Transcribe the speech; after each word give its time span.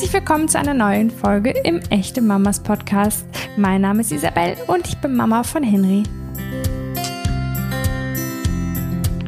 Herzlich 0.00 0.14
willkommen 0.14 0.48
zu 0.48 0.58
einer 0.58 0.72
neuen 0.72 1.10
Folge 1.10 1.50
im 1.50 1.78
Echte 1.90 2.22
Mamas 2.22 2.62
Podcast. 2.62 3.26
Mein 3.58 3.82
Name 3.82 4.00
ist 4.00 4.10
Isabel 4.10 4.56
und 4.66 4.88
ich 4.88 4.96
bin 4.96 5.14
Mama 5.14 5.42
von 5.42 5.62
Henry. 5.62 6.04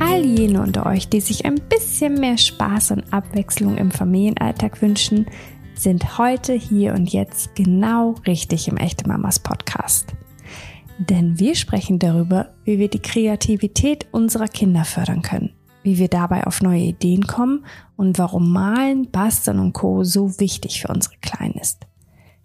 All 0.01 0.25
jene 0.25 0.63
unter 0.63 0.87
euch, 0.87 1.11
die 1.11 1.21
sich 1.21 1.45
ein 1.45 1.57
bisschen 1.57 2.15
mehr 2.15 2.39
Spaß 2.39 2.93
und 2.93 3.13
Abwechslung 3.13 3.77
im 3.77 3.91
Familienalltag 3.91 4.81
wünschen, 4.81 5.27
sind 5.75 6.17
heute, 6.17 6.55
hier 6.55 6.95
und 6.95 7.13
jetzt 7.13 7.55
genau 7.55 8.15
richtig 8.27 8.67
im 8.67 8.79
Echte 8.79 9.07
Mamas 9.07 9.41
Podcast. 9.41 10.15
Denn 10.97 11.39
wir 11.39 11.55
sprechen 11.55 11.99
darüber, 11.99 12.55
wie 12.65 12.79
wir 12.79 12.89
die 12.89 13.03
Kreativität 13.03 14.07
unserer 14.11 14.49
Kinder 14.49 14.87
fördern 14.87 15.21
können 15.21 15.53
wie 15.83 15.99
wir 15.99 16.09
dabei 16.09 16.47
auf 16.47 16.63
neue 16.63 16.83
Ideen 16.83 17.27
kommen 17.27 17.65
und 17.97 18.19
warum 18.19 18.53
Malen, 18.53 19.11
Basteln 19.11 19.59
und 19.59 19.73
Co. 19.73 20.05
so 20.05 20.39
wichtig 20.39 20.81
für 20.81 20.89
unsere 20.89 21.17
Kleinen 21.21 21.55
ist. 21.55 21.87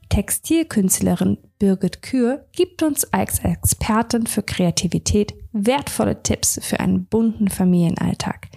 Textilkünstlerin 0.10 1.38
Birgit 1.60 2.02
Kür 2.02 2.46
gibt 2.54 2.82
uns 2.84 3.12
als 3.12 3.40
Expertin 3.40 4.26
für 4.28 4.44
Kreativität 4.44 5.36
wertvolle 5.52 6.24
Tipps 6.24 6.60
für 6.64 6.80
einen 6.80 7.06
bunten 7.06 7.50
Familienalltag. 7.50 8.48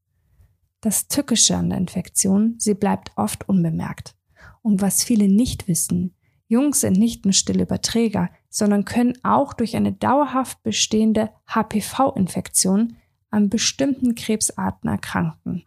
Das 0.83 1.08
Tückische 1.08 1.56
an 1.56 1.70
der 1.70 1.78
Infektion, 1.78 2.56
sie 2.58 2.75
bleibt 2.75 3.11
oft 3.16 3.48
unbemerkt. 3.48 4.14
Und 4.61 4.83
was 4.83 5.03
viele 5.03 5.27
nicht 5.28 5.66
wissen, 5.66 6.14
Jungs 6.47 6.83
sind 6.83 6.98
nicht 6.98 7.25
nur 7.25 7.33
stille 7.33 7.62
Überträger, 7.62 8.28
sondern 8.50 8.84
können 8.84 9.15
auch 9.22 9.54
durch 9.54 9.76
eine 9.76 9.94
dauerhaft 9.94 10.62
bestehende 10.62 11.31
HPV-Infektion 11.47 12.97
an 13.31 13.49
bestimmten 13.49 14.15
Krebsarten 14.15 14.91
erkranken. 14.91 15.65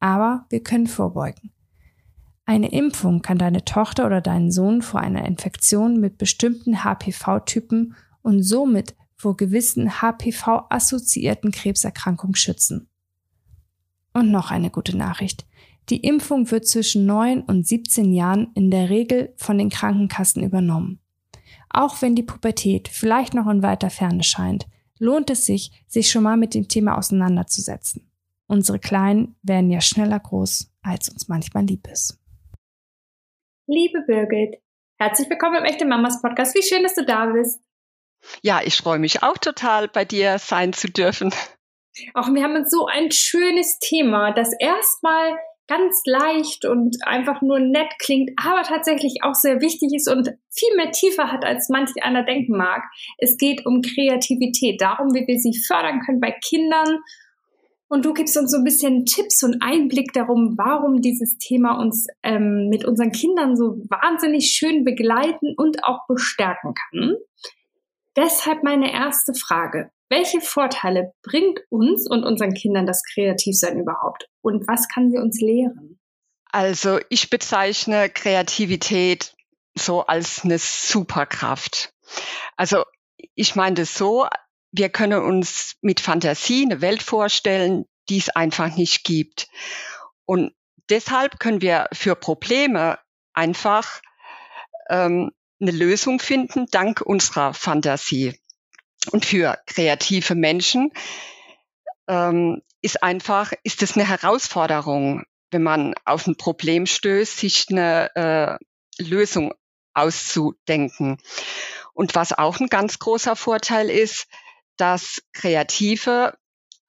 Aber 0.00 0.46
wir 0.50 0.64
können 0.64 0.88
vorbeugen. 0.88 1.52
Eine 2.44 2.72
Impfung 2.72 3.22
kann 3.22 3.38
deine 3.38 3.64
Tochter 3.64 4.04
oder 4.04 4.20
deinen 4.20 4.50
Sohn 4.50 4.82
vor 4.82 4.98
einer 4.98 5.24
Infektion 5.26 6.00
mit 6.00 6.18
bestimmten 6.18 6.82
HPV-Typen 6.82 7.94
und 8.26 8.42
somit 8.42 8.96
vor 9.14 9.36
gewissen 9.36 10.02
HPV-assoziierten 10.02 11.52
Krebserkrankungen 11.52 12.34
schützen. 12.34 12.88
Und 14.12 14.32
noch 14.32 14.50
eine 14.50 14.70
gute 14.70 14.96
Nachricht. 14.96 15.46
Die 15.90 16.00
Impfung 16.00 16.50
wird 16.50 16.66
zwischen 16.66 17.06
9 17.06 17.42
und 17.42 17.64
17 17.68 18.12
Jahren 18.12 18.50
in 18.56 18.72
der 18.72 18.90
Regel 18.90 19.32
von 19.36 19.58
den 19.58 19.70
Krankenkassen 19.70 20.42
übernommen. 20.42 20.98
Auch 21.70 22.02
wenn 22.02 22.16
die 22.16 22.24
Pubertät 22.24 22.88
vielleicht 22.88 23.32
noch 23.32 23.46
in 23.46 23.62
weiter 23.62 23.90
Ferne 23.90 24.24
scheint, 24.24 24.66
lohnt 24.98 25.30
es 25.30 25.46
sich, 25.46 25.70
sich 25.86 26.10
schon 26.10 26.24
mal 26.24 26.36
mit 26.36 26.52
dem 26.54 26.66
Thema 26.66 26.98
auseinanderzusetzen. 26.98 28.10
Unsere 28.48 28.80
Kleinen 28.80 29.36
werden 29.42 29.70
ja 29.70 29.80
schneller 29.80 30.18
groß, 30.18 30.72
als 30.82 31.08
uns 31.10 31.28
manchmal 31.28 31.64
lieb 31.64 31.86
ist. 31.86 32.18
Liebe 33.68 34.02
Birgit, 34.04 34.60
herzlich 34.98 35.30
willkommen 35.30 35.58
im 35.58 35.64
Echte 35.64 35.84
Mamas 35.84 36.20
Podcast. 36.20 36.56
Wie 36.56 36.62
schön, 36.62 36.82
dass 36.82 36.96
du 36.96 37.04
da 37.04 37.26
bist. 37.26 37.65
Ja, 38.42 38.60
ich 38.64 38.76
freue 38.76 38.98
mich 38.98 39.22
auch 39.22 39.38
total, 39.38 39.88
bei 39.88 40.04
dir 40.04 40.38
sein 40.38 40.72
zu 40.72 40.88
dürfen. 40.88 41.32
Auch 42.14 42.28
wir 42.28 42.42
haben 42.42 42.64
so 42.68 42.86
ein 42.86 43.10
schönes 43.10 43.78
Thema, 43.78 44.32
das 44.32 44.50
erstmal 44.58 45.36
ganz 45.68 46.02
leicht 46.04 46.64
und 46.64 46.96
einfach 47.02 47.42
nur 47.42 47.58
nett 47.58 47.90
klingt, 47.98 48.30
aber 48.36 48.62
tatsächlich 48.62 49.18
auch 49.22 49.34
sehr 49.34 49.60
wichtig 49.60 49.90
ist 49.94 50.08
und 50.08 50.28
viel 50.50 50.76
mehr 50.76 50.92
Tiefe 50.92 51.32
hat, 51.32 51.44
als 51.44 51.68
manch 51.68 51.90
einer 52.02 52.24
denken 52.24 52.56
mag. 52.56 52.82
Es 53.18 53.36
geht 53.36 53.66
um 53.66 53.82
Kreativität, 53.82 54.80
darum, 54.80 55.12
wie 55.14 55.26
wir 55.26 55.38
sie 55.38 55.58
fördern 55.66 56.00
können 56.04 56.20
bei 56.20 56.34
Kindern. 56.46 56.98
Und 57.88 58.04
du 58.04 58.12
gibst 58.14 58.36
uns 58.36 58.50
so 58.50 58.58
ein 58.58 58.64
bisschen 58.64 59.04
Tipps 59.04 59.42
und 59.44 59.60
Einblick 59.60 60.12
darum, 60.12 60.54
warum 60.56 61.00
dieses 61.02 61.38
Thema 61.38 61.78
uns 61.78 62.06
ähm, 62.24 62.68
mit 62.68 62.84
unseren 62.84 63.12
Kindern 63.12 63.56
so 63.56 63.78
wahnsinnig 63.88 64.50
schön 64.50 64.84
begleiten 64.84 65.54
und 65.56 65.84
auch 65.84 66.00
bestärken 66.08 66.74
kann. 66.74 67.14
Deshalb 68.16 68.62
meine 68.62 68.92
erste 68.92 69.34
Frage. 69.34 69.90
Welche 70.08 70.40
Vorteile 70.40 71.12
bringt 71.22 71.60
uns 71.68 72.08
und 72.08 72.24
unseren 72.24 72.54
Kindern 72.54 72.86
das 72.86 73.02
Kreativsein 73.02 73.78
überhaupt? 73.78 74.28
Und 74.40 74.66
was 74.68 74.88
kann 74.88 75.10
sie 75.10 75.18
uns 75.18 75.40
lehren? 75.40 75.98
Also 76.50 77.00
ich 77.10 77.28
bezeichne 77.28 78.08
Kreativität 78.08 79.34
so 79.76 80.06
als 80.06 80.44
eine 80.44 80.58
Superkraft. 80.58 81.92
Also 82.56 82.84
ich 83.34 83.56
meine 83.56 83.74
das 83.74 83.94
so, 83.94 84.26
wir 84.72 84.88
können 84.88 85.22
uns 85.22 85.74
mit 85.82 86.00
Fantasie 86.00 86.64
eine 86.64 86.80
Welt 86.80 87.02
vorstellen, 87.02 87.84
die 88.08 88.18
es 88.18 88.30
einfach 88.30 88.74
nicht 88.76 89.04
gibt. 89.04 89.48
Und 90.24 90.54
deshalb 90.88 91.38
können 91.40 91.60
wir 91.60 91.88
für 91.92 92.14
Probleme 92.14 92.98
einfach 93.34 94.00
ähm, 94.88 95.32
eine 95.60 95.70
Lösung 95.70 96.18
finden 96.18 96.66
dank 96.70 97.00
unserer 97.00 97.54
Fantasie. 97.54 98.38
Und 99.10 99.24
für 99.24 99.58
kreative 99.66 100.34
Menschen 100.34 100.92
ähm, 102.08 102.62
ist 102.82 103.02
einfach, 103.02 103.52
ist 103.62 103.82
es 103.82 103.96
eine 103.96 104.06
Herausforderung, 104.06 105.24
wenn 105.50 105.62
man 105.62 105.94
auf 106.04 106.26
ein 106.26 106.36
Problem 106.36 106.86
stößt, 106.86 107.38
sich 107.38 107.66
eine 107.70 108.10
äh, 108.14 109.02
Lösung 109.02 109.54
auszudenken. 109.94 111.18
Und 111.94 112.14
was 112.14 112.32
auch 112.32 112.60
ein 112.60 112.68
ganz 112.68 112.98
großer 112.98 113.36
Vorteil 113.36 113.88
ist, 113.88 114.26
dass 114.76 115.22
Kreative 115.32 116.36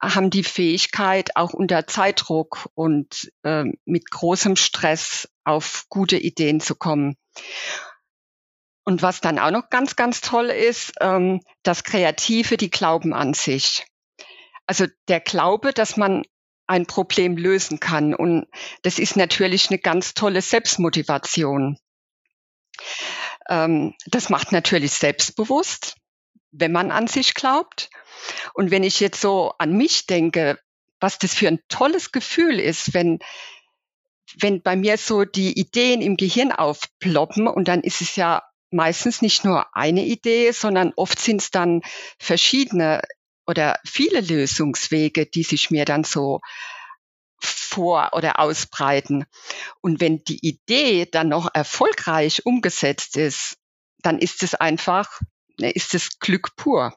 haben 0.00 0.30
die 0.30 0.44
Fähigkeit, 0.44 1.34
auch 1.34 1.52
unter 1.52 1.86
Zeitdruck 1.86 2.68
und 2.74 3.32
äh, 3.42 3.64
mit 3.84 4.10
großem 4.10 4.56
Stress 4.56 5.28
auf 5.44 5.86
gute 5.88 6.16
Ideen 6.16 6.60
zu 6.60 6.76
kommen. 6.76 7.16
Und 8.88 9.02
was 9.02 9.20
dann 9.20 9.38
auch 9.38 9.50
noch 9.50 9.68
ganz, 9.68 9.96
ganz 9.96 10.22
toll 10.22 10.46
ist, 10.46 10.94
ähm, 11.02 11.42
das 11.62 11.84
Kreative, 11.84 12.56
die 12.56 12.70
glauben 12.70 13.12
an 13.12 13.34
sich. 13.34 13.84
Also 14.66 14.86
der 15.08 15.20
Glaube, 15.20 15.74
dass 15.74 15.98
man 15.98 16.22
ein 16.66 16.86
Problem 16.86 17.36
lösen 17.36 17.80
kann. 17.80 18.14
Und 18.14 18.46
das 18.84 18.98
ist 18.98 19.14
natürlich 19.14 19.68
eine 19.68 19.78
ganz 19.78 20.14
tolle 20.14 20.40
Selbstmotivation. 20.40 21.76
Ähm, 23.50 23.94
das 24.06 24.30
macht 24.30 24.52
natürlich 24.52 24.92
selbstbewusst, 24.92 25.96
wenn 26.50 26.72
man 26.72 26.90
an 26.90 27.08
sich 27.08 27.34
glaubt. 27.34 27.90
Und 28.54 28.70
wenn 28.70 28.84
ich 28.84 29.00
jetzt 29.00 29.20
so 29.20 29.52
an 29.58 29.76
mich 29.76 30.06
denke, 30.06 30.58
was 30.98 31.18
das 31.18 31.34
für 31.34 31.48
ein 31.48 31.60
tolles 31.68 32.10
Gefühl 32.10 32.58
ist, 32.58 32.94
wenn, 32.94 33.18
wenn 34.40 34.62
bei 34.62 34.76
mir 34.76 34.96
so 34.96 35.26
die 35.26 35.60
Ideen 35.60 36.00
im 36.00 36.16
Gehirn 36.16 36.52
aufploppen 36.52 37.48
und 37.48 37.68
dann 37.68 37.82
ist 37.82 38.00
es 38.00 38.16
ja 38.16 38.47
meistens 38.70 39.22
nicht 39.22 39.44
nur 39.44 39.74
eine 39.76 40.04
Idee, 40.04 40.52
sondern 40.52 40.92
oft 40.96 41.18
sind 41.18 41.40
es 41.40 41.50
dann 41.50 41.82
verschiedene 42.18 43.02
oder 43.46 43.78
viele 43.84 44.20
Lösungswege, 44.20 45.26
die 45.26 45.42
sich 45.42 45.70
mir 45.70 45.84
dann 45.84 46.04
so 46.04 46.40
vor 47.40 48.10
oder 48.12 48.40
ausbreiten. 48.40 49.24
Und 49.80 50.00
wenn 50.00 50.24
die 50.24 50.46
Idee 50.46 51.06
dann 51.06 51.28
noch 51.28 51.48
erfolgreich 51.54 52.44
umgesetzt 52.44 53.16
ist, 53.16 53.56
dann 54.02 54.18
ist 54.18 54.42
es 54.42 54.54
einfach, 54.54 55.20
ne, 55.58 55.70
ist 55.70 55.94
es 55.94 56.18
Glück 56.18 56.56
pur. 56.56 56.96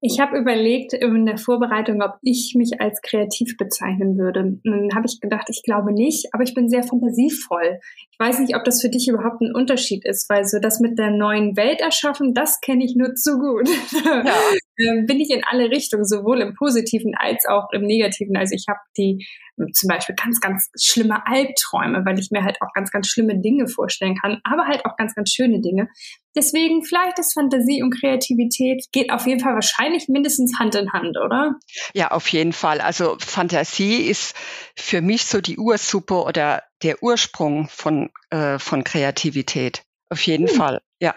Ich 0.00 0.20
habe 0.20 0.38
überlegt 0.38 0.92
in 0.92 1.26
der 1.26 1.38
Vorbereitung, 1.38 2.02
ob 2.02 2.14
ich 2.22 2.54
mich 2.56 2.80
als 2.80 3.00
kreativ 3.02 3.56
bezeichnen 3.56 4.18
würde. 4.18 4.40
Und 4.40 4.60
dann 4.64 4.94
habe 4.94 5.06
ich 5.06 5.20
gedacht, 5.20 5.48
ich 5.48 5.62
glaube 5.62 5.92
nicht, 5.92 6.28
aber 6.32 6.42
ich 6.42 6.54
bin 6.54 6.68
sehr 6.68 6.82
fantasievoll. 6.82 7.78
Ich 8.10 8.18
weiß 8.18 8.40
nicht, 8.40 8.56
ob 8.56 8.64
das 8.64 8.80
für 8.80 8.88
dich 8.88 9.08
überhaupt 9.08 9.40
ein 9.40 9.54
Unterschied 9.54 10.04
ist, 10.04 10.28
weil 10.28 10.44
so 10.44 10.58
das 10.58 10.80
mit 10.80 10.98
der 10.98 11.10
neuen 11.10 11.56
Welt 11.56 11.80
erschaffen, 11.80 12.34
das 12.34 12.60
kenne 12.60 12.84
ich 12.84 12.94
nur 12.96 13.14
zu 13.14 13.38
gut. 13.38 13.68
Ja. 14.04 14.24
Ähm, 14.80 15.04
bin 15.04 15.20
ich 15.20 15.28
in 15.28 15.42
alle 15.44 15.70
Richtungen, 15.70 16.06
sowohl 16.06 16.40
im 16.40 16.54
Positiven 16.54 17.12
als 17.14 17.44
auch 17.46 17.68
im 17.72 17.82
Negativen. 17.82 18.34
Also 18.34 18.54
ich 18.54 18.64
habe 18.66 18.78
die 18.96 19.26
zum 19.72 19.88
Beispiel 19.88 20.14
ganz, 20.14 20.40
ganz 20.40 20.70
schlimme 20.78 21.26
Albträume, 21.26 22.04
weil 22.04 22.18
ich 22.18 22.30
mir 22.30 22.44
halt 22.44 22.60
auch 22.60 22.72
ganz, 22.74 22.90
ganz 22.90 23.08
schlimme 23.08 23.40
Dinge 23.40 23.68
vorstellen 23.68 24.16
kann, 24.20 24.40
aber 24.44 24.66
halt 24.66 24.84
auch 24.84 24.96
ganz, 24.96 25.14
ganz 25.14 25.30
schöne 25.30 25.60
Dinge. 25.60 25.88
Deswegen 26.36 26.84
vielleicht 26.84 27.18
ist 27.18 27.34
Fantasie 27.34 27.82
und 27.82 27.98
Kreativität 27.98 28.84
geht 28.92 29.10
auf 29.10 29.26
jeden 29.26 29.40
Fall 29.40 29.54
wahrscheinlich 29.54 30.08
mindestens 30.08 30.58
Hand 30.58 30.74
in 30.76 30.92
Hand, 30.92 31.16
oder? 31.18 31.56
Ja, 31.92 32.12
auf 32.12 32.28
jeden 32.28 32.52
Fall. 32.52 32.80
Also 32.80 33.16
Fantasie 33.18 34.02
ist 34.02 34.36
für 34.76 35.00
mich 35.00 35.24
so 35.24 35.40
die 35.40 35.58
Ursuppe 35.58 36.22
oder 36.22 36.62
der 36.82 37.02
Ursprung 37.02 37.68
von, 37.68 38.10
äh, 38.30 38.58
von 38.58 38.84
Kreativität. 38.84 39.82
Auf 40.08 40.22
jeden 40.22 40.48
hm. 40.48 40.54
Fall, 40.54 40.80
ja. 41.00 41.14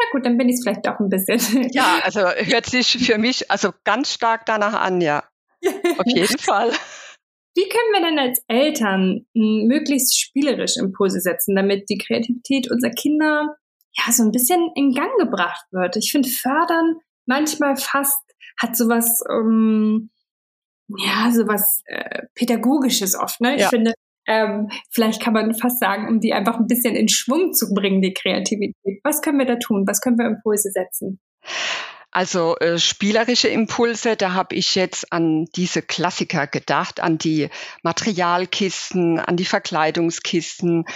Na 0.00 0.06
gut, 0.12 0.24
dann 0.24 0.38
bin 0.38 0.48
ich 0.48 0.56
es 0.56 0.62
vielleicht 0.62 0.88
auch 0.88 0.98
ein 0.98 1.10
bisschen. 1.10 1.68
Ja, 1.72 2.00
also 2.02 2.20
hört 2.20 2.66
sich 2.66 3.04
für 3.04 3.18
mich 3.18 3.50
also 3.50 3.72
ganz 3.84 4.14
stark 4.14 4.46
danach 4.46 4.74
an, 4.80 5.00
ja. 5.00 5.24
Auf 5.98 6.06
jeden 6.06 6.38
Fall. 6.38 6.72
Wie 7.54 7.68
können 7.68 7.92
wir 7.92 8.08
denn 8.08 8.18
als 8.18 8.42
Eltern 8.48 9.26
möglichst 9.34 10.18
spielerisch 10.20 10.76
Impulse 10.76 11.20
setzen, 11.20 11.56
damit 11.56 11.88
die 11.90 11.98
Kreativität 11.98 12.70
unserer 12.70 12.92
Kinder 12.92 13.56
ja 13.96 14.12
so 14.12 14.22
ein 14.22 14.30
bisschen 14.30 14.70
in 14.74 14.92
Gang 14.92 15.10
gebracht 15.18 15.64
wird? 15.72 15.96
Ich 15.96 16.12
finde, 16.12 16.28
fördern 16.28 16.96
manchmal 17.26 17.76
fast 17.76 18.22
hat 18.60 18.76
sowas, 18.76 19.20
ähm, 19.30 20.10
ja, 20.98 21.30
sowas 21.32 21.82
äh, 21.86 22.22
Pädagogisches 22.34 23.16
oft. 23.18 23.40
Ne? 23.40 23.54
Ich 23.54 23.62
ja. 23.62 23.68
finde, 23.68 23.94
ähm, 24.26 24.68
vielleicht 24.90 25.22
kann 25.22 25.32
man 25.32 25.54
fast 25.54 25.80
sagen, 25.80 26.08
um 26.08 26.20
die 26.20 26.32
einfach 26.32 26.58
ein 26.58 26.66
bisschen 26.66 26.94
in 26.94 27.08
Schwung 27.08 27.52
zu 27.52 27.72
bringen, 27.72 28.02
die 28.02 28.14
Kreativität. 28.14 29.00
Was 29.02 29.22
können 29.22 29.38
wir 29.38 29.46
da 29.46 29.56
tun? 29.56 29.84
Was 29.86 30.00
können 30.00 30.18
wir 30.18 30.26
Impulse 30.26 30.70
setzen? 30.70 31.20
Also 32.12 32.56
äh, 32.56 32.78
spielerische 32.78 33.48
Impulse, 33.48 34.16
da 34.16 34.32
habe 34.32 34.56
ich 34.56 34.74
jetzt 34.74 35.12
an 35.12 35.44
diese 35.54 35.80
Klassiker 35.80 36.46
gedacht, 36.48 36.98
an 36.98 37.18
die 37.18 37.50
Materialkisten, 37.82 39.20
an 39.20 39.36
die 39.36 39.44
Verkleidungskisten, 39.44 40.86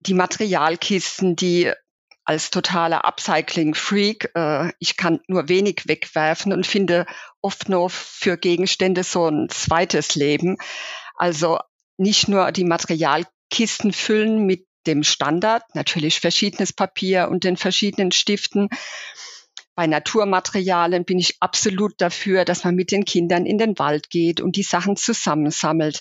die 0.00 0.14
Materialkisten, 0.14 1.36
die 1.36 1.72
als 2.24 2.50
totaler 2.50 3.04
Upcycling-Freak, 3.04 4.32
äh, 4.34 4.72
ich 4.80 4.96
kann 4.96 5.20
nur 5.28 5.48
wenig 5.48 5.82
wegwerfen 5.86 6.52
und 6.52 6.66
finde 6.66 7.06
oft 7.40 7.68
nur 7.68 7.88
für 7.88 8.36
Gegenstände 8.36 9.04
so 9.04 9.28
ein 9.28 9.48
zweites 9.48 10.16
Leben. 10.16 10.56
Also 11.14 11.60
nicht 11.96 12.26
nur 12.26 12.50
die 12.50 12.64
Materialkisten 12.64 13.92
füllen 13.92 14.44
mit 14.44 14.66
dem 14.88 15.04
Standard, 15.04 15.62
natürlich 15.74 16.18
verschiedenes 16.18 16.72
Papier 16.72 17.28
und 17.30 17.44
den 17.44 17.56
verschiedenen 17.56 18.10
Stiften, 18.10 18.68
bei 19.76 19.86
Naturmaterialien 19.86 21.04
bin 21.04 21.18
ich 21.18 21.36
absolut 21.40 21.94
dafür, 21.98 22.44
dass 22.44 22.64
man 22.64 22.74
mit 22.74 22.90
den 22.90 23.04
Kindern 23.04 23.46
in 23.46 23.58
den 23.58 23.78
Wald 23.78 24.10
geht 24.10 24.40
und 24.40 24.56
die 24.56 24.62
Sachen 24.62 24.96
zusammensammelt. 24.96 26.00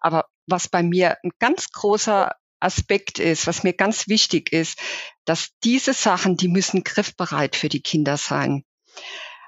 Aber 0.00 0.26
was 0.46 0.68
bei 0.68 0.82
mir 0.82 1.16
ein 1.22 1.30
ganz 1.38 1.70
großer 1.70 2.32
Aspekt 2.60 3.18
ist, 3.18 3.46
was 3.46 3.62
mir 3.62 3.72
ganz 3.72 4.08
wichtig 4.08 4.52
ist, 4.52 4.78
dass 5.24 5.50
diese 5.64 5.94
Sachen, 5.94 6.36
die 6.36 6.48
müssen 6.48 6.84
griffbereit 6.84 7.56
für 7.56 7.68
die 7.68 7.80
Kinder 7.80 8.16
sein. 8.16 8.64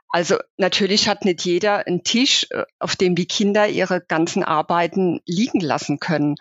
Also 0.09 0.39
natürlich 0.57 1.09
hat 1.09 1.25
nicht 1.25 1.45
jeder 1.45 1.89
einen 1.89 2.05
Tisch, 2.05 2.47
äh, 2.51 2.63
auf 2.79 2.95
dem 2.95 3.17
die 3.17 3.27
Kinder 3.27 3.67
ihre 3.67 4.01
ganzen 4.01 4.45
Arbeiten 4.45 5.21
liegen 5.27 5.59
lassen 5.59 5.99
können, 5.99 6.37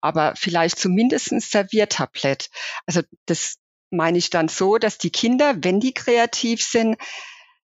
aber 0.00 0.34
vielleicht 0.36 0.78
zumindest 0.78 1.32
ein 1.32 1.40
Serviertablett. 1.40 2.50
Also 2.86 3.00
das 3.26 3.56
meine 3.90 4.18
ich 4.18 4.30
dann 4.30 4.48
so, 4.48 4.78
dass 4.78 4.98
die 4.98 5.10
Kinder, 5.10 5.54
wenn 5.62 5.80
die 5.80 5.94
kreativ 5.94 6.62
sind, 6.62 6.96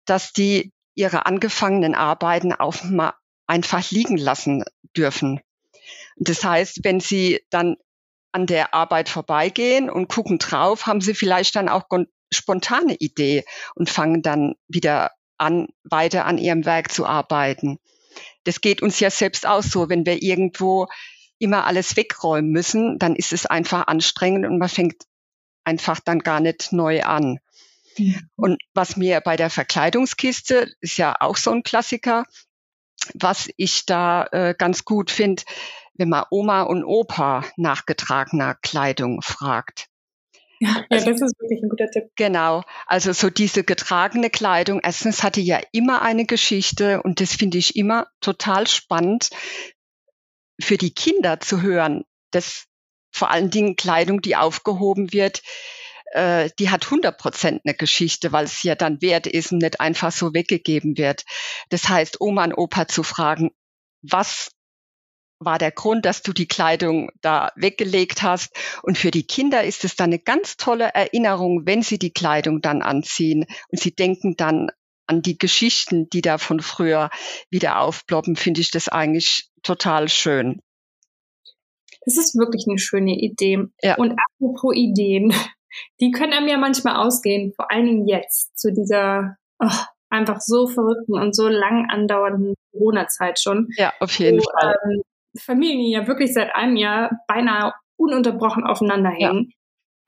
dass 0.05 0.33
die 0.33 0.73
ihre 0.95 1.27
angefangenen 1.27 1.95
Arbeiten 1.95 2.53
auch 2.53 2.83
mal 2.85 3.15
einfach 3.47 3.91
liegen 3.91 4.17
lassen 4.17 4.65
dürfen. 4.97 5.41
Das 6.17 6.43
heißt, 6.43 6.81
wenn 6.83 7.01
sie 7.01 7.43
dann 7.51 7.77
an 8.33 8.47
der 8.47 8.75
Arbeit 8.75 9.09
vorbeigehen 9.09 9.89
und 9.91 10.09
gucken 10.09 10.39
drauf, 10.39 10.87
haben 10.87 11.01
sie 11.01 11.15
vielleicht 11.15 11.57
dann 11.57 11.69
auch 11.69 11.85
spontane 12.33 12.95
Idee 12.95 13.45
und 13.75 13.91
fangen 13.91 14.23
dann 14.23 14.55
wieder 14.69 15.13
an, 15.39 15.69
weiter 15.85 16.25
an 16.25 16.39
ihrem 16.39 16.65
Werk 16.65 16.91
zu 16.91 17.07
arbeiten. 17.07 17.79
Das 18.45 18.61
geht 18.61 18.83
uns 18.83 19.01
ja 19.01 19.11
selbst 19.11 19.47
auch 19.47 19.63
so, 19.63 19.89
wenn 19.89 20.07
wir 20.07 20.23
irgendwo 20.23 20.87
immer 21.39 21.67
alles 21.67 21.97
wegräumen 21.97 22.51
müssen, 22.51 22.99
dann 22.99 23.15
ist 23.15 23.33
es 23.33 23.45
einfach 23.47 23.87
anstrengend 23.87 24.47
und 24.47 24.59
man 24.59 24.69
fängt 24.69 25.03
einfach 25.67 26.01
dann 26.01 26.21
gar 26.21 26.41
nicht 26.41 26.73
neu 26.73 27.03
an. 27.03 27.39
Und 28.37 28.59
was 28.75 28.97
mir 28.97 29.21
bei 29.21 29.37
der 29.37 29.51
Verkleidungskiste 29.51 30.71
ist 30.81 30.99
ja 30.99 31.17
auch 31.19 31.37
so 31.37 31.51
ein 31.51 31.63
Klassiker, 31.63 32.25
was 33.15 33.49
ich 33.57 33.87
da 33.87 34.27
äh, 34.33 34.55
ganz 34.57 34.85
gut 34.85 35.11
finde, 35.11 35.43
wenn 35.95 36.11
man 36.11 36.25
Oma 36.31 36.63
und 36.63 36.85
Opa 36.85 37.45
nach 37.57 37.87
getragener 37.87 38.55
Kleidung 38.55 39.23
fragt. 39.23 39.89
Ja, 40.59 40.85
also, 40.89 41.11
das 41.11 41.21
ist 41.21 41.39
wirklich 41.41 41.63
ein 41.63 41.69
guter 41.69 41.91
Tipp. 41.91 42.05
Genau. 42.17 42.63
Also 42.87 43.13
so 43.13 43.31
diese 43.31 43.63
getragene 43.63 44.31
Kleidung, 44.31 44.81
erstens 44.83 45.23
hatte 45.23 45.41
ja 45.41 45.61
immer 45.73 46.03
eine 46.03 46.25
Geschichte 46.25 47.03
und 47.03 47.21
das 47.21 47.35
finde 47.35 47.59
ich 47.59 47.77
immer 47.77 48.07
total 48.21 48.67
spannend 48.67 49.31
für 50.61 50.79
die 50.79 50.95
Kinder 50.95 51.41
zu 51.41 51.61
hören. 51.61 52.05
Das 52.31 52.67
vor 53.17 53.31
allen 53.31 53.51
Dingen 53.51 53.77
Kleidung, 53.77 54.21
die 54.21 54.37
aufgehoben 54.37 55.13
wird, 55.13 55.43
äh, 56.13 56.51
die 56.59 56.71
hat 56.71 56.85
100 56.85 57.17
Prozent 57.17 57.63
eine 57.65 57.75
Geschichte, 57.75 58.33
weil 58.33 58.45
es 58.45 58.63
ja 58.63 58.75
dann 58.75 59.01
wert 59.01 59.27
ist 59.27 59.53
und 59.53 59.59
nicht 59.59 59.81
einfach 59.81 60.13
so 60.13 60.35
weggegeben 60.35 60.97
wird. 60.99 61.25
Das 61.71 61.89
heißt, 61.89 62.21
Oma 62.21 62.45
und 62.45 62.55
Opa 62.55 62.89
zu 62.89 63.03
fragen, 63.03 63.51
was 64.03 64.51
war 65.39 65.59
der 65.59 65.71
Grund, 65.71 66.07
dass 66.07 66.23
du 66.23 66.33
die 66.33 66.49
Kleidung 66.49 67.11
da 67.21 67.53
weggelegt 67.57 68.23
hast. 68.23 68.57
Und 68.83 68.97
für 68.97 69.11
die 69.11 69.27
Kinder 69.27 69.65
ist 69.65 69.85
es 69.85 69.97
dann 69.97 70.11
eine 70.11 70.19
ganz 70.19 70.57
tolle 70.57 70.87
Erinnerung, 70.95 71.67
wenn 71.67 71.83
sie 71.83 71.99
die 71.99 72.13
Kleidung 72.13 72.63
dann 72.63 72.83
anziehen 72.83 73.47
und 73.69 73.81
sie 73.81 73.95
denken 73.95 74.37
dann 74.37 74.71
an 75.07 75.23
die 75.23 75.39
Geschichten, 75.39 76.09
die 76.11 76.23
da 76.23 76.39
von 76.39 76.61
früher 76.61 77.11
wieder 77.51 77.81
aufploppen, 77.81 78.37
finde 78.37 78.61
ich 78.61 78.71
das 78.71 78.89
eigentlich 78.89 79.51
total 79.63 80.09
schön. 80.09 80.63
Das 82.07 82.17
ist 82.17 82.39
wirklich 82.39 82.65
eine 82.69 82.79
schöne 82.79 83.19
Idee. 83.19 83.65
Ja. 83.83 83.97
Und 83.97 84.13
apropos 84.13 84.75
Ideen, 84.75 85.35
die 86.01 86.11
können 86.11 86.33
einem 86.33 86.49
ja 86.49 86.57
manchmal 86.57 86.97
ausgehen, 86.97 87.53
vor 87.55 87.71
allen 87.71 87.85
Dingen 87.85 88.09
jetzt, 88.09 88.59
zu 88.59 88.73
dieser 88.73 89.37
oh, 89.59 89.85
einfach 90.09 90.41
so 90.41 90.67
verrückten 90.69 91.15
und 91.15 91.35
so 91.35 91.49
lang 91.49 91.91
andauernden 91.91 92.55
Corona-Zeit 92.73 93.39
schon. 93.41 93.69
Ja, 93.77 93.93
auf 94.01 94.19
jeden 94.19 94.39
wo, 94.39 94.45
Fall. 94.59 94.77
Ähm, 94.85 95.03
Familien 95.39 95.91
ja 95.91 96.07
wirklich 96.07 96.33
seit 96.33 96.55
einem 96.55 96.77
Jahr 96.77 97.11
beinahe 97.29 97.73
ununterbrochen 97.99 98.65
aufeinander 98.65 99.11
hängen. 99.11 99.53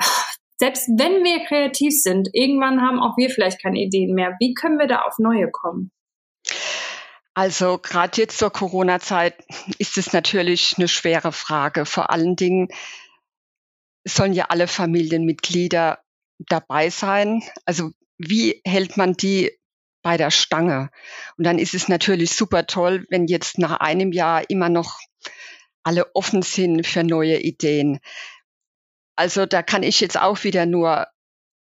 Ja. 0.01 0.07
Selbst 0.61 0.89
wenn 0.89 1.25
wir 1.25 1.45
kreativ 1.45 1.95
sind, 1.95 2.31
irgendwann 2.33 2.81
haben 2.81 3.01
auch 3.01 3.17
wir 3.17 3.31
vielleicht 3.31 3.63
keine 3.63 3.79
Ideen 3.79 4.15
mehr. 4.15 4.37
Wie 4.41 4.55
können 4.55 4.79
wir 4.79 4.87
da 4.87 5.03
auf 5.03 5.19
neue 5.19 5.51
kommen? 5.51 5.91
Also 7.39 7.79
gerade 7.79 8.21
jetzt 8.21 8.37
zur 8.37 8.51
Corona-Zeit 8.51 9.37
ist 9.79 9.97
es 9.97 10.13
natürlich 10.13 10.75
eine 10.77 10.89
schwere 10.89 11.31
Frage. 11.31 11.87
Vor 11.87 12.11
allen 12.11 12.35
Dingen 12.35 12.67
sollen 14.03 14.33
ja 14.33 14.47
alle 14.49 14.67
Familienmitglieder 14.67 16.03
dabei 16.41 16.91
sein. 16.91 17.45
Also 17.65 17.93
wie 18.17 18.61
hält 18.67 18.97
man 18.97 19.13
die 19.13 19.57
bei 20.03 20.17
der 20.17 20.33
Stange? 20.33 20.91
Und 21.37 21.47
dann 21.47 21.61
ist 21.61 21.75
es 21.75 21.87
natürlich 21.87 22.33
super 22.33 22.67
toll, 22.67 23.07
wenn 23.09 23.29
jetzt 23.29 23.57
nach 23.59 23.79
einem 23.79 24.11
Jahr 24.11 24.51
immer 24.51 24.69
noch 24.69 24.99
alle 25.85 26.13
offen 26.17 26.43
sind 26.43 26.89
für 26.89 27.05
neue 27.05 27.39
Ideen. 27.39 28.01
Also 29.15 29.47
da 29.47 29.63
kann 29.63 29.85
ich 29.85 30.01
jetzt 30.01 30.19
auch 30.19 30.43
wieder 30.43 30.67
nur 30.67 31.07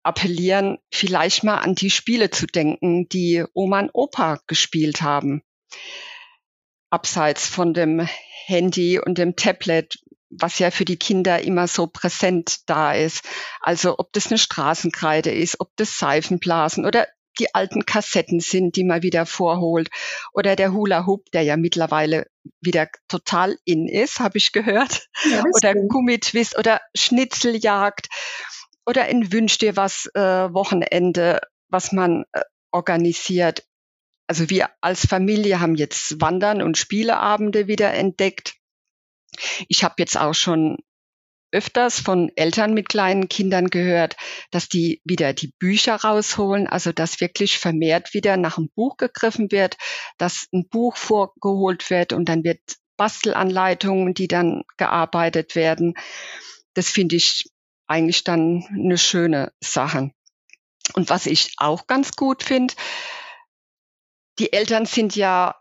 appellieren, 0.05 0.79
vielleicht 0.93 1.43
mal 1.43 1.59
an 1.59 1.75
die 1.75 1.91
Spiele 1.91 2.31
zu 2.31 2.47
denken, 2.47 3.09
die 3.09 3.45
Oma 3.53 3.81
und 3.81 3.91
Opa 3.95 4.39
gespielt 4.47 5.03
haben 5.03 5.43
abseits 6.91 7.47
von 7.47 7.75
dem 7.75 8.07
Handy 8.47 8.99
und 8.99 9.19
dem 9.19 9.37
Tablet, 9.37 9.99
was 10.31 10.59
ja 10.59 10.71
für 10.71 10.85
die 10.85 10.99
Kinder 10.99 11.41
immer 11.41 11.69
so 11.69 11.87
präsent 11.87 12.69
da 12.69 12.93
ist. 12.93 13.25
Also 13.61 13.99
ob 13.99 14.13
das 14.13 14.29
eine 14.29 14.39
Straßenkreide 14.39 15.31
ist, 15.31 15.61
ob 15.61 15.71
das 15.77 15.99
Seifenblasen 15.99 16.85
oder 16.85 17.07
die 17.39 17.55
alten 17.55 17.85
Kassetten 17.85 18.41
sind, 18.41 18.77
die 18.77 18.85
man 18.85 19.03
wieder 19.03 19.27
vorholt. 19.27 19.91
Oder 20.33 20.57
der 20.57 20.73
Hula 20.73 21.07
Hoop, 21.07 21.31
der 21.33 21.43
ja 21.43 21.57
mittlerweile 21.57 22.27
wieder 22.61 22.89
total 23.09 23.59
in 23.65 23.89
ist, 23.89 24.21
habe 24.21 24.39
ich 24.39 24.53
gehört. 24.53 25.09
Ja, 25.31 25.43
oder 25.55 25.75
Gummitwist 25.75 26.59
oder 26.59 26.81
Schnitzeljagd. 26.95 28.09
Oder 28.87 29.05
ein 29.05 29.33
Wünsch 29.33 29.59
dir 29.59 29.77
was 29.77 30.07
äh, 30.15 30.21
Wochenende, 30.21 31.41
was 31.69 31.93
man 31.93 32.25
äh, 32.33 32.43
organisiert. 32.71 33.65
Also 34.27 34.51
wir 34.51 34.71
als 34.81 35.07
Familie 35.07 35.61
haben 35.61 35.77
jetzt 35.77 36.21
Wandern 36.21 36.63
und 36.63 36.77
Spieleabende 36.77 37.69
wieder 37.69 37.93
entdeckt. 37.95 38.55
Ich 39.69 39.85
habe 39.85 39.95
jetzt 39.99 40.17
auch 40.19 40.35
schon 40.35 40.79
öfters 41.53 42.01
von 42.01 42.31
Eltern 42.35 42.75
mit 42.75 42.89
kleinen 42.89 43.29
Kindern 43.29 43.69
gehört, 43.69 44.17
dass 44.51 44.69
die 44.69 45.01
wieder 45.05 45.33
die 45.33 45.55
Bücher 45.59 45.95
rausholen, 45.95 46.67
also 46.67 46.93
dass 46.93 47.21
wirklich 47.21 47.59
vermehrt 47.59 48.15
wieder 48.15 48.37
nach 48.37 48.59
einem 48.59 48.69
Buch 48.75 48.97
gegriffen 48.97 49.51
wird, 49.53 49.77
dass 50.19 50.49
ein 50.53 50.69
Buch 50.69 50.97
vorgeholt 50.97 51.89
wird 51.89 52.13
und 52.13 52.29
dann 52.29 52.43
wird 52.45 52.61
Bastelanleitungen, 52.97 54.15
die 54.15 54.29
dann 54.29 54.65
gearbeitet 54.77 55.55
werden. 55.55 55.95
Das 56.75 56.91
finde 56.91 57.17
ich 57.17 57.51
eigentlich 57.87 58.25
dann 58.25 58.65
eine 58.71 58.99
schöne 58.99 59.53
Sache. 59.61 60.11
Und 60.95 61.11
was 61.11 61.27
ich 61.27 61.55
auch 61.59 61.87
ganz 61.87 62.13
gut 62.13 62.43
finde, 62.43 62.75
die 64.39 64.53
Eltern 64.53 64.87
sind 64.87 65.17
ja 65.17 65.57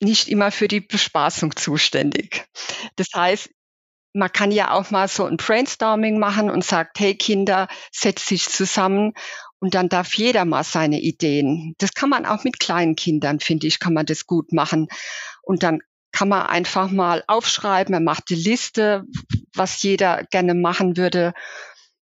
nicht 0.00 0.28
immer 0.28 0.50
für 0.50 0.68
die 0.68 0.80
Bespaßung 0.80 1.56
zuständig. 1.56 2.46
Das 2.96 3.08
heißt, 3.14 3.50
man 4.12 4.32
kann 4.32 4.50
ja 4.50 4.70
auch 4.72 4.90
mal 4.90 5.08
so 5.08 5.24
ein 5.24 5.36
Brainstorming 5.36 6.18
machen 6.18 6.50
und 6.50 6.64
sagt, 6.64 6.98
hey 6.98 7.16
Kinder, 7.16 7.68
setzt 7.92 8.26
sich 8.26 8.48
zusammen 8.48 9.12
und 9.58 9.74
dann 9.74 9.88
darf 9.88 10.14
jeder 10.14 10.44
mal 10.44 10.64
seine 10.64 11.00
Ideen. 11.00 11.74
Das 11.78 11.92
kann 11.92 12.08
man 12.08 12.24
auch 12.24 12.44
mit 12.44 12.58
kleinen 12.58 12.96
Kindern, 12.96 13.40
finde 13.40 13.66
ich, 13.66 13.78
kann 13.78 13.92
man 13.92 14.06
das 14.06 14.26
gut 14.26 14.52
machen. 14.52 14.88
Und 15.42 15.62
dann 15.62 15.80
kann 16.12 16.28
man 16.28 16.46
einfach 16.46 16.90
mal 16.90 17.24
aufschreiben, 17.26 17.92
man 17.92 18.04
macht 18.04 18.30
die 18.30 18.36
Liste, 18.36 19.04
was 19.54 19.82
jeder 19.82 20.24
gerne 20.24 20.54
machen 20.54 20.96
würde, 20.96 21.34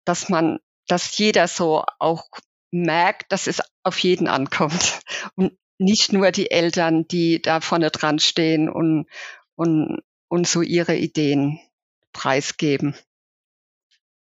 dass 0.05 0.27
man, 0.27 0.57
dass 0.87 1.17
jeder 1.17 1.47
so 1.47 1.83
auch 1.99 2.25
merkt, 2.71 3.31
dass 3.31 3.45
es 3.45 3.61
auf 3.83 3.99
jeden 3.99 4.27
ankommt 4.27 5.01
und 5.35 5.55
nicht 5.81 6.13
nur 6.13 6.31
die 6.31 6.51
Eltern, 6.51 7.07
die 7.07 7.41
da 7.41 7.59
vorne 7.59 7.89
dran 7.89 8.19
stehen 8.19 8.69
und, 8.69 9.07
und, 9.55 9.99
und 10.29 10.47
so 10.47 10.61
ihre 10.61 10.95
Ideen 10.95 11.59
preisgeben. 12.13 12.95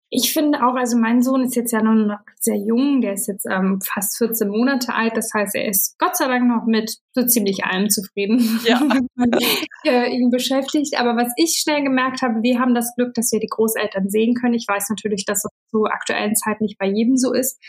Ich 0.09 0.31
finde 0.31 0.59
auch, 0.65 0.75
also 0.75 0.97
mein 0.97 1.21
Sohn 1.21 1.43
ist 1.43 1.57
jetzt 1.57 1.73
ja 1.73 1.81
noch 1.81 2.19
sehr 2.39 2.55
jung, 2.55 3.01
der 3.01 3.13
ist 3.13 3.27
jetzt 3.27 3.45
ähm, 3.45 3.81
fast 3.81 4.17
14 4.17 4.47
Monate 4.47 4.93
alt, 4.93 5.17
das 5.17 5.33
heißt, 5.33 5.53
er 5.55 5.67
ist 5.67 5.99
Gott 5.99 6.15
sei 6.15 6.27
Dank 6.27 6.47
noch 6.47 6.65
mit 6.65 6.95
so 7.13 7.25
ziemlich 7.25 7.65
allem 7.65 7.89
zufrieden, 7.89 8.61
ja. 8.63 8.81
äh, 9.85 10.09
ihn 10.09 10.29
beschäftigt. 10.29 10.97
Aber 10.97 11.17
was 11.17 11.33
ich 11.35 11.59
schnell 11.61 11.83
gemerkt 11.83 12.21
habe, 12.21 12.41
wir 12.41 12.59
haben 12.59 12.73
das 12.73 12.95
Glück, 12.95 13.15
dass 13.15 13.33
wir 13.33 13.41
die 13.41 13.49
Großeltern 13.49 14.09
sehen 14.09 14.33
können. 14.33 14.53
Ich 14.53 14.65
weiß 14.65 14.89
natürlich, 14.89 15.25
dass 15.25 15.41
das 15.41 15.51
zur 15.71 15.91
aktuellen 15.91 16.35
Zeit 16.35 16.61
nicht 16.61 16.77
bei 16.77 16.87
jedem 16.87 17.17
so 17.17 17.33
ist. 17.33 17.59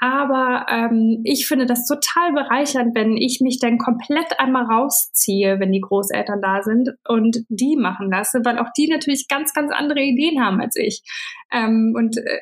Aber 0.00 0.66
ähm, 0.68 1.20
ich 1.24 1.46
finde 1.46 1.66
das 1.66 1.86
total 1.86 2.32
bereichernd, 2.32 2.94
wenn 2.94 3.16
ich 3.16 3.40
mich 3.40 3.58
dann 3.60 3.78
komplett 3.78 4.38
einmal 4.38 4.64
rausziehe, 4.64 5.60
wenn 5.60 5.72
die 5.72 5.80
Großeltern 5.80 6.42
da 6.42 6.62
sind 6.62 6.90
und 7.08 7.38
die 7.48 7.76
machen 7.76 8.10
lasse, 8.10 8.40
weil 8.44 8.58
auch 8.58 8.70
die 8.76 8.88
natürlich 8.88 9.28
ganz, 9.28 9.54
ganz 9.54 9.72
andere 9.72 10.00
Ideen 10.00 10.44
haben 10.44 10.60
als 10.60 10.76
ich. 10.76 11.02
Ähm, 11.52 11.94
und 11.96 12.18
äh, 12.18 12.40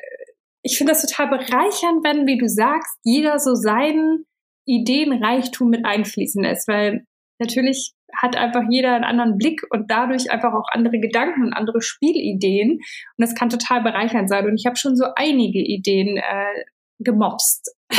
ich 0.63 0.77
finde 0.77 0.93
das 0.93 1.05
total 1.05 1.27
bereichernd, 1.27 2.03
wenn, 2.03 2.25
wie 2.25 2.37
du 2.37 2.47
sagst, 2.47 2.97
jeder 3.03 3.37
so 3.37 3.53
seinen 3.53 4.25
Ideenreichtum 4.65 5.69
mit 5.69 5.85
einfließen 5.85 6.41
lässt, 6.41 6.67
weil 6.67 7.05
natürlich 7.39 7.93
hat 8.15 8.35
einfach 8.35 8.63
jeder 8.69 8.93
einen 8.93 9.03
anderen 9.03 9.37
Blick 9.37 9.61
und 9.71 9.89
dadurch 9.89 10.31
einfach 10.31 10.53
auch 10.53 10.67
andere 10.71 10.99
Gedanken 10.99 11.43
und 11.43 11.53
andere 11.53 11.81
Spielideen. 11.81 12.73
Und 12.73 12.81
das 13.17 13.35
kann 13.35 13.49
total 13.49 13.81
bereichernd 13.81 14.29
sein. 14.29 14.45
Und 14.45 14.55
ich 14.55 14.65
habe 14.65 14.77
schon 14.77 14.95
so 14.95 15.05
einige 15.15 15.59
Ideen 15.59 16.17
äh, 16.17 16.63
gemobst. 17.03 17.75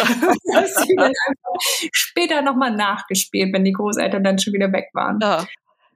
später 1.92 2.42
nochmal 2.42 2.74
nachgespielt, 2.74 3.54
wenn 3.54 3.64
die 3.64 3.72
Großeltern 3.72 4.24
dann 4.24 4.38
schon 4.38 4.52
wieder 4.52 4.72
weg 4.72 4.88
waren. 4.92 5.18
Ja. 5.20 5.46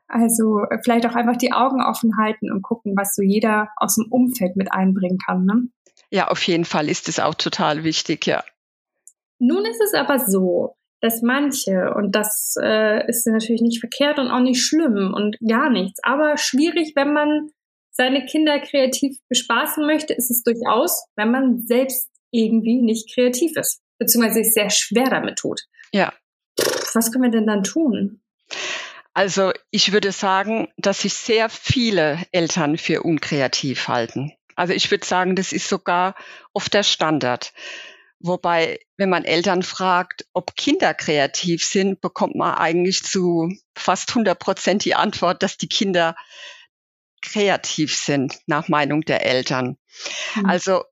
Also 0.08 0.62
äh, 0.70 0.78
vielleicht 0.82 1.06
auch 1.06 1.14
einfach 1.14 1.36
die 1.36 1.52
Augen 1.52 1.82
offen 1.82 2.16
halten 2.18 2.50
und 2.50 2.62
gucken, 2.62 2.94
was 2.96 3.14
so 3.14 3.22
jeder 3.22 3.68
aus 3.76 3.96
dem 3.96 4.06
Umfeld 4.10 4.56
mit 4.56 4.72
einbringen 4.72 5.18
kann. 5.24 5.44
Ne? 5.44 5.68
Ja, 6.10 6.28
auf 6.28 6.42
jeden 6.44 6.64
Fall 6.64 6.88
ist 6.88 7.08
es 7.08 7.20
auch 7.20 7.34
total 7.34 7.84
wichtig, 7.84 8.26
ja. 8.26 8.42
Nun 9.38 9.64
ist 9.66 9.80
es 9.80 9.94
aber 9.94 10.18
so, 10.18 10.76
dass 11.00 11.22
manche, 11.22 11.94
und 11.94 12.14
das 12.14 12.56
äh, 12.60 13.06
ist 13.08 13.26
natürlich 13.26 13.60
nicht 13.60 13.80
verkehrt 13.80 14.18
und 14.18 14.30
auch 14.30 14.40
nicht 14.40 14.62
schlimm 14.62 15.12
und 15.14 15.36
gar 15.46 15.70
nichts, 15.70 16.00
aber 16.02 16.36
schwierig, 16.36 16.94
wenn 16.96 17.12
man 17.12 17.50
seine 17.90 18.24
Kinder 18.24 18.58
kreativ 18.60 19.18
bespaßen 19.28 19.84
möchte, 19.84 20.14
ist 20.14 20.30
es 20.30 20.42
durchaus, 20.42 21.04
wenn 21.16 21.30
man 21.30 21.60
selbst 21.66 22.08
irgendwie 22.30 22.82
nicht 22.82 23.12
kreativ 23.12 23.56
ist, 23.56 23.80
beziehungsweise 23.98 24.42
sich 24.42 24.52
sehr 24.52 24.70
schwer 24.70 25.10
damit 25.10 25.36
tut. 25.36 25.62
Ja. 25.92 26.12
Was 26.94 27.12
können 27.12 27.24
wir 27.24 27.30
denn 27.30 27.46
dann 27.46 27.64
tun? 27.64 28.20
Also 29.14 29.52
ich 29.70 29.92
würde 29.92 30.12
sagen, 30.12 30.68
dass 30.76 31.02
sich 31.02 31.14
sehr 31.14 31.48
viele 31.48 32.24
Eltern 32.30 32.78
für 32.78 33.02
unkreativ 33.02 33.88
halten. 33.88 34.32
Also 34.54 34.72
ich 34.74 34.90
würde 34.90 35.06
sagen, 35.06 35.36
das 35.36 35.52
ist 35.52 35.68
sogar 35.68 36.14
oft 36.52 36.72
der 36.74 36.82
Standard. 36.82 37.52
Wobei, 38.20 38.80
wenn 38.96 39.10
man 39.10 39.24
Eltern 39.24 39.62
fragt, 39.62 40.26
ob 40.32 40.56
Kinder 40.56 40.94
kreativ 40.94 41.64
sind, 41.64 42.00
bekommt 42.00 42.34
man 42.34 42.54
eigentlich 42.54 43.04
zu 43.04 43.52
fast 43.76 44.10
100 44.10 44.38
Prozent 44.38 44.84
die 44.84 44.96
Antwort, 44.96 45.42
dass 45.42 45.56
die 45.56 45.68
Kinder 45.68 46.16
kreativ 47.22 47.96
sind, 47.96 48.38
nach 48.46 48.68
Meinung 48.68 49.02
der 49.02 49.24
Eltern. 49.24 49.78
Mhm. 50.34 50.46
Also 50.46 50.84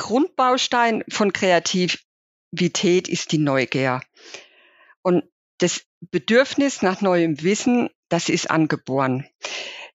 Grundbaustein 0.00 1.04
von 1.10 1.34
Kreativität 1.34 3.06
ist 3.06 3.32
die 3.32 3.38
Neugier. 3.38 4.00
Und 5.02 5.24
das 5.58 5.82
Bedürfnis 6.10 6.80
nach 6.80 7.02
neuem 7.02 7.42
Wissen, 7.42 7.90
das 8.08 8.30
ist 8.30 8.50
angeboren. 8.50 9.26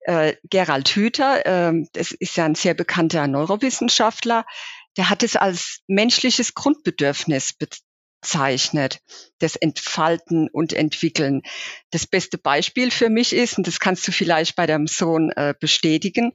Äh, 0.02 0.36
Gerald 0.44 0.90
Hüther, 0.90 1.44
äh, 1.48 1.74
das 1.94 2.12
ist 2.12 2.38
ja 2.38 2.46
ein 2.46 2.54
sehr 2.54 2.76
bekannter 2.76 3.26
Neurowissenschaftler, 3.26 4.46
der 4.96 5.10
hat 5.10 5.24
es 5.24 5.36
als 5.36 5.82
menschliches 5.88 6.54
Grundbedürfnis 6.54 7.54
zeichnet, 8.26 9.00
das 9.40 9.56
Entfalten 9.56 10.50
und 10.50 10.74
Entwickeln. 10.74 11.42
Das 11.92 12.08
beste 12.08 12.38
Beispiel 12.38 12.92
für 12.92 13.10
mich 13.10 13.34
ist, 13.34 13.58
und 13.58 13.68
das 13.68 13.80
kannst 13.80 14.08
du 14.08 14.12
vielleicht 14.12 14.56
bei 14.56 14.66
deinem 14.66 14.88
Sohn 14.88 15.32
äh, 15.32 15.54
bestätigen, 15.60 16.34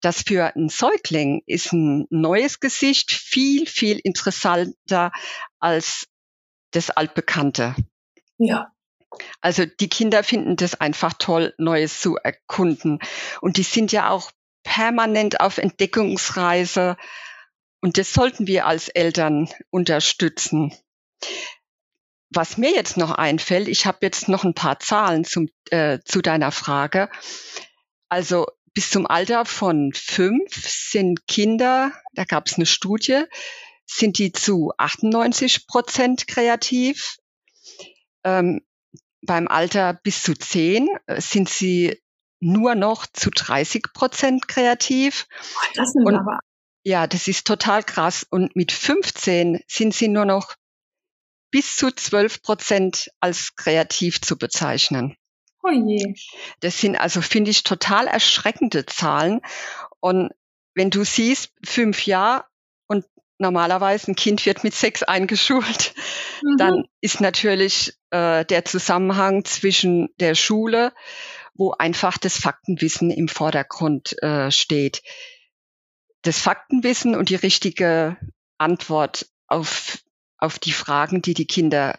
dass 0.00 0.22
für 0.22 0.54
einen 0.54 0.68
Säugling 0.68 1.42
ist 1.46 1.72
ein 1.72 2.06
neues 2.10 2.60
Gesicht 2.60 3.12
viel, 3.12 3.66
viel 3.66 3.98
interessanter 3.98 5.12
als 5.58 6.06
das 6.72 6.90
altbekannte. 6.90 7.74
Ja. 8.38 8.72
Also 9.40 9.66
die 9.66 9.88
Kinder 9.88 10.22
finden 10.22 10.56
das 10.56 10.80
einfach 10.80 11.14
toll, 11.18 11.54
Neues 11.58 12.00
zu 12.00 12.16
erkunden. 12.16 13.00
Und 13.40 13.56
die 13.56 13.62
sind 13.62 13.92
ja 13.92 14.10
auch 14.10 14.30
permanent 14.62 15.40
auf 15.40 15.58
Entdeckungsreise. 15.58 16.96
Und 17.80 17.98
das 17.98 18.12
sollten 18.12 18.46
wir 18.46 18.66
als 18.66 18.88
Eltern 18.88 19.48
unterstützen. 19.70 20.72
Was 22.32 22.56
mir 22.56 22.70
jetzt 22.70 22.96
noch 22.96 23.10
einfällt, 23.10 23.68
ich 23.68 23.86
habe 23.86 23.98
jetzt 24.02 24.28
noch 24.28 24.44
ein 24.44 24.54
paar 24.54 24.78
Zahlen 24.78 25.24
zum, 25.24 25.48
äh, 25.70 25.98
zu 26.04 26.22
deiner 26.22 26.52
Frage. 26.52 27.10
Also 28.08 28.46
bis 28.72 28.90
zum 28.90 29.06
Alter 29.06 29.44
von 29.44 29.92
fünf 29.94 30.68
sind 30.68 31.26
Kinder, 31.26 31.92
da 32.14 32.24
gab 32.24 32.46
es 32.46 32.54
eine 32.54 32.66
Studie, 32.66 33.24
sind 33.84 34.18
die 34.18 34.32
zu 34.32 34.72
98 34.78 35.66
Prozent 35.66 36.28
kreativ. 36.28 37.16
Ähm, 38.22 38.60
beim 39.22 39.48
Alter 39.48 39.94
bis 39.94 40.22
zu 40.22 40.34
zehn 40.34 40.88
äh, 41.06 41.20
sind 41.20 41.48
sie 41.48 42.00
nur 42.38 42.74
noch 42.74 43.06
zu 43.06 43.30
30 43.30 43.92
Prozent 43.92 44.48
kreativ. 44.48 45.26
das 45.74 45.92
sind 45.92 46.06
Und, 46.06 46.14
aber. 46.14 46.38
Ja, 46.82 47.06
das 47.06 47.28
ist 47.28 47.46
total 47.46 47.82
krass. 47.82 48.26
Und 48.30 48.56
mit 48.56 48.72
15 48.72 49.62
sind 49.66 49.94
sie 49.94 50.08
nur 50.08 50.24
noch 50.24 50.54
bis 51.50 51.76
zu 51.76 51.90
12 51.90 52.42
Prozent 52.42 53.10
als 53.20 53.54
kreativ 53.56 54.20
zu 54.20 54.36
bezeichnen. 54.36 55.16
Oh 55.62 55.70
je. 55.70 56.14
Das 56.60 56.78
sind 56.78 56.96
also, 56.96 57.20
finde 57.20 57.50
ich, 57.50 57.64
total 57.64 58.06
erschreckende 58.06 58.86
Zahlen. 58.86 59.40
Und 60.00 60.30
wenn 60.74 60.90
du 60.90 61.04
siehst, 61.04 61.52
fünf 61.64 62.06
Jahre 62.06 62.44
und 62.86 63.04
normalerweise 63.38 64.10
ein 64.10 64.16
Kind 64.16 64.46
wird 64.46 64.64
mit 64.64 64.74
sechs 64.74 65.02
eingeschult, 65.02 65.94
mhm. 66.42 66.56
dann 66.56 66.84
ist 67.00 67.20
natürlich 67.20 67.94
äh, 68.10 68.44
der 68.44 68.64
Zusammenhang 68.64 69.44
zwischen 69.44 70.08
der 70.18 70.34
Schule, 70.34 70.92
wo 71.54 71.72
einfach 71.72 72.16
das 72.16 72.38
Faktenwissen 72.38 73.10
im 73.10 73.28
Vordergrund 73.28 74.16
äh, 74.22 74.50
steht. 74.50 75.02
Das 76.22 76.38
Faktenwissen 76.38 77.14
und 77.14 77.28
die 77.28 77.34
richtige 77.34 78.16
Antwort 78.56 79.26
auf 79.46 79.98
auf 80.40 80.58
die 80.58 80.72
Fragen, 80.72 81.22
die 81.22 81.34
die 81.34 81.46
Kinder 81.46 81.98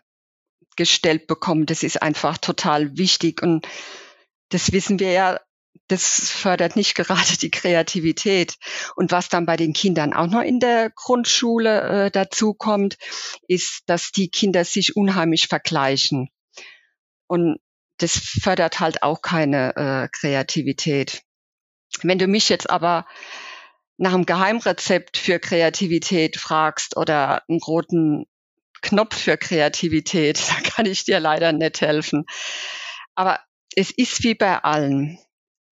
gestellt 0.75 1.27
bekommen. 1.27 1.65
Das 1.65 1.83
ist 1.83 2.01
einfach 2.01 2.37
total 2.37 2.97
wichtig 2.97 3.41
und 3.41 3.67
das 4.49 4.71
wissen 4.71 4.99
wir 4.99 5.11
ja, 5.11 5.39
das 5.87 6.29
fördert 6.29 6.75
nicht 6.75 6.95
gerade 6.95 7.37
die 7.41 7.51
Kreativität. 7.51 8.55
Und 8.95 9.11
was 9.11 9.29
dann 9.29 9.45
bei 9.45 9.57
den 9.57 9.73
Kindern 9.73 10.13
auch 10.13 10.27
noch 10.27 10.41
in 10.41 10.59
der 10.59 10.89
Grundschule 10.89 12.05
äh, 12.05 12.11
dazu 12.11 12.53
kommt, 12.53 12.97
ist, 13.47 13.83
dass 13.87 14.11
die 14.11 14.29
Kinder 14.29 14.65
sich 14.65 14.95
unheimlich 14.95 15.47
vergleichen. 15.47 16.29
Und 17.27 17.59
das 17.97 18.17
fördert 18.17 18.79
halt 18.79 19.03
auch 19.03 19.21
keine 19.21 19.75
äh, 19.75 20.09
Kreativität. 20.11 21.23
Wenn 22.01 22.19
du 22.19 22.27
mich 22.27 22.49
jetzt 22.49 22.69
aber 22.69 23.05
nach 23.97 24.13
einem 24.13 24.25
Geheimrezept 24.25 25.17
für 25.17 25.39
Kreativität 25.39 26.37
fragst 26.37 26.97
oder 26.97 27.43
einen 27.47 27.59
roten 27.59 28.25
Knopf 28.81 29.17
für 29.17 29.37
Kreativität, 29.37 30.39
da 30.49 30.69
kann 30.69 30.85
ich 30.85 31.03
dir 31.03 31.19
leider 31.19 31.51
nicht 31.51 31.81
helfen. 31.81 32.25
Aber 33.15 33.39
es 33.75 33.91
ist 33.91 34.23
wie 34.23 34.35
bei 34.35 34.63
allen. 34.63 35.19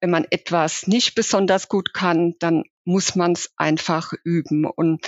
Wenn 0.01 0.12
man 0.12 0.25
etwas 0.30 0.88
nicht 0.88 1.16
besonders 1.16 1.68
gut 1.68 1.94
kann, 1.94 2.36
dann 2.39 2.63
muss 2.86 3.16
man 3.16 3.34
es 3.34 3.51
einfach 3.58 4.13
üben. 4.24 4.66
Und 4.66 5.06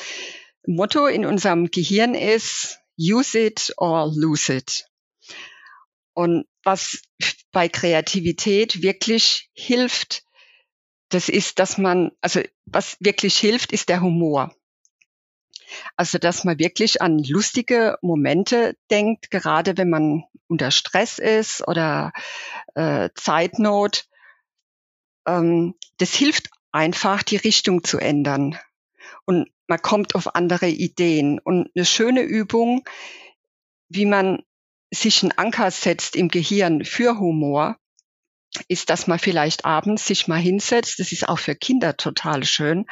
Motto 0.68 1.08
in 1.08 1.26
unserem 1.26 1.72
Gehirn 1.72 2.14
ist, 2.14 2.80
use 3.00 3.40
it 3.40 3.74
or 3.78 4.12
lose 4.14 4.54
it. 4.54 4.86
Und 6.14 6.46
was 6.64 7.02
bei 7.52 7.70
Kreativität 7.70 8.82
wirklich 8.82 9.50
hilft, 9.54 10.24
das 11.10 11.30
ist, 11.30 11.60
dass 11.60 11.78
man, 11.78 12.12
also 12.22 12.42
was 12.66 12.98
wirklich 13.00 13.38
hilft, 13.38 13.72
ist 13.72 13.90
der 13.90 14.02
Humor. 14.02 14.56
Also, 15.96 16.18
dass 16.18 16.44
man 16.44 16.60
wirklich 16.60 17.02
an 17.02 17.20
lustige 17.20 17.98
Momente 18.02 18.76
denkt, 18.90 19.32
gerade 19.32 19.78
wenn 19.78 19.90
man 19.90 20.24
unter 20.48 20.72
Stress 20.72 21.20
ist 21.20 21.68
oder 21.68 22.12
äh, 22.76 23.10
Zeitnot. 23.16 24.06
Ähm, 25.26 25.76
das 25.98 26.14
hilft 26.14 26.50
einfach, 26.72 27.24
die 27.24 27.38
Richtung 27.38 27.84
zu 27.84 27.98
ändern. 27.98 28.58
Und 29.26 29.50
man 29.68 29.82
kommt 29.82 30.16
auf 30.16 30.36
andere 30.36 30.68
Ideen. 30.68 31.40
Und 31.40 31.70
eine 31.76 31.86
schöne 31.86 32.22
Übung, 32.22 32.84
wie 33.90 34.06
man 34.06 34.44
sich 34.94 35.24
einen 35.24 35.32
Anker 35.32 35.72
setzt 35.72 36.16
im 36.16 36.28
Gehirn 36.28 36.84
für 36.84 37.18
Humor, 37.18 37.78
ist, 38.68 38.90
dass 38.90 39.08
man 39.08 39.20
vielleicht 39.20 39.64
abends 39.64 40.06
sich 40.06 40.28
mal 40.28 40.40
hinsetzt. 40.40 41.00
Das 41.00 41.12
ist 41.12 41.28
auch 41.30 41.40
für 41.40 41.56
Kinder 41.56 41.96
total 41.96 42.44
schön. 42.44 42.86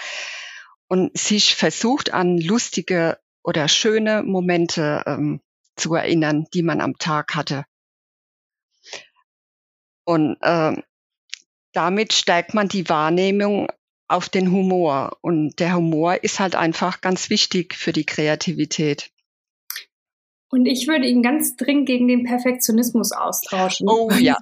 Und 0.89 1.17
sich 1.17 1.55
versucht 1.55 2.13
an 2.13 2.38
lustige 2.38 3.19
oder 3.43 3.67
schöne 3.67 4.24
Momente 4.24 5.03
ähm, 5.05 5.39
zu 5.75 5.93
erinnern, 5.93 6.46
die 6.53 6.63
man 6.63 6.81
am 6.81 6.98
Tag 6.98 7.36
hatte. 7.36 7.63
Und 10.03 10.38
äh, 10.41 10.75
damit 11.74 12.13
stärkt 12.13 12.53
man 12.53 12.67
die 12.67 12.89
Wahrnehmung 12.89 13.67
auf 14.08 14.27
den 14.27 14.51
Humor. 14.51 15.17
Und 15.22 15.60
der 15.60 15.75
Humor 15.75 16.24
ist 16.24 16.39
halt 16.39 16.55
einfach 16.55 17.01
ganz 17.01 17.29
wichtig 17.29 17.75
für 17.75 17.93
die 17.93 18.05
Kreativität. 18.05 19.12
Und 20.50 20.65
ich 20.65 20.88
würde 20.88 21.05
ihn 21.05 21.22
ganz 21.22 21.55
dringend 21.55 21.86
gegen 21.86 22.08
den 22.08 22.24
Perfektionismus 22.24 23.12
austauschen. 23.12 23.88
Oh 23.88 24.10
ja, 24.19 24.36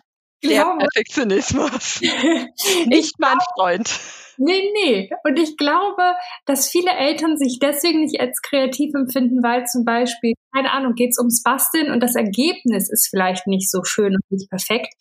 der 0.43 0.77
Perfektionismus. 0.79 2.01
Nicht 2.85 3.15
mein 3.19 3.37
Freund. 3.55 3.99
Nee, 4.37 4.71
nee. 4.73 5.09
Und 5.23 5.39
ich 5.39 5.57
glaube, 5.57 6.13
dass 6.45 6.69
viele 6.69 6.91
Eltern 6.91 7.37
sich 7.37 7.57
deswegen 7.59 8.01
nicht 8.01 8.19
als 8.19 8.39
kreativ 8.41 8.93
empfinden, 8.93 9.41
weil 9.41 9.65
zum 9.65 9.83
Beispiel, 9.83 10.33
keine 10.53 10.71
Ahnung, 10.71 10.93
geht 10.93 11.09
es 11.09 11.17
ums 11.17 11.41
Basteln 11.41 11.91
und 11.91 12.01
das 12.01 12.15
Ergebnis 12.15 12.89
ist 12.91 13.07
vielleicht 13.09 13.47
nicht 13.47 13.69
so 13.69 13.83
schön 13.83 14.13
und 14.13 14.21
nicht 14.29 14.49
perfekt. 14.49 14.93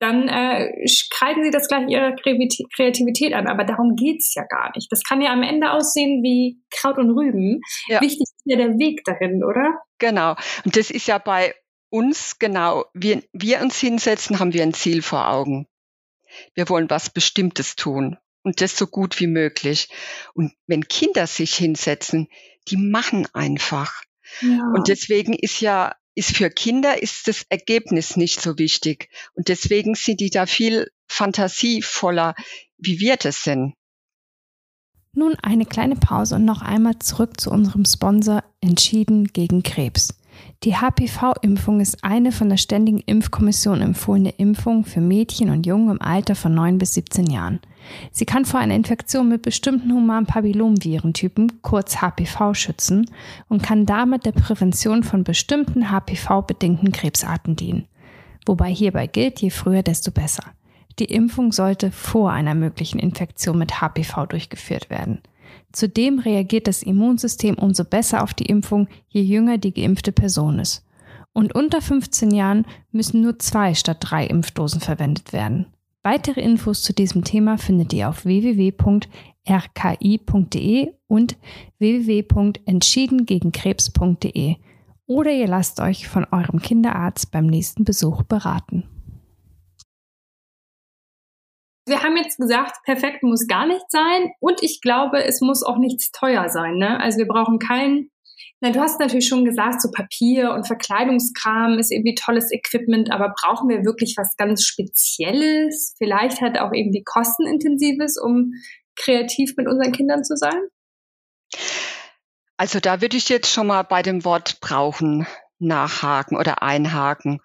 Dann 0.00 0.26
äh, 0.26 0.68
kreiden 1.10 1.44
sie 1.44 1.52
das 1.52 1.68
gleich 1.68 1.88
ihrer 1.88 2.16
Kreativität 2.16 3.34
an. 3.34 3.46
Aber 3.46 3.62
darum 3.62 3.94
geht's 3.94 4.34
ja 4.34 4.42
gar 4.48 4.72
nicht. 4.74 4.90
Das 4.90 5.04
kann 5.04 5.20
ja 5.20 5.32
am 5.32 5.44
Ende 5.44 5.70
aussehen 5.70 6.24
wie 6.24 6.60
Kraut 6.72 6.98
und 6.98 7.10
Rüben. 7.10 7.60
Ja. 7.86 8.00
Wichtig 8.00 8.22
ist 8.22 8.42
ja 8.44 8.56
der 8.56 8.80
Weg 8.80 9.04
dahin, 9.04 9.44
oder? 9.44 9.78
Genau. 9.98 10.34
Und 10.64 10.76
das 10.76 10.90
ist 10.90 11.06
ja 11.06 11.18
bei 11.18 11.54
uns 11.92 12.38
genau, 12.38 12.86
wir, 12.94 13.22
wir 13.32 13.60
uns 13.60 13.78
hinsetzen, 13.78 14.38
haben 14.38 14.54
wir 14.54 14.62
ein 14.62 14.72
Ziel 14.72 15.02
vor 15.02 15.28
Augen. 15.28 15.68
Wir 16.54 16.68
wollen 16.70 16.88
was 16.88 17.10
Bestimmtes 17.10 17.76
tun 17.76 18.16
und 18.42 18.62
das 18.62 18.76
so 18.76 18.86
gut 18.86 19.20
wie 19.20 19.26
möglich. 19.26 19.88
Und 20.32 20.54
wenn 20.66 20.88
Kinder 20.88 21.26
sich 21.26 21.54
hinsetzen, 21.54 22.28
die 22.68 22.78
machen 22.78 23.28
einfach. 23.34 24.02
Ja. 24.40 24.72
Und 24.74 24.88
deswegen 24.88 25.34
ist 25.34 25.60
ja, 25.60 25.94
ist 26.14 26.34
für 26.34 26.48
Kinder 26.48 27.02
ist 27.02 27.28
das 27.28 27.44
Ergebnis 27.50 28.16
nicht 28.16 28.40
so 28.40 28.58
wichtig. 28.58 29.10
Und 29.34 29.48
deswegen 29.48 29.94
sind 29.94 30.20
die 30.20 30.30
da 30.30 30.46
viel 30.46 30.90
fantasievoller, 31.08 32.34
wie 32.78 33.00
wir 33.00 33.18
das 33.18 33.42
sind. 33.42 33.74
Nun 35.14 35.34
eine 35.42 35.66
kleine 35.66 35.96
Pause 35.96 36.36
und 36.36 36.46
noch 36.46 36.62
einmal 36.62 36.98
zurück 37.00 37.38
zu 37.38 37.50
unserem 37.50 37.84
Sponsor 37.84 38.42
Entschieden 38.62 39.26
gegen 39.26 39.62
Krebs. 39.62 40.14
Die 40.64 40.76
HPV-Impfung 40.76 41.80
ist 41.80 42.04
eine 42.04 42.30
von 42.30 42.48
der 42.48 42.56
Ständigen 42.56 43.00
Impfkommission 43.00 43.80
empfohlene 43.80 44.30
Impfung 44.30 44.84
für 44.84 45.00
Mädchen 45.00 45.50
und 45.50 45.66
Jungen 45.66 45.90
im 45.90 46.02
Alter 46.02 46.34
von 46.34 46.54
9 46.54 46.78
bis 46.78 46.94
17 46.94 47.26
Jahren. 47.26 47.60
Sie 48.10 48.24
kann 48.24 48.44
vor 48.44 48.60
einer 48.60 48.76
Infektion 48.76 49.28
mit 49.28 49.42
bestimmten 49.42 49.92
humanen 49.92 50.26
Papillomvirentypen, 50.26 51.62
kurz 51.62 51.96
HPV, 52.00 52.54
schützen 52.54 53.10
und 53.48 53.62
kann 53.62 53.86
damit 53.86 54.24
der 54.24 54.32
Prävention 54.32 55.02
von 55.02 55.24
bestimmten 55.24 55.90
HPV-bedingten 55.90 56.92
Krebsarten 56.92 57.56
dienen. 57.56 57.86
Wobei 58.46 58.70
hierbei 58.72 59.06
gilt, 59.06 59.40
je 59.40 59.50
früher, 59.50 59.82
desto 59.82 60.10
besser. 60.10 60.44
Die 60.98 61.06
Impfung 61.06 61.52
sollte 61.52 61.90
vor 61.90 62.32
einer 62.32 62.54
möglichen 62.54 62.98
Infektion 62.98 63.58
mit 63.58 63.80
HPV 63.80 64.26
durchgeführt 64.26 64.90
werden. 64.90 65.22
Zudem 65.72 66.18
reagiert 66.18 66.68
das 66.68 66.82
Immunsystem 66.82 67.56
umso 67.56 67.84
besser 67.84 68.22
auf 68.22 68.34
die 68.34 68.46
Impfung, 68.46 68.88
je 69.08 69.22
jünger 69.22 69.58
die 69.58 69.72
geimpfte 69.72 70.12
Person 70.12 70.58
ist. 70.58 70.84
Und 71.32 71.54
unter 71.54 71.80
15 71.80 72.30
Jahren 72.30 72.66
müssen 72.90 73.22
nur 73.22 73.38
zwei 73.38 73.74
statt 73.74 73.98
drei 74.00 74.26
Impfdosen 74.26 74.82
verwendet 74.82 75.32
werden. 75.32 75.66
Weitere 76.02 76.40
Infos 76.40 76.82
zu 76.82 76.92
diesem 76.92 77.22
Thema 77.24 77.56
findet 77.58 77.92
ihr 77.92 78.08
auf 78.08 78.24
www.rki.de 78.24 79.12
und 81.06 81.36
www.entschiedengegenkrebs.de 81.78 84.56
oder 85.06 85.30
ihr 85.30 85.46
lasst 85.46 85.78
euch 85.80 86.08
von 86.08 86.26
eurem 86.30 86.60
Kinderarzt 86.60 87.30
beim 87.30 87.46
nächsten 87.46 87.84
Besuch 87.84 88.24
beraten. 88.24 88.82
Wir 91.86 92.02
haben 92.02 92.16
jetzt 92.16 92.38
gesagt, 92.38 92.76
perfekt 92.84 93.22
muss 93.22 93.46
gar 93.48 93.66
nicht 93.66 93.84
sein 93.90 94.30
und 94.40 94.62
ich 94.62 94.80
glaube, 94.80 95.24
es 95.24 95.40
muss 95.40 95.62
auch 95.62 95.78
nichts 95.78 96.10
teuer 96.12 96.48
sein. 96.48 96.76
Ne? 96.76 97.00
Also 97.00 97.18
wir 97.18 97.26
brauchen 97.26 97.58
kein, 97.58 98.08
na, 98.60 98.70
du 98.70 98.80
hast 98.80 99.00
natürlich 99.00 99.26
schon 99.26 99.44
gesagt, 99.44 99.82
so 99.82 99.90
Papier 99.90 100.52
und 100.52 100.66
Verkleidungskram 100.66 101.78
ist 101.78 101.90
irgendwie 101.90 102.14
tolles 102.14 102.52
Equipment, 102.52 103.10
aber 103.10 103.34
brauchen 103.40 103.68
wir 103.68 103.84
wirklich 103.84 104.14
was 104.16 104.36
ganz 104.36 104.64
Spezielles? 104.64 105.94
Vielleicht 105.98 106.40
halt 106.40 106.60
auch 106.60 106.72
irgendwie 106.72 107.02
kostenintensives, 107.02 108.18
um 108.22 108.52
kreativ 108.94 109.54
mit 109.56 109.66
unseren 109.66 109.90
Kindern 109.90 110.22
zu 110.22 110.36
sein? 110.36 110.60
Also 112.56 112.78
da 112.78 113.00
würde 113.00 113.16
ich 113.16 113.28
jetzt 113.28 113.52
schon 113.52 113.66
mal 113.66 113.82
bei 113.82 114.02
dem 114.02 114.24
Wort 114.24 114.60
brauchen 114.60 115.26
nachhaken 115.62 116.36
oder 116.36 116.62
einhaken. 116.62 117.40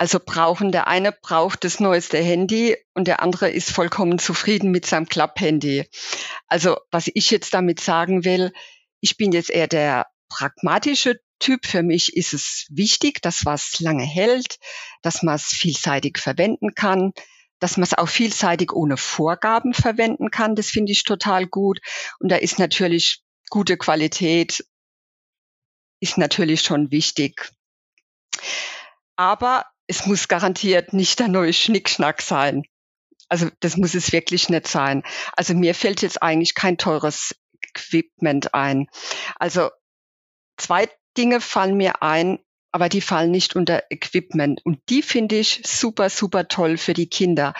Also 0.00 0.18
brauchen, 0.18 0.72
der 0.72 0.86
eine 0.86 1.12
braucht 1.12 1.62
das 1.62 1.78
neueste 1.78 2.16
Handy 2.16 2.74
und 2.94 3.06
der 3.06 3.20
andere 3.20 3.50
ist 3.50 3.70
vollkommen 3.70 4.18
zufrieden 4.18 4.70
mit 4.70 4.86
seinem 4.86 5.06
Klapphandy. 5.06 5.90
Also 6.46 6.78
was 6.90 7.10
ich 7.12 7.30
jetzt 7.30 7.52
damit 7.52 7.80
sagen 7.80 8.24
will, 8.24 8.50
ich 9.02 9.18
bin 9.18 9.30
jetzt 9.32 9.50
eher 9.50 9.68
der 9.68 10.06
pragmatische 10.30 11.20
Typ. 11.38 11.66
Für 11.66 11.82
mich 11.82 12.16
ist 12.16 12.32
es 12.32 12.64
wichtig, 12.70 13.20
dass 13.20 13.44
was 13.44 13.78
lange 13.80 14.02
hält, 14.02 14.58
dass 15.02 15.22
man 15.22 15.34
es 15.34 15.48
vielseitig 15.48 16.16
verwenden 16.16 16.74
kann, 16.74 17.12
dass 17.58 17.76
man 17.76 17.84
es 17.84 17.92
auch 17.92 18.08
vielseitig 18.08 18.72
ohne 18.72 18.96
Vorgaben 18.96 19.74
verwenden 19.74 20.30
kann. 20.30 20.54
Das 20.54 20.68
finde 20.68 20.92
ich 20.92 21.04
total 21.04 21.46
gut. 21.46 21.78
Und 22.20 22.32
da 22.32 22.36
ist 22.36 22.58
natürlich 22.58 23.22
gute 23.50 23.76
Qualität, 23.76 24.64
ist 26.00 26.16
natürlich 26.16 26.62
schon 26.62 26.90
wichtig. 26.90 27.52
Aber 29.16 29.66
es 29.90 30.06
muss 30.06 30.28
garantiert 30.28 30.92
nicht 30.92 31.18
der 31.18 31.26
neue 31.26 31.52
Schnickschnack 31.52 32.22
sein. 32.22 32.62
Also 33.28 33.48
das 33.58 33.76
muss 33.76 33.94
es 33.94 34.12
wirklich 34.12 34.48
nicht 34.48 34.68
sein. 34.68 35.02
Also 35.36 35.52
mir 35.52 35.74
fällt 35.74 36.00
jetzt 36.00 36.22
eigentlich 36.22 36.54
kein 36.54 36.78
teures 36.78 37.34
Equipment 37.60 38.54
ein. 38.54 38.86
Also 39.40 39.70
zwei 40.56 40.88
Dinge 41.18 41.40
fallen 41.40 41.76
mir 41.76 42.04
ein, 42.04 42.38
aber 42.70 42.88
die 42.88 43.00
fallen 43.00 43.32
nicht 43.32 43.56
unter 43.56 43.82
Equipment. 43.90 44.64
Und 44.64 44.78
die 44.90 45.02
finde 45.02 45.40
ich 45.40 45.62
super, 45.66 46.08
super 46.08 46.46
toll 46.46 46.78
für 46.78 46.94
die 46.94 47.08
Kinder, 47.08 47.52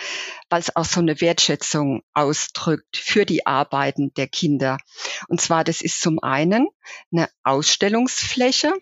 weil 0.49 0.61
es 0.61 0.77
auch 0.77 0.85
so 0.85 1.01
eine 1.01 1.21
Wertschätzung 1.21 2.05
ausdrückt 2.15 2.97
für 2.97 3.27
die 3.27 3.45
Arbeiten 3.45 4.15
der 4.15 4.29
Kinder. 4.29 4.79
Und 5.27 5.41
zwar, 5.41 5.65
das 5.65 5.81
ist 5.81 6.01
zum 6.01 6.23
einen 6.23 6.69
eine 7.11 7.29
Ausstellungsfläche, 7.43 8.73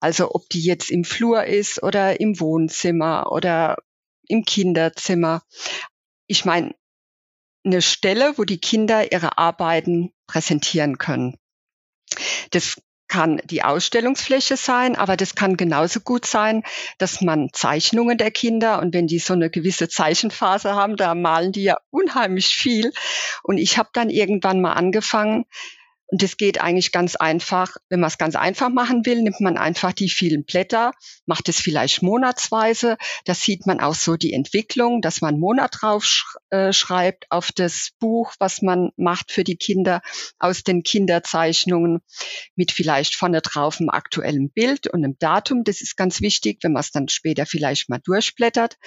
also 0.00 0.34
ob 0.34 0.48
die 0.48 0.62
jetzt 0.62 0.90
im 0.90 1.04
Flur 1.04 1.44
ist 1.44 1.82
oder 1.82 2.20
im 2.20 2.40
Wohnzimmer 2.40 3.30
oder 3.30 3.76
im 4.26 4.44
Kinderzimmer. 4.44 5.42
Ich 6.26 6.44
meine, 6.44 6.74
eine 7.64 7.82
Stelle, 7.82 8.34
wo 8.36 8.44
die 8.44 8.60
Kinder 8.60 9.12
ihre 9.12 9.38
Arbeiten 9.38 10.12
präsentieren 10.26 10.98
können. 10.98 11.36
Das 12.50 12.80
kann 13.10 13.42
die 13.44 13.62
Ausstellungsfläche 13.62 14.56
sein, 14.56 14.94
aber 14.96 15.16
das 15.16 15.34
kann 15.34 15.56
genauso 15.56 16.00
gut 16.00 16.24
sein, 16.24 16.62
dass 16.96 17.20
man 17.20 17.48
Zeichnungen 17.52 18.16
der 18.16 18.30
Kinder 18.30 18.80
und 18.80 18.94
wenn 18.94 19.08
die 19.08 19.18
so 19.18 19.34
eine 19.34 19.50
gewisse 19.50 19.88
Zeichenphase 19.88 20.74
haben, 20.74 20.96
da 20.96 21.14
malen 21.14 21.50
die 21.52 21.64
ja 21.64 21.76
unheimlich 21.90 22.46
viel. 22.46 22.92
Und 23.42 23.58
ich 23.58 23.78
habe 23.78 23.90
dann 23.92 24.10
irgendwann 24.10 24.60
mal 24.60 24.74
angefangen, 24.74 25.44
und 26.10 26.22
das 26.22 26.36
geht 26.36 26.60
eigentlich 26.60 26.90
ganz 26.90 27.14
einfach. 27.16 27.76
Wenn 27.88 28.00
man 28.00 28.08
es 28.08 28.18
ganz 28.18 28.34
einfach 28.34 28.68
machen 28.68 29.06
will, 29.06 29.22
nimmt 29.22 29.40
man 29.40 29.56
einfach 29.56 29.92
die 29.92 30.10
vielen 30.10 30.44
Blätter, 30.44 30.92
macht 31.24 31.48
es 31.48 31.60
vielleicht 31.60 32.02
monatsweise. 32.02 32.96
Da 33.24 33.34
sieht 33.34 33.66
man 33.66 33.80
auch 33.80 33.94
so 33.94 34.16
die 34.16 34.32
Entwicklung, 34.32 35.02
dass 35.02 35.20
man 35.20 35.34
einen 35.34 35.40
Monat 35.40 35.76
drauf 35.80 36.04
sch 36.04 36.36
äh, 36.50 36.72
schreibt 36.72 37.30
auf 37.30 37.52
das 37.52 37.90
Buch, 38.00 38.34
was 38.40 38.60
man 38.60 38.90
macht 38.96 39.30
für 39.30 39.44
die 39.44 39.56
Kinder 39.56 40.02
aus 40.40 40.64
den 40.64 40.82
Kinderzeichnungen 40.82 42.00
mit 42.56 42.72
vielleicht 42.72 43.14
vorne 43.14 43.40
drauf 43.40 43.78
einem 43.78 43.90
aktuellen 43.90 44.50
Bild 44.50 44.88
und 44.88 45.04
einem 45.04 45.16
Datum. 45.18 45.62
Das 45.62 45.80
ist 45.80 45.96
ganz 45.96 46.20
wichtig, 46.20 46.58
wenn 46.62 46.72
man 46.72 46.80
es 46.80 46.90
dann 46.90 47.08
später 47.08 47.46
vielleicht 47.46 47.88
mal 47.88 48.00
durchblättert. 48.02 48.78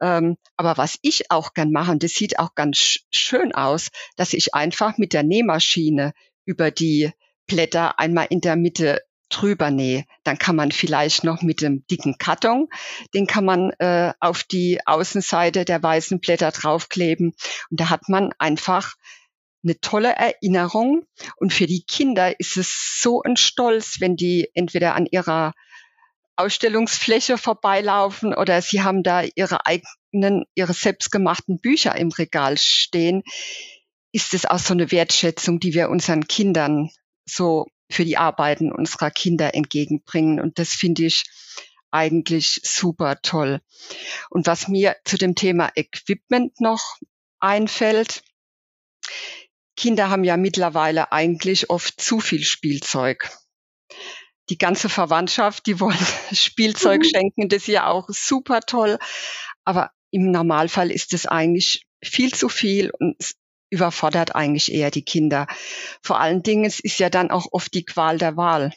Ähm, 0.00 0.36
aber 0.56 0.76
was 0.76 0.98
ich 1.02 1.30
auch 1.30 1.54
gern 1.54 1.72
mache, 1.72 1.92
und 1.92 2.02
das 2.02 2.12
sieht 2.12 2.38
auch 2.38 2.54
ganz 2.54 3.00
schön 3.10 3.52
aus, 3.52 3.88
dass 4.16 4.32
ich 4.32 4.54
einfach 4.54 4.98
mit 4.98 5.12
der 5.12 5.22
Nähmaschine 5.22 6.12
über 6.44 6.70
die 6.70 7.10
Blätter 7.46 7.98
einmal 7.98 8.26
in 8.30 8.40
der 8.40 8.56
Mitte 8.56 9.00
drüber 9.28 9.70
nähe. 9.70 10.04
Dann 10.24 10.38
kann 10.38 10.56
man 10.56 10.72
vielleicht 10.72 11.24
noch 11.24 11.42
mit 11.42 11.60
dem 11.62 11.86
dicken 11.86 12.18
Karton, 12.18 12.68
den 13.14 13.26
kann 13.26 13.44
man 13.44 13.70
äh, 13.78 14.12
auf 14.20 14.42
die 14.42 14.80
Außenseite 14.86 15.64
der 15.64 15.82
weißen 15.82 16.20
Blätter 16.20 16.50
draufkleben. 16.50 17.34
Und 17.70 17.80
da 17.80 17.90
hat 17.90 18.08
man 18.08 18.32
einfach 18.38 18.94
eine 19.62 19.78
tolle 19.80 20.10
Erinnerung. 20.10 21.04
Und 21.36 21.52
für 21.52 21.66
die 21.66 21.84
Kinder 21.84 22.38
ist 22.40 22.56
es 22.56 22.98
so 23.00 23.22
ein 23.22 23.36
Stolz, 23.36 24.00
wenn 24.00 24.16
die 24.16 24.50
entweder 24.54 24.94
an 24.94 25.06
ihrer 25.06 25.52
Ausstellungsfläche 26.40 27.38
vorbeilaufen 27.38 28.34
oder 28.34 28.62
sie 28.62 28.82
haben 28.82 29.02
da 29.02 29.22
ihre 29.34 29.66
eigenen, 29.66 30.44
ihre 30.54 30.72
selbstgemachten 30.72 31.60
Bücher 31.60 31.94
im 31.96 32.10
Regal 32.10 32.56
stehen, 32.58 33.22
ist 34.12 34.34
es 34.34 34.46
auch 34.46 34.58
so 34.58 34.74
eine 34.74 34.90
Wertschätzung, 34.90 35.60
die 35.60 35.74
wir 35.74 35.90
unseren 35.90 36.26
Kindern 36.26 36.90
so 37.26 37.66
für 37.90 38.04
die 38.04 38.16
Arbeiten 38.16 38.72
unserer 38.72 39.10
Kinder 39.10 39.54
entgegenbringen. 39.54 40.40
Und 40.40 40.58
das 40.58 40.72
finde 40.72 41.04
ich 41.04 41.24
eigentlich 41.90 42.60
super 42.64 43.20
toll. 43.22 43.60
Und 44.30 44.46
was 44.46 44.68
mir 44.68 44.96
zu 45.04 45.18
dem 45.18 45.34
Thema 45.34 45.70
Equipment 45.74 46.60
noch 46.60 46.96
einfällt, 47.40 48.22
Kinder 49.76 50.10
haben 50.10 50.24
ja 50.24 50.36
mittlerweile 50.36 51.12
eigentlich 51.12 51.70
oft 51.70 52.00
zu 52.00 52.20
viel 52.20 52.44
Spielzeug 52.44 53.30
die 54.50 54.58
ganze 54.58 54.88
Verwandtschaft, 54.88 55.66
die 55.66 55.80
wollen 55.80 55.96
Spielzeug 56.32 57.00
mhm. 57.00 57.04
schenken, 57.04 57.48
das 57.48 57.62
ist 57.62 57.68
ja 57.68 57.86
auch 57.86 58.08
super 58.08 58.60
toll. 58.60 58.98
Aber 59.64 59.90
im 60.10 60.30
Normalfall 60.30 60.90
ist 60.90 61.14
es 61.14 61.26
eigentlich 61.26 61.86
viel 62.02 62.34
zu 62.34 62.48
viel 62.48 62.90
und 62.90 63.16
überfordert 63.70 64.34
eigentlich 64.34 64.72
eher 64.72 64.90
die 64.90 65.04
Kinder. 65.04 65.46
Vor 66.02 66.20
allen 66.20 66.42
Dingen, 66.42 66.64
es 66.64 66.80
ist 66.80 66.98
ja 66.98 67.08
dann 67.08 67.30
auch 67.30 67.46
oft 67.52 67.72
die 67.72 67.84
Qual 67.84 68.18
der 68.18 68.36
Wahl. 68.36 68.72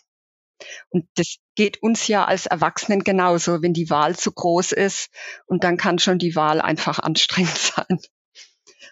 Und 0.89 1.07
das 1.15 1.37
geht 1.55 1.81
uns 1.81 2.07
ja 2.07 2.25
als 2.25 2.45
Erwachsenen 2.45 3.03
genauso, 3.03 3.61
wenn 3.61 3.73
die 3.73 3.89
Wahl 3.89 4.15
zu 4.15 4.31
groß 4.31 4.71
ist 4.71 5.09
und 5.47 5.63
dann 5.63 5.77
kann 5.77 5.99
schon 5.99 6.19
die 6.19 6.35
Wahl 6.35 6.61
einfach 6.61 6.99
anstrengend 6.99 7.57
sein. 7.57 7.99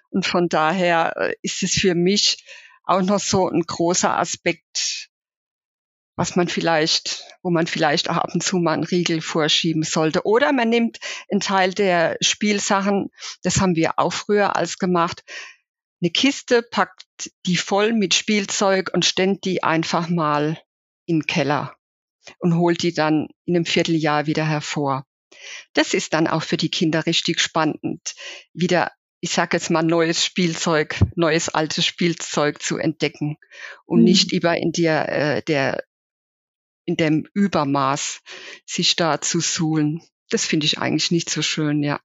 Und 0.09 0.25
von 0.25 0.49
daher 0.49 1.13
äh, 1.15 1.35
ist 1.43 1.63
es 1.63 1.73
für 1.73 1.95
mich 1.95 2.43
auch 2.83 3.01
noch 3.01 3.19
so 3.19 3.47
ein 3.47 3.61
großer 3.61 4.17
Aspekt, 4.17 5.10
was 6.21 6.35
man 6.35 6.47
vielleicht, 6.47 7.25
wo 7.41 7.49
man 7.49 7.65
vielleicht 7.65 8.07
auch 8.07 8.17
ab 8.17 8.29
und 8.31 8.43
zu 8.43 8.57
mal 8.57 8.73
einen 8.73 8.83
Riegel 8.83 9.21
vorschieben 9.21 9.81
sollte. 9.81 10.23
Oder 10.23 10.53
man 10.53 10.69
nimmt 10.69 10.99
einen 11.31 11.41
Teil 11.41 11.73
der 11.73 12.15
Spielsachen, 12.21 13.09
das 13.41 13.59
haben 13.59 13.75
wir 13.75 13.97
auch 13.97 14.13
früher 14.13 14.55
als 14.55 14.77
gemacht, 14.77 15.23
eine 15.99 16.11
Kiste, 16.11 16.61
packt 16.61 17.31
die 17.47 17.55
voll 17.55 17.93
mit 17.93 18.13
Spielzeug 18.13 18.91
und 18.93 19.03
stellt 19.03 19.45
die 19.45 19.63
einfach 19.63 20.09
mal 20.09 20.61
in 21.07 21.21
den 21.21 21.25
Keller 21.25 21.75
und 22.37 22.55
holt 22.55 22.83
die 22.83 22.93
dann 22.93 23.29
in 23.45 23.55
einem 23.55 23.65
Vierteljahr 23.65 24.27
wieder 24.27 24.47
hervor. 24.47 25.07
Das 25.73 25.95
ist 25.95 26.13
dann 26.13 26.27
auch 26.27 26.43
für 26.43 26.57
die 26.57 26.69
Kinder 26.69 27.07
richtig 27.07 27.39
spannend, 27.39 28.13
wieder 28.53 28.91
ich 29.23 29.31
sage 29.31 29.57
jetzt 29.57 29.69
mal, 29.69 29.83
neues 29.83 30.25
Spielzeug, 30.25 30.99
neues 31.15 31.49
altes 31.49 31.85
Spielzeug 31.85 32.61
zu 32.61 32.77
entdecken 32.77 33.37
und 33.85 33.99
mhm. 33.99 34.05
nicht 34.05 34.31
über 34.31 34.57
in 34.57 34.71
der, 34.71 35.09
äh, 35.09 35.41
der 35.43 35.83
in 36.91 36.97
dem 36.97 37.27
Übermaß 37.33 38.21
sich 38.65 38.95
da 38.95 39.21
zu 39.21 39.39
suhlen. 39.39 40.01
Das 40.29 40.45
finde 40.45 40.65
ich 40.65 40.79
eigentlich 40.79 41.11
nicht 41.11 41.29
so 41.29 41.41
schön, 41.41 41.83
ja. 41.83 41.99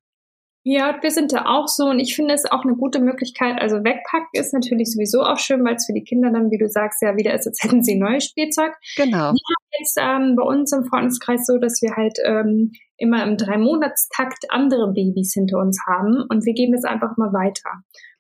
Ja, 0.69 0.99
wir 1.01 1.13
sind 1.13 1.33
da 1.33 1.45
auch 1.47 1.69
so 1.69 1.85
und 1.85 2.01
ich 2.01 2.17
finde 2.17 2.35
es 2.35 2.45
auch 2.45 2.65
eine 2.65 2.75
gute 2.75 2.99
Möglichkeit. 2.99 3.61
Also 3.61 3.77
wegpacken 3.85 4.31
ist 4.33 4.53
natürlich 4.53 4.91
sowieso 4.91 5.23
auch 5.23 5.39
schön, 5.39 5.65
weil 5.65 5.77
es 5.77 5.87
für 5.87 5.93
die 5.93 6.03
Kinder 6.03 6.33
dann, 6.33 6.51
wie 6.51 6.59
du 6.59 6.69
sagst, 6.69 7.03
ja 7.03 7.17
wieder 7.17 7.35
ist, 7.35 7.47
als 7.47 7.63
hätten 7.63 7.85
sie 7.85 7.95
neues 7.95 8.25
Spielzeug. 8.25 8.73
Genau. 8.97 9.33
Wir 9.33 9.47
haben 9.55 9.79
jetzt 9.79 9.97
ähm, 10.01 10.35
bei 10.35 10.43
uns 10.43 10.73
im 10.73 10.85
Freundeskreis 10.85 11.47
so, 11.47 11.59
dass 11.59 11.81
wir 11.83 11.95
halt 11.95 12.19
ähm, 12.25 12.73
immer 12.97 13.23
im 13.23 13.37
Drei-Monatstakt 13.37 14.47
andere 14.49 14.93
Babys 14.93 15.35
hinter 15.35 15.59
uns 15.59 15.79
haben 15.87 16.25
und 16.29 16.45
wir 16.45 16.55
geben 16.55 16.75
es 16.75 16.83
einfach 16.83 17.17
mal 17.17 17.33
weiter. 17.33 17.71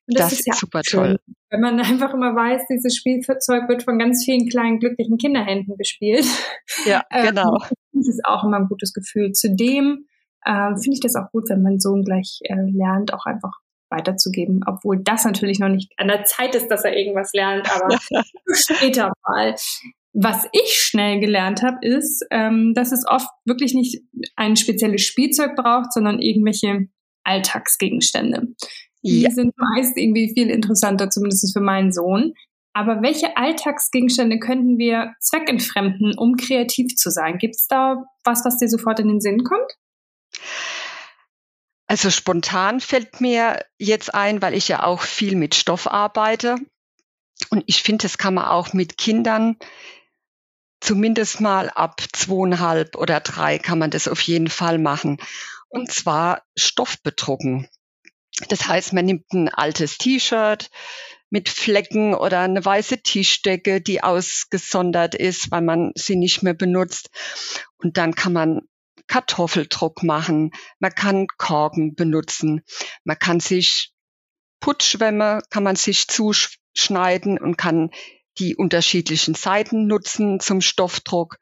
Und 0.09 0.19
das, 0.19 0.31
das 0.31 0.40
ist, 0.40 0.47
ja 0.47 0.55
super 0.55 0.83
schön, 0.85 1.01
toll. 1.01 1.21
Wenn 1.51 1.61
man 1.61 1.81
einfach 1.81 2.14
immer 2.14 2.35
weiß, 2.35 2.62
dieses 2.71 2.97
Spielzeug 2.97 3.69
wird 3.69 3.83
von 3.83 3.99
ganz 3.99 4.25
vielen 4.25 4.49
kleinen, 4.49 4.79
glücklichen 4.79 5.19
Kinderhänden 5.19 5.77
bespielt. 5.77 6.27
Ja, 6.85 7.03
ähm, 7.11 7.27
genau. 7.27 7.59
das 7.92 8.09
ist 8.09 8.25
auch 8.25 8.45
immer 8.45 8.59
ein 8.59 8.69
gutes 8.69 8.92
Gefühl. 8.92 9.33
Zudem 9.33 10.07
äh, 10.45 10.75
finde 10.77 10.95
ich 10.95 11.01
das 11.01 11.16
auch 11.16 11.31
gut, 11.33 11.49
wenn 11.49 11.62
mein 11.62 11.81
Sohn 11.81 12.05
gleich 12.05 12.38
äh, 12.45 12.55
lernt, 12.55 13.12
auch 13.12 13.27
einfach 13.27 13.53
weiterzugeben, 13.90 14.62
obwohl 14.66 15.03
das 15.03 15.25
natürlich 15.25 15.59
noch 15.59 15.69
nicht 15.69 15.92
an 15.97 16.09
der 16.09 16.25
Zeit 16.25 16.55
ist, 16.55 16.69
dass 16.69 16.85
er 16.85 16.97
irgendwas 16.97 17.33
lernt, 17.33 17.69
aber 17.71 17.99
später 18.53 19.12
mal. 19.25 19.55
Was 20.19 20.49
ich 20.53 20.79
schnell 20.79 21.21
gelernt 21.21 21.62
habe, 21.62 21.87
ist, 21.87 22.25
ähm, 22.31 22.73
dass 22.75 22.90
es 22.90 23.05
oft 23.07 23.29
wirklich 23.45 23.75
nicht 23.75 24.03
ein 24.35 24.57
spezielles 24.57 25.03
Spielzeug 25.03 25.55
braucht, 25.57 25.92
sondern 25.92 26.21
irgendwelche 26.21 26.88
Alltagsgegenstände. 27.23 28.49
Die 29.07 29.23
ja. 29.23 29.31
sind 29.31 29.55
meist 29.57 29.97
irgendwie 29.97 30.33
viel 30.33 30.51
interessanter, 30.51 31.11
zumindest 31.11 31.53
für 31.53 31.61
meinen 31.61 31.92
Sohn. 31.92 32.35
Aber 32.73 33.01
welche 33.01 33.37
Alltagsgegenstände 33.37 34.38
könnten 34.38 34.77
wir 34.77 35.14
zweckentfremden, 35.21 36.14
um 36.19 36.37
kreativ 36.37 36.95
zu 36.97 37.11
sein? 37.11 37.38
Gibt 37.38 37.57
es 37.57 37.66
da 37.66 38.05
was, 38.25 38.45
was 38.45 38.59
dir 38.59 38.69
sofort 38.69 39.01
in 39.01 39.09
den 39.09 39.21
Sinn 39.21 39.45
kommt? 39.45 39.73
Also 41.87 42.11
spontan 42.11 42.81
fällt 42.81 43.21
mir 43.21 43.64
jetzt 43.79 44.12
ein, 44.12 44.42
weil 44.42 44.55
ich 44.55 44.69
ja 44.69 44.83
auch 44.83 45.03
viel 45.03 45.37
mit 45.37 45.55
Stoff 45.55 45.87
arbeite. 45.87 46.57
Und 47.51 47.64
ich 47.66 47.83
finde, 47.83 48.03
das 48.03 48.19
kann 48.19 48.35
man 48.35 48.47
auch 48.47 48.73
mit 48.73 48.99
Kindern 48.99 49.57
zumindest 50.81 51.40
mal 51.40 51.71
ab 51.71 52.03
zweieinhalb 52.12 52.97
oder 52.97 53.21
drei 53.21 53.59
kann 53.59 53.79
man 53.79 53.90
das 53.90 54.09
auf 54.09 54.21
jeden 54.21 54.49
Fall 54.49 54.79
machen. 54.79 55.19
Und 55.69 55.90
zwar 55.90 56.42
Stoff 56.57 57.03
bedrucken. 57.03 57.69
Das 58.49 58.68
heißt, 58.68 58.92
man 58.92 59.07
nimmt 59.07 59.33
ein 59.33 59.49
altes 59.49 59.99
T-Shirt 59.99 60.70
mit 61.31 61.49
Flecken 61.49 62.14
oder 62.14 62.40
eine 62.40 62.64
weiße 62.64 63.03
Tischdecke, 63.03 63.81
die 63.81 64.03
ausgesondert 64.03 65.14
ist, 65.14 65.51
weil 65.51 65.62
man 65.62 65.92
sie 65.94 66.16
nicht 66.16 66.42
mehr 66.42 66.55
benutzt. 66.55 67.11
Und 67.79 67.96
dann 67.96 68.14
kann 68.14 68.33
man 68.33 68.61
Kartoffeldruck 69.07 70.03
machen, 70.03 70.51
man 70.79 70.94
kann 70.94 71.27
Korken 71.38 71.94
benutzen, 71.94 72.62
man 73.05 73.18
kann 73.18 73.40
sich 73.40 73.92
Putzschwämme, 74.61 75.42
kann 75.51 75.62
man 75.62 75.77
sich 75.77 76.09
zuschneiden 76.09 77.38
und 77.38 77.57
kann 77.57 77.90
die 78.38 78.57
unterschiedlichen 78.57 79.35
Seiten 79.35 79.87
nutzen 79.87 80.40
zum 80.40 80.61
Stoffdruck. 80.61 81.38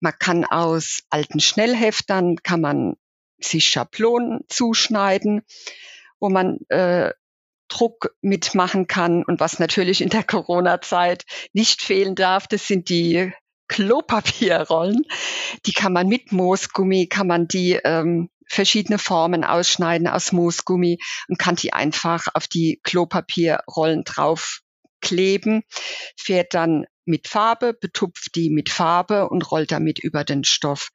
Man 0.00 0.14
kann 0.18 0.44
aus 0.44 1.00
alten 1.10 1.40
Schnellheftern, 1.40 2.36
kann 2.36 2.60
man 2.60 2.96
sich 3.40 3.68
Schablonen 3.68 4.40
zuschneiden 4.48 5.42
wo 6.20 6.28
man 6.28 6.58
äh, 6.68 7.12
Druck 7.68 8.14
mitmachen 8.22 8.86
kann. 8.86 9.22
Und 9.24 9.40
was 9.40 9.58
natürlich 9.58 10.00
in 10.00 10.08
der 10.08 10.24
Corona-Zeit 10.24 11.24
nicht 11.52 11.82
fehlen 11.82 12.14
darf, 12.14 12.46
das 12.46 12.66
sind 12.66 12.88
die 12.88 13.32
Klopapierrollen. 13.68 15.02
Die 15.66 15.72
kann 15.72 15.92
man 15.92 16.08
mit 16.08 16.32
Moosgummi, 16.32 17.06
kann 17.06 17.26
man 17.26 17.46
die 17.46 17.78
ähm, 17.84 18.30
verschiedene 18.48 18.98
Formen 18.98 19.44
ausschneiden 19.44 20.08
aus 20.08 20.32
Moosgummi 20.32 20.98
und 21.28 21.38
kann 21.38 21.56
die 21.56 21.72
einfach 21.72 22.26
auf 22.32 22.48
die 22.48 22.80
Klopapierrollen 22.82 24.04
draufkleben, 24.04 25.62
fährt 26.16 26.54
dann 26.54 26.86
mit 27.08 27.28
Farbe, 27.28 27.74
betupft 27.74 28.34
die 28.34 28.50
mit 28.50 28.68
Farbe 28.68 29.28
und 29.28 29.50
rollt 29.50 29.72
damit 29.72 29.98
über 29.98 30.24
den 30.24 30.44
Stoff. 30.44 30.90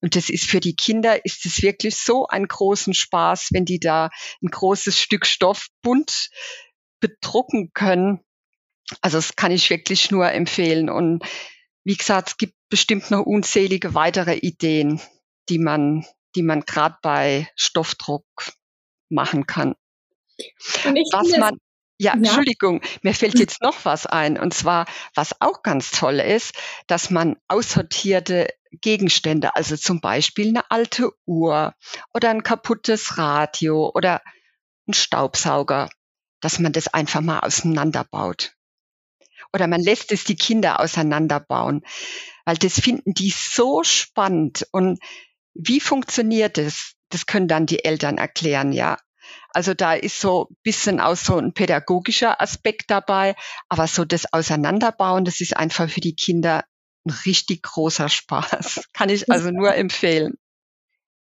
Und 0.00 0.16
das 0.16 0.30
ist 0.30 0.44
für 0.44 0.60
die 0.60 0.74
Kinder, 0.74 1.24
ist 1.24 1.44
es 1.44 1.62
wirklich 1.62 1.96
so 1.96 2.26
ein 2.26 2.46
großen 2.46 2.94
Spaß, 2.94 3.48
wenn 3.52 3.64
die 3.64 3.80
da 3.80 4.10
ein 4.42 4.48
großes 4.50 4.98
Stück 4.98 5.26
Stoff 5.26 5.68
bunt 5.82 6.30
bedrucken 7.00 7.72
können. 7.74 8.20
Also 9.00 9.18
das 9.18 9.36
kann 9.36 9.52
ich 9.52 9.68
wirklich 9.68 10.10
nur 10.10 10.30
empfehlen. 10.30 10.88
Und 10.88 11.24
wie 11.84 11.96
gesagt, 11.96 12.28
es 12.28 12.36
gibt 12.36 12.54
bestimmt 12.68 13.10
noch 13.10 13.26
unzählige 13.26 13.94
weitere 13.94 14.36
Ideen, 14.36 15.00
die 15.48 15.58
man 15.58 16.06
die 16.36 16.42
man 16.42 16.60
gerade 16.60 16.96
bei 17.02 17.48
Stoffdruck 17.56 18.24
machen 19.08 19.46
kann. 19.46 19.74
was 20.38 21.38
man, 21.38 21.58
ja, 21.98 22.12
ja, 22.12 22.12
Entschuldigung, 22.14 22.82
mir 23.02 23.14
fällt 23.14 23.34
hm. 23.34 23.40
jetzt 23.40 23.62
noch 23.62 23.84
was 23.84 24.06
ein. 24.06 24.38
Und 24.38 24.52
zwar, 24.52 24.86
was 25.14 25.40
auch 25.40 25.62
ganz 25.62 25.90
toll 25.90 26.20
ist, 26.20 26.54
dass 26.86 27.10
man 27.10 27.36
aussortierte 27.48 28.48
Gegenstände, 28.80 29.56
also 29.56 29.76
zum 29.76 30.00
Beispiel 30.00 30.48
eine 30.48 30.70
alte 30.70 31.10
Uhr 31.24 31.74
oder 32.12 32.30
ein 32.30 32.42
kaputtes 32.42 33.16
Radio 33.18 33.90
oder 33.94 34.20
ein 34.86 34.94
Staubsauger, 34.94 35.88
dass 36.40 36.58
man 36.58 36.72
das 36.72 36.88
einfach 36.88 37.20
mal 37.20 37.40
auseinanderbaut. 37.40 38.52
Oder 39.52 39.66
man 39.66 39.80
lässt 39.80 40.12
es 40.12 40.24
die 40.24 40.36
Kinder 40.36 40.80
auseinanderbauen, 40.80 41.82
weil 42.44 42.56
das 42.56 42.78
finden 42.78 43.14
die 43.14 43.30
so 43.30 43.82
spannend 43.84 44.66
und 44.72 44.98
wie 45.54 45.80
funktioniert 45.80 46.58
es? 46.58 46.94
Das 47.08 47.24
können 47.24 47.48
dann 47.48 47.66
die 47.66 47.84
Eltern 47.84 48.18
erklären, 48.18 48.72
ja. 48.72 48.98
Also 49.50 49.74
da 49.74 49.94
ist 49.94 50.20
so 50.20 50.48
ein 50.50 50.56
bisschen 50.62 51.00
auch 51.00 51.16
so 51.16 51.36
ein 51.36 51.52
pädagogischer 51.52 52.40
Aspekt 52.40 52.90
dabei, 52.90 53.34
aber 53.68 53.86
so 53.86 54.04
das 54.04 54.32
Auseinanderbauen, 54.32 55.24
das 55.24 55.40
ist 55.40 55.56
einfach 55.56 55.88
für 55.88 56.00
die 56.00 56.14
Kinder 56.14 56.64
ein 57.06 57.14
richtig 57.24 57.62
großer 57.62 58.08
Spaß. 58.08 58.88
Kann 58.92 59.08
ich 59.08 59.30
also 59.30 59.50
nur 59.50 59.74
empfehlen. 59.74 60.34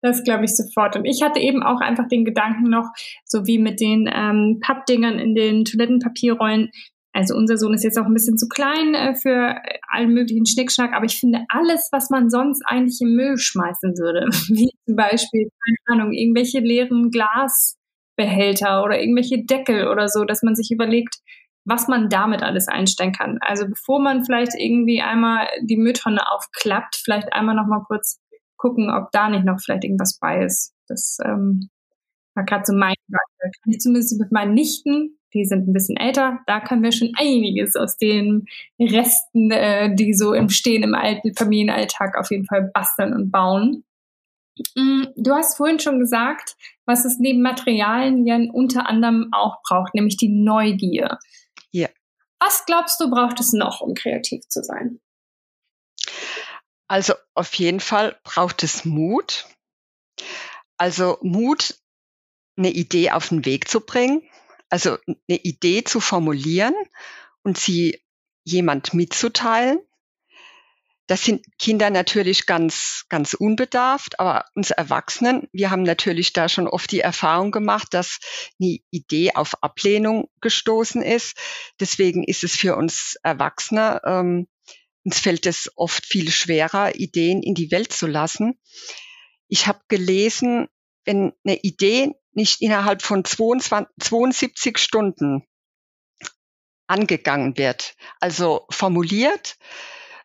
Das 0.03 0.25
glaube 0.25 0.45
ich 0.45 0.57
sofort. 0.57 0.97
Und 0.97 1.05
ich 1.05 1.23
hatte 1.23 1.41
eben 1.41 1.63
auch 1.63 1.81
einfach 1.81 2.09
den 2.09 2.25
Gedanken 2.25 2.71
noch, 2.71 2.89
so 3.25 3.47
wie 3.47 3.59
mit 3.59 3.81
den 3.81 4.09
ähm, 4.13 4.59
Pappdingern 4.63 5.19
in 5.19 5.35
den 5.35 5.65
Toilettenpapierrollen, 5.65 6.71
also 7.13 7.35
unser 7.35 7.57
Sohn 7.57 7.75
ist 7.75 7.83
jetzt 7.83 7.99
auch 7.99 8.07
ein 8.07 8.15
bisschen 8.15 8.39
zu 8.39 8.49
klein 8.49 8.95
äh, 8.95 9.15
für 9.15 9.57
allen 9.89 10.15
möglichen 10.15 10.47
Schnickschnack, 10.47 10.95
aber 10.95 11.07
ich 11.07 11.19
finde 11.19 11.45
alles, 11.49 11.89
was 11.91 12.09
man 12.11 12.31
sonst 12.31 12.63
eigentlich 12.65 13.01
im 13.01 13.17
Müll 13.17 13.37
schmeißen 13.37 13.97
würde, 13.99 14.27
wie 14.49 14.71
zum 14.87 14.97
Beispiel, 14.97 15.51
keine 15.65 16.01
Ahnung, 16.01 16.13
irgendwelche 16.13 16.61
leeren 16.61 17.11
Glasbehälter 18.21 18.85
oder 18.85 19.01
irgendwelche 19.01 19.45
Deckel 19.45 19.89
oder 19.89 20.09
so, 20.09 20.25
dass 20.25 20.43
man 20.43 20.55
sich 20.55 20.71
überlegt, 20.71 21.17
was 21.65 21.89
man 21.89 22.09
damit 22.09 22.43
alles 22.43 22.69
einstellen 22.69 23.13
kann. 23.13 23.39
Also 23.41 23.67
bevor 23.69 24.01
man 24.01 24.25
vielleicht 24.25 24.53
irgendwie 24.57 25.01
einmal 25.01 25.47
die 25.63 25.77
Mülltonne 25.77 26.31
aufklappt, 26.33 26.97
vielleicht 26.97 27.33
einmal 27.33 27.55
noch 27.55 27.67
mal 27.67 27.85
kurz 27.87 28.21
gucken, 28.57 28.91
ob 28.91 29.11
da 29.13 29.29
nicht 29.29 29.45
noch 29.45 29.61
vielleicht 29.61 29.85
irgendwas 29.85 30.19
bei 30.19 30.45
ist. 30.45 30.75
Das 30.89 31.19
ähm, 31.25 31.71
war 32.35 32.45
gerade 32.45 32.65
so 32.67 32.75
mein 32.75 32.95
Gedanke. 33.07 33.59
Kann 33.63 33.73
ich 33.73 33.81
zumindest 33.81 34.19
mit 34.19 34.33
meinen 34.33 34.55
Nichten 34.55 35.17
die 35.33 35.45
sind 35.45 35.69
ein 35.69 35.73
bisschen 35.73 35.97
älter, 35.97 36.41
da 36.49 36.59
können 36.59 36.83
wir 36.83 36.91
schon 36.91 37.13
einiges 37.17 37.77
aus 37.77 37.97
den 37.97 38.47
Resten, 38.81 39.53
äh, 39.53 39.95
die 39.95 40.13
so 40.13 40.35
im 40.35 40.49
Stehen 40.49 40.83
im 40.83 40.97
alten 40.97 41.37
Familienalltag 41.37 42.19
auf 42.19 42.33
jeden 42.33 42.47
Fall 42.47 42.69
basteln 42.75 43.15
und 43.15 43.31
bauen. 43.31 43.85
Mm, 44.75 45.05
du 45.17 45.33
hast 45.33 45.57
vorhin 45.57 45.79
schon 45.79 46.01
gesagt, 46.01 46.57
was 46.87 47.05
es 47.05 47.19
neben 47.19 47.43
Materialien 47.43 48.51
unter 48.51 48.89
anderem 48.89 49.29
auch 49.33 49.63
braucht, 49.63 49.95
nämlich 49.95 50.17
die 50.17 50.29
Neugier. 50.29 51.19
Ja. 51.71 51.89
Was 52.39 52.65
glaubst 52.67 53.01
du, 53.01 53.11
braucht 53.11 53.41
es 53.41 53.53
noch, 53.53 53.81
um 53.81 53.95
kreativ 53.95 54.49
zu 54.49 54.63
sein? 54.63 55.01
Also 56.89 57.15
auf 57.35 57.55
jeden 57.55 57.81
Fall 57.81 58.19
braucht 58.25 58.63
es 58.63 58.85
Mut. 58.85 59.47
Also 60.77 61.19
Mut, 61.23 61.79
eine 62.57 62.71
Idee 62.71 63.11
auf 63.11 63.29
den 63.29 63.45
Weg 63.45 63.69
zu 63.69 63.81
bringen 63.81 64.23
also 64.71 64.97
eine 65.07 65.39
Idee 65.39 65.85
zu 65.85 66.01
formulieren 66.01 66.75
und 67.43 67.59
sie 67.59 68.01
jemand 68.45 68.95
mitzuteilen. 68.95 69.81
Das 71.11 71.25
sind 71.25 71.45
Kinder 71.59 71.91
natürlich 71.91 72.47
ganz, 72.47 73.05
ganz 73.09 73.35
unbedarft, 73.35 74.21
aber 74.21 74.45
uns 74.55 74.71
Erwachsenen, 74.71 75.49
wir 75.51 75.73
haben 75.73 75.83
natürlich 75.83 76.33
da 76.33 76.49
schon 76.49 76.69
oft 76.69 76.93
die 76.93 77.01
Erfahrung 77.01 77.51
gemacht, 77.51 77.89
dass 77.95 78.21
eine 78.61 78.79
Idee 78.93 79.33
auf 79.35 79.61
Ablehnung 79.61 80.31
gestoßen 80.41 81.03
ist. 81.03 81.37
Deswegen 81.81 82.23
ist 82.23 82.45
es 82.45 82.55
für 82.55 82.77
uns 82.77 83.17
Erwachsene, 83.25 84.01
ähm, 84.07 84.47
uns 85.03 85.19
fällt 85.19 85.47
es 85.47 85.73
oft 85.75 86.07
viel 86.07 86.31
schwerer, 86.31 86.95
Ideen 86.95 87.43
in 87.43 87.57
die 87.57 87.73
Welt 87.73 87.93
zu 87.93 88.07
lassen. 88.07 88.61
Ich 89.49 89.67
habe 89.67 89.81
gelesen, 89.89 90.69
wenn 91.05 91.33
eine 91.45 91.57
Idee 91.57 92.13
nicht 92.35 92.63
innerhalb 92.63 93.03
von 93.03 93.25
22, 93.25 93.93
72 93.99 94.79
Stunden 94.79 95.45
angegangen 96.87 97.59
wird, 97.59 97.97
also 98.21 98.65
formuliert, 98.71 99.57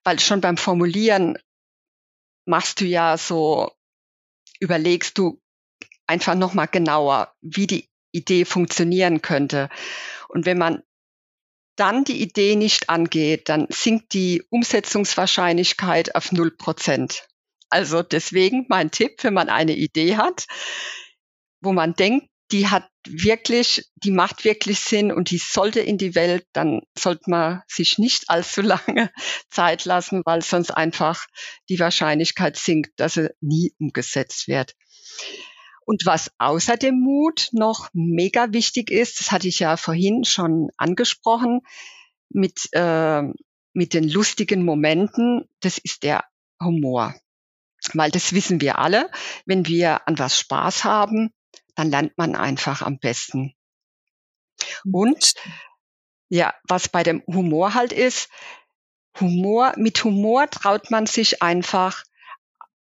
weil 0.06 0.20
schon 0.20 0.40
beim 0.40 0.56
Formulieren 0.56 1.38
machst 2.46 2.80
du 2.80 2.86
ja 2.86 3.18
so, 3.18 3.72
überlegst 4.60 5.18
du 5.18 5.42
einfach 6.08 6.36
nochmal 6.36 6.68
genauer, 6.68 7.34
wie 7.42 7.68
die 7.68 7.90
Idee 8.12 8.46
funktionieren 8.46 9.22
könnte. 9.22 9.70
Und 10.30 10.46
wenn 10.46 10.60
man 10.60 10.84
dann 11.76 12.06
die 12.06 12.22
Idee 12.22 12.56
nicht 12.56 12.90
angeht, 12.90 13.50
dann 13.50 13.68
sinkt 13.70 14.14
die 14.14 14.44
Umsetzungswahrscheinlichkeit 14.50 16.16
auf 16.16 16.32
null 16.32 16.52
Prozent. 16.52 17.28
Also 17.70 18.04
deswegen 18.04 18.66
mein 18.70 18.92
Tipp, 18.92 19.24
wenn 19.24 19.34
man 19.34 19.50
eine 19.50 19.76
Idee 19.76 20.16
hat, 20.16 20.46
wo 21.62 21.74
man 21.74 21.94
denkt, 21.94 22.30
die 22.52 22.68
hat 22.68 22.88
wirklich, 23.08 23.90
die 23.96 24.12
macht 24.12 24.46
wirklich 24.46 24.80
Sinn 24.80 25.12
und 25.12 25.32
die 25.32 25.38
sollte 25.38 25.80
in 25.80 25.98
die 25.98 26.16
Welt, 26.16 26.46
dann 26.54 26.82
sollte 26.98 27.30
man 27.30 27.62
sich 27.68 27.98
nicht 27.98 28.26
allzu 28.30 28.62
lange 28.62 29.12
Zeit 29.50 29.86
lassen, 29.86 30.22
weil 30.26 30.42
sonst 30.42 30.72
einfach 30.72 31.26
die 31.70 31.80
Wahrscheinlichkeit 31.80 32.58
sinkt, 32.58 33.00
dass 33.00 33.16
sie 33.16 33.34
nie 33.42 33.74
umgesetzt 33.80 34.48
wird. 34.48 34.76
Und 35.86 36.06
was 36.06 36.32
außer 36.40 36.78
dem 36.78 37.00
Mut 37.00 37.50
noch 37.52 37.90
mega 37.94 38.52
wichtig 38.54 38.90
ist, 38.90 39.20
das 39.20 39.32
hatte 39.32 39.48
ich 39.48 39.60
ja 39.60 39.78
vorhin 39.78 40.24
schon 40.24 40.70
angesprochen, 40.78 41.62
mit, 42.30 42.70
äh, 42.72 43.22
mit 43.74 43.94
den 43.94 44.10
lustigen 44.10 44.66
Momenten, 44.66 45.48
das 45.62 45.78
ist 45.78 46.02
der 46.02 46.24
Humor. 46.60 47.14
Weil 47.94 48.10
das 48.10 48.34
wissen 48.34 48.62
wir 48.62 48.80
alle, 48.80 49.12
wenn 49.46 49.68
wir 49.68 50.08
an 50.08 50.18
was 50.18 50.40
Spaß 50.40 50.86
haben, 50.86 51.32
dann 51.76 51.92
lernt 51.92 52.18
man 52.18 52.36
einfach 52.36 52.82
am 52.82 53.00
besten. 53.00 53.54
Mhm. 54.84 54.94
Und 54.94 55.34
ja, 56.30 56.54
was 56.68 56.90
bei 56.90 57.04
dem 57.04 57.24
Humor 57.28 57.74
halt 57.74 57.94
ist, 57.94 58.30
Humor, 59.20 59.74
mit 59.78 60.04
Humor 60.04 60.50
traut 60.50 60.92
man 60.92 61.06
sich 61.06 61.42
einfach 61.42 62.04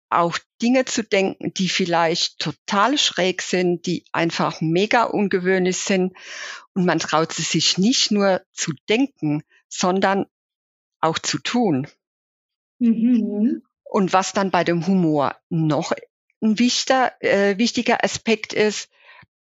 auch 0.10 0.38
Dinge 0.62 0.86
zu 0.86 1.04
denken, 1.04 1.54
die 1.54 1.70
vielleicht 1.70 2.40
total 2.40 2.98
schräg 2.98 3.42
sind, 3.42 3.86
die 3.86 4.06
einfach 4.12 4.62
mega 4.62 5.04
ungewöhnlich 5.04 5.78
sind. 5.78 6.14
Und 6.74 6.86
man 6.86 7.00
traut 7.00 7.34
sie 7.34 7.44
sich 7.44 7.78
nicht 7.78 8.12
nur 8.12 8.42
zu 8.54 8.74
denken, 8.90 9.44
sondern 9.68 10.26
auch 11.00 11.20
zu 11.20 11.40
tun. 11.40 11.88
Mhm. 12.80 13.64
Und 13.84 14.14
was 14.14 14.34
dann 14.34 14.52
bei 14.52 14.64
dem 14.64 14.86
Humor 14.88 15.36
noch 15.50 15.94
ein 16.42 16.60
wichtiger, 16.60 17.14
äh, 17.22 17.58
wichtiger 17.58 18.04
Aspekt 18.04 18.54
ist, 18.54 18.90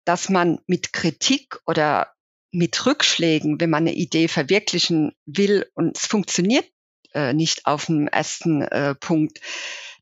dass 0.05 0.29
man 0.29 0.59
mit 0.67 0.93
Kritik 0.93 1.59
oder 1.65 2.13
mit 2.51 2.85
Rückschlägen, 2.85 3.59
wenn 3.59 3.69
man 3.69 3.83
eine 3.83 3.93
Idee 3.93 4.27
verwirklichen 4.27 5.13
will 5.25 5.69
und 5.73 5.97
es 5.97 6.05
funktioniert 6.05 6.65
äh, 7.13 7.33
nicht 7.33 7.65
auf 7.65 7.85
dem 7.85 8.07
ersten 8.07 8.61
äh, 8.61 8.95
Punkt, 8.95 9.41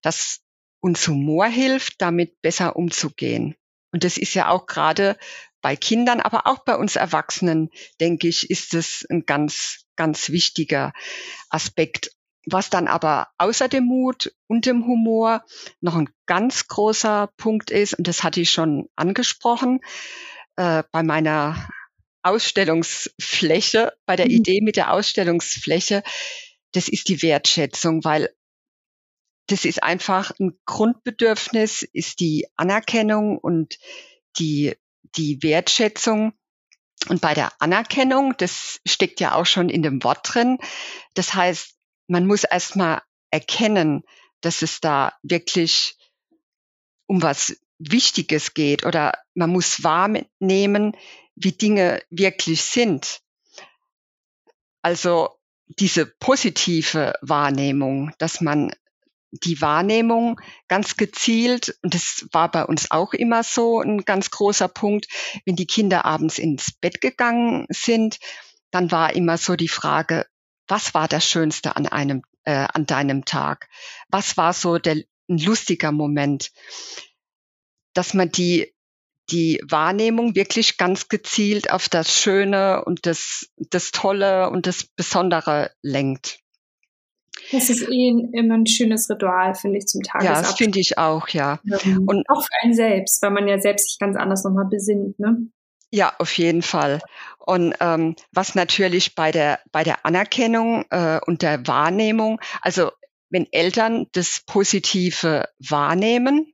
dass 0.01 0.41
uns 0.79 1.08
Humor 1.08 1.47
hilft, 1.47 2.01
damit 2.01 2.41
besser 2.41 2.75
umzugehen. 2.75 3.55
Und 3.91 4.03
das 4.03 4.17
ist 4.17 4.34
ja 4.34 4.49
auch 4.49 4.67
gerade 4.67 5.17
bei 5.62 5.75
Kindern, 5.75 6.19
aber 6.19 6.45
auch 6.45 6.60
bei 6.60 6.75
uns 6.75 6.95
Erwachsenen, 6.95 7.69
denke 7.99 8.27
ich, 8.27 8.51
ist 8.51 8.75
es 8.75 9.03
ein 9.10 9.25
ganz, 9.25 9.86
ganz 9.95 10.29
wichtiger 10.29 10.93
Aspekt. 11.49 12.12
Was 12.45 12.69
dann 12.69 12.88
aber 12.88 13.29
außer 13.38 13.67
dem 13.67 13.86
Mut 13.86 14.34
und 14.47 14.65
dem 14.65 14.86
Humor 14.86 15.43
noch 15.81 15.95
ein 15.95 16.10
ganz 16.25 16.67
großer 16.67 17.29
Punkt 17.38 17.71
ist, 17.71 17.95
und 17.95 18.08
das 18.08 18.23
hatte 18.23 18.41
ich 18.41 18.51
schon 18.51 18.88
angesprochen, 18.95 19.79
äh, 20.55 20.84
bei 20.91 21.03
meiner 21.03 21.67
Ausstellungsfläche, 22.21 23.93
bei 24.05 24.15
der 24.15 24.25
mhm. 24.25 24.31
Idee 24.31 24.62
mit 24.62 24.75
der 24.75 24.91
Ausstellungsfläche, 24.91 26.03
das 26.71 26.88
ist 26.88 27.08
die 27.08 27.21
Wertschätzung, 27.21 28.03
weil 28.03 28.29
das 29.47 29.65
ist 29.65 29.84
einfach 29.84 30.31
ein 30.39 30.58
Grundbedürfnis, 30.65 31.84
ist 31.93 32.19
die 32.19 32.47
Anerkennung 32.55 33.38
und 33.38 33.77
die, 34.38 34.75
die 35.15 35.41
Wertschätzung. 35.43 36.34
Und 37.10 37.21
bei 37.21 37.34
der 37.34 37.51
Anerkennung, 37.60 38.34
das 38.38 38.79
steckt 38.88 39.19
ja 39.19 39.36
auch 39.36 39.45
schon 39.45 39.69
in 39.69 39.84
dem 39.84 40.03
Wort 40.03 40.21
drin. 40.23 40.58
Das 41.13 41.36
heißt, 41.36 41.74
man 42.07 42.27
muss 42.27 42.43
erstmal 42.43 43.01
erkennen, 43.31 44.03
dass 44.41 44.61
es 44.61 44.79
da 44.79 45.13
wirklich 45.23 45.97
um 47.07 47.21
was 47.21 47.57
Wichtiges 47.77 48.53
geht 48.53 48.85
oder 48.85 49.13
man 49.33 49.49
muss 49.49 49.83
wahrnehmen, 49.83 50.95
wie 51.35 51.51
Dinge 51.51 52.01
wirklich 52.09 52.63
sind. 52.63 53.21
Also 54.81 55.29
diese 55.67 56.05
positive 56.05 57.13
Wahrnehmung, 57.21 58.13
dass 58.19 58.39
man 58.39 58.71
die 59.31 59.59
Wahrnehmung 59.61 60.39
ganz 60.67 60.95
gezielt, 60.95 61.77
und 61.81 61.93
das 61.93 62.27
war 62.31 62.49
bei 62.51 62.63
uns 62.63 62.91
auch 62.91 63.13
immer 63.13 63.43
so 63.43 63.81
ein 63.81 64.05
ganz 64.05 64.31
großer 64.31 64.67
Punkt, 64.67 65.07
wenn 65.45 65.55
die 65.55 65.67
Kinder 65.67 66.05
abends 66.05 66.37
ins 66.37 66.71
Bett 66.71 67.01
gegangen 67.01 67.65
sind, 67.69 68.19
dann 68.71 68.91
war 68.91 69.13
immer 69.13 69.37
so 69.37 69.55
die 69.55 69.67
Frage, 69.67 70.25
was 70.67 70.93
war 70.93 71.08
das 71.08 71.25
Schönste 71.28 71.75
an 71.75 71.88
einem, 71.88 72.23
äh, 72.43 72.67
an 72.73 72.86
deinem 72.86 73.25
Tag? 73.25 73.69
Was 74.10 74.38
war 74.38 74.54
so 74.54 74.78
der, 74.78 74.95
ein 75.30 75.38
lustiger 75.38 75.91
Moment? 75.91 76.51
Dass 77.93 78.13
man 78.13 78.30
die, 78.30 78.73
die 79.32 79.60
Wahrnehmung 79.67 80.36
wirklich 80.36 80.78
ganz 80.78 81.08
gezielt 81.08 81.71
auf 81.71 81.89
das 81.89 82.13
Schöne 82.13 82.84
und 82.86 83.06
das, 83.06 83.49
das 83.58 83.91
Tolle 83.91 84.49
und 84.49 84.67
das 84.67 84.84
Besondere 84.84 85.71
lenkt. 85.82 86.39
Das 87.51 87.69
ist 87.69 87.88
eh 87.89 88.10
immer 88.34 88.56
ein 88.56 88.65
schönes 88.65 89.10
Ritual, 89.10 89.56
finde 89.56 89.78
ich, 89.78 89.88
zum 89.88 90.01
Tagesabschluss. 90.01 90.41
Ja, 90.41 90.49
das 90.49 90.58
finde 90.58 90.80
ich 90.80 90.97
auch, 90.97 91.28
ja. 91.30 91.60
Ähm, 91.84 92.06
und 92.08 92.28
auch 92.30 92.41
für 92.41 92.63
einen 92.63 92.73
selbst, 92.73 93.21
weil 93.21 93.32
man 93.32 93.47
ja 93.47 93.60
selbst 93.60 93.89
sich 93.89 93.99
ganz 93.99 94.15
anders 94.15 94.43
nochmal 94.43 94.65
besinnt, 94.65 95.19
ne? 95.19 95.47
Ja, 95.91 96.13
auf 96.19 96.38
jeden 96.38 96.62
Fall. 96.62 97.02
Und 97.39 97.76
ähm, 97.80 98.15
was 98.32 98.56
natürlich 98.56 99.15
bei 99.15 99.32
der 99.32 99.60
bei 99.71 99.84
der 99.84 100.06
Anerkennung 100.06 100.86
äh, 100.89 101.19
und 101.26 101.41
der 101.41 101.67
Wahrnehmung, 101.67 102.41
also 102.62 102.91
wenn 103.30 103.48
Eltern 103.52 104.08
das 104.13 104.41
Positive 104.45 105.48
wahrnehmen 105.60 106.54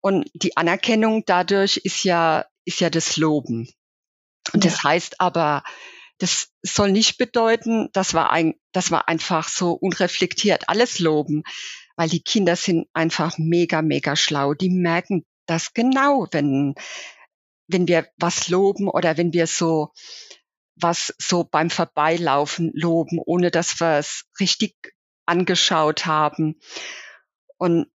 und 0.00 0.28
die 0.34 0.56
Anerkennung 0.56 1.24
dadurch 1.24 1.78
ist 1.78 2.04
ja 2.04 2.44
ist 2.64 2.80
ja 2.80 2.90
das 2.90 3.16
Loben. 3.16 3.68
Und 4.52 4.64
ja. 4.64 4.70
das 4.70 4.82
heißt 4.82 5.20
aber, 5.20 5.62
das 6.18 6.48
soll 6.62 6.92
nicht 6.92 7.18
bedeuten, 7.18 7.88
dass 7.92 8.14
wir, 8.14 8.30
ein, 8.30 8.54
dass 8.72 8.90
wir 8.90 9.08
einfach 9.08 9.48
so 9.48 9.72
unreflektiert 9.72 10.68
alles 10.68 11.00
loben, 11.00 11.42
weil 11.96 12.08
die 12.08 12.22
Kinder 12.22 12.54
sind 12.54 12.86
einfach 12.92 13.38
mega, 13.38 13.82
mega 13.82 14.14
schlau. 14.14 14.54
Die 14.54 14.70
merken 14.70 15.24
das 15.46 15.74
genau, 15.74 16.28
wenn, 16.30 16.74
wenn 17.72 17.88
wir 17.88 18.08
was 18.16 18.48
loben 18.48 18.88
oder 18.88 19.16
wenn 19.16 19.32
wir 19.32 19.46
so 19.46 19.92
was 20.76 21.14
so 21.18 21.44
beim 21.44 21.70
Vorbeilaufen 21.70 22.70
loben, 22.74 23.18
ohne 23.24 23.50
dass 23.50 23.80
wir 23.80 23.98
es 23.98 24.24
richtig 24.40 24.74
angeschaut 25.26 26.06
haben. 26.06 26.60
Und 27.58 27.86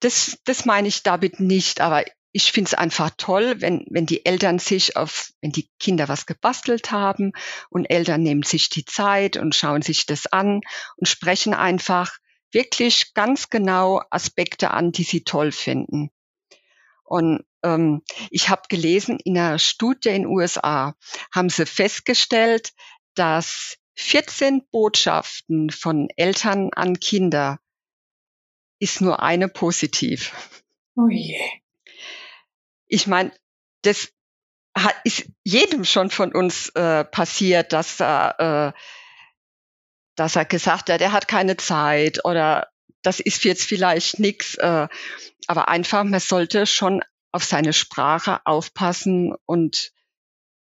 das, 0.00 0.38
das 0.44 0.64
meine 0.64 0.88
ich 0.88 1.02
damit 1.02 1.40
nicht, 1.40 1.80
aber 1.80 2.04
ich 2.32 2.50
finde 2.50 2.68
es 2.68 2.74
einfach 2.74 3.10
toll, 3.16 3.60
wenn, 3.60 3.86
wenn 3.90 4.06
die 4.06 4.26
Eltern 4.26 4.58
sich 4.58 4.96
auf, 4.96 5.30
wenn 5.40 5.52
die 5.52 5.70
Kinder 5.78 6.08
was 6.08 6.26
gebastelt 6.26 6.90
haben 6.90 7.32
und 7.70 7.84
Eltern 7.84 8.22
nehmen 8.22 8.42
sich 8.42 8.68
die 8.68 8.84
Zeit 8.84 9.36
und 9.36 9.54
schauen 9.54 9.82
sich 9.82 10.04
das 10.04 10.26
an 10.26 10.60
und 10.96 11.06
sprechen 11.06 11.54
einfach 11.54 12.18
wirklich 12.50 13.14
ganz 13.14 13.50
genau 13.50 14.02
Aspekte 14.10 14.72
an, 14.72 14.90
die 14.90 15.04
sie 15.04 15.22
toll 15.22 15.52
finden. 15.52 16.10
Und 17.04 17.44
ähm, 17.64 18.02
ich 18.30 18.48
habe 18.48 18.62
gelesen, 18.68 19.18
in 19.24 19.36
einer 19.36 19.58
Studie 19.58 20.10
in 20.10 20.22
den 20.22 20.26
USA 20.26 20.94
haben 21.34 21.48
sie 21.48 21.66
festgestellt, 21.66 22.72
dass 23.14 23.78
14 23.96 24.62
Botschaften 24.70 25.70
von 25.70 26.08
Eltern 26.16 26.70
an 26.74 27.00
Kinder 27.00 27.58
ist 28.78 29.00
nur 29.00 29.22
eine 29.22 29.48
positiv. 29.48 30.32
Oh 30.96 31.08
je 31.08 31.40
ich 32.94 33.06
meine, 33.06 33.32
das 33.82 34.08
hat, 34.76 34.94
ist 35.04 35.26
jedem 35.42 35.84
schon 35.84 36.10
von 36.10 36.32
uns 36.34 36.68
äh, 36.70 37.04
passiert, 37.04 37.72
dass 37.72 38.00
er, 38.00 38.72
äh, 38.74 38.80
dass 40.16 40.36
er 40.36 40.44
gesagt 40.44 40.90
hat, 40.90 41.00
er 41.00 41.12
hat 41.12 41.28
keine 41.28 41.56
Zeit 41.56 42.24
oder 42.24 42.68
das 43.02 43.20
ist 43.20 43.44
jetzt 43.44 43.64
vielleicht 43.64 44.18
nichts. 44.18 44.54
Äh, 44.56 44.88
aber 45.46 45.68
einfach, 45.68 46.04
man 46.04 46.20
sollte 46.20 46.66
schon 46.66 47.02
auf 47.34 47.42
seine 47.42 47.72
Sprache 47.72 48.38
aufpassen 48.44 49.34
und 49.44 49.90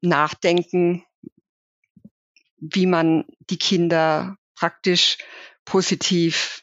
nachdenken, 0.00 1.04
wie 2.58 2.86
man 2.86 3.24
die 3.50 3.58
Kinder 3.58 4.36
praktisch 4.54 5.18
positiv, 5.64 6.62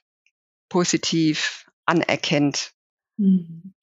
positiv 0.70 1.70
anerkennt. 1.86 2.72
Mhm. 3.18 3.74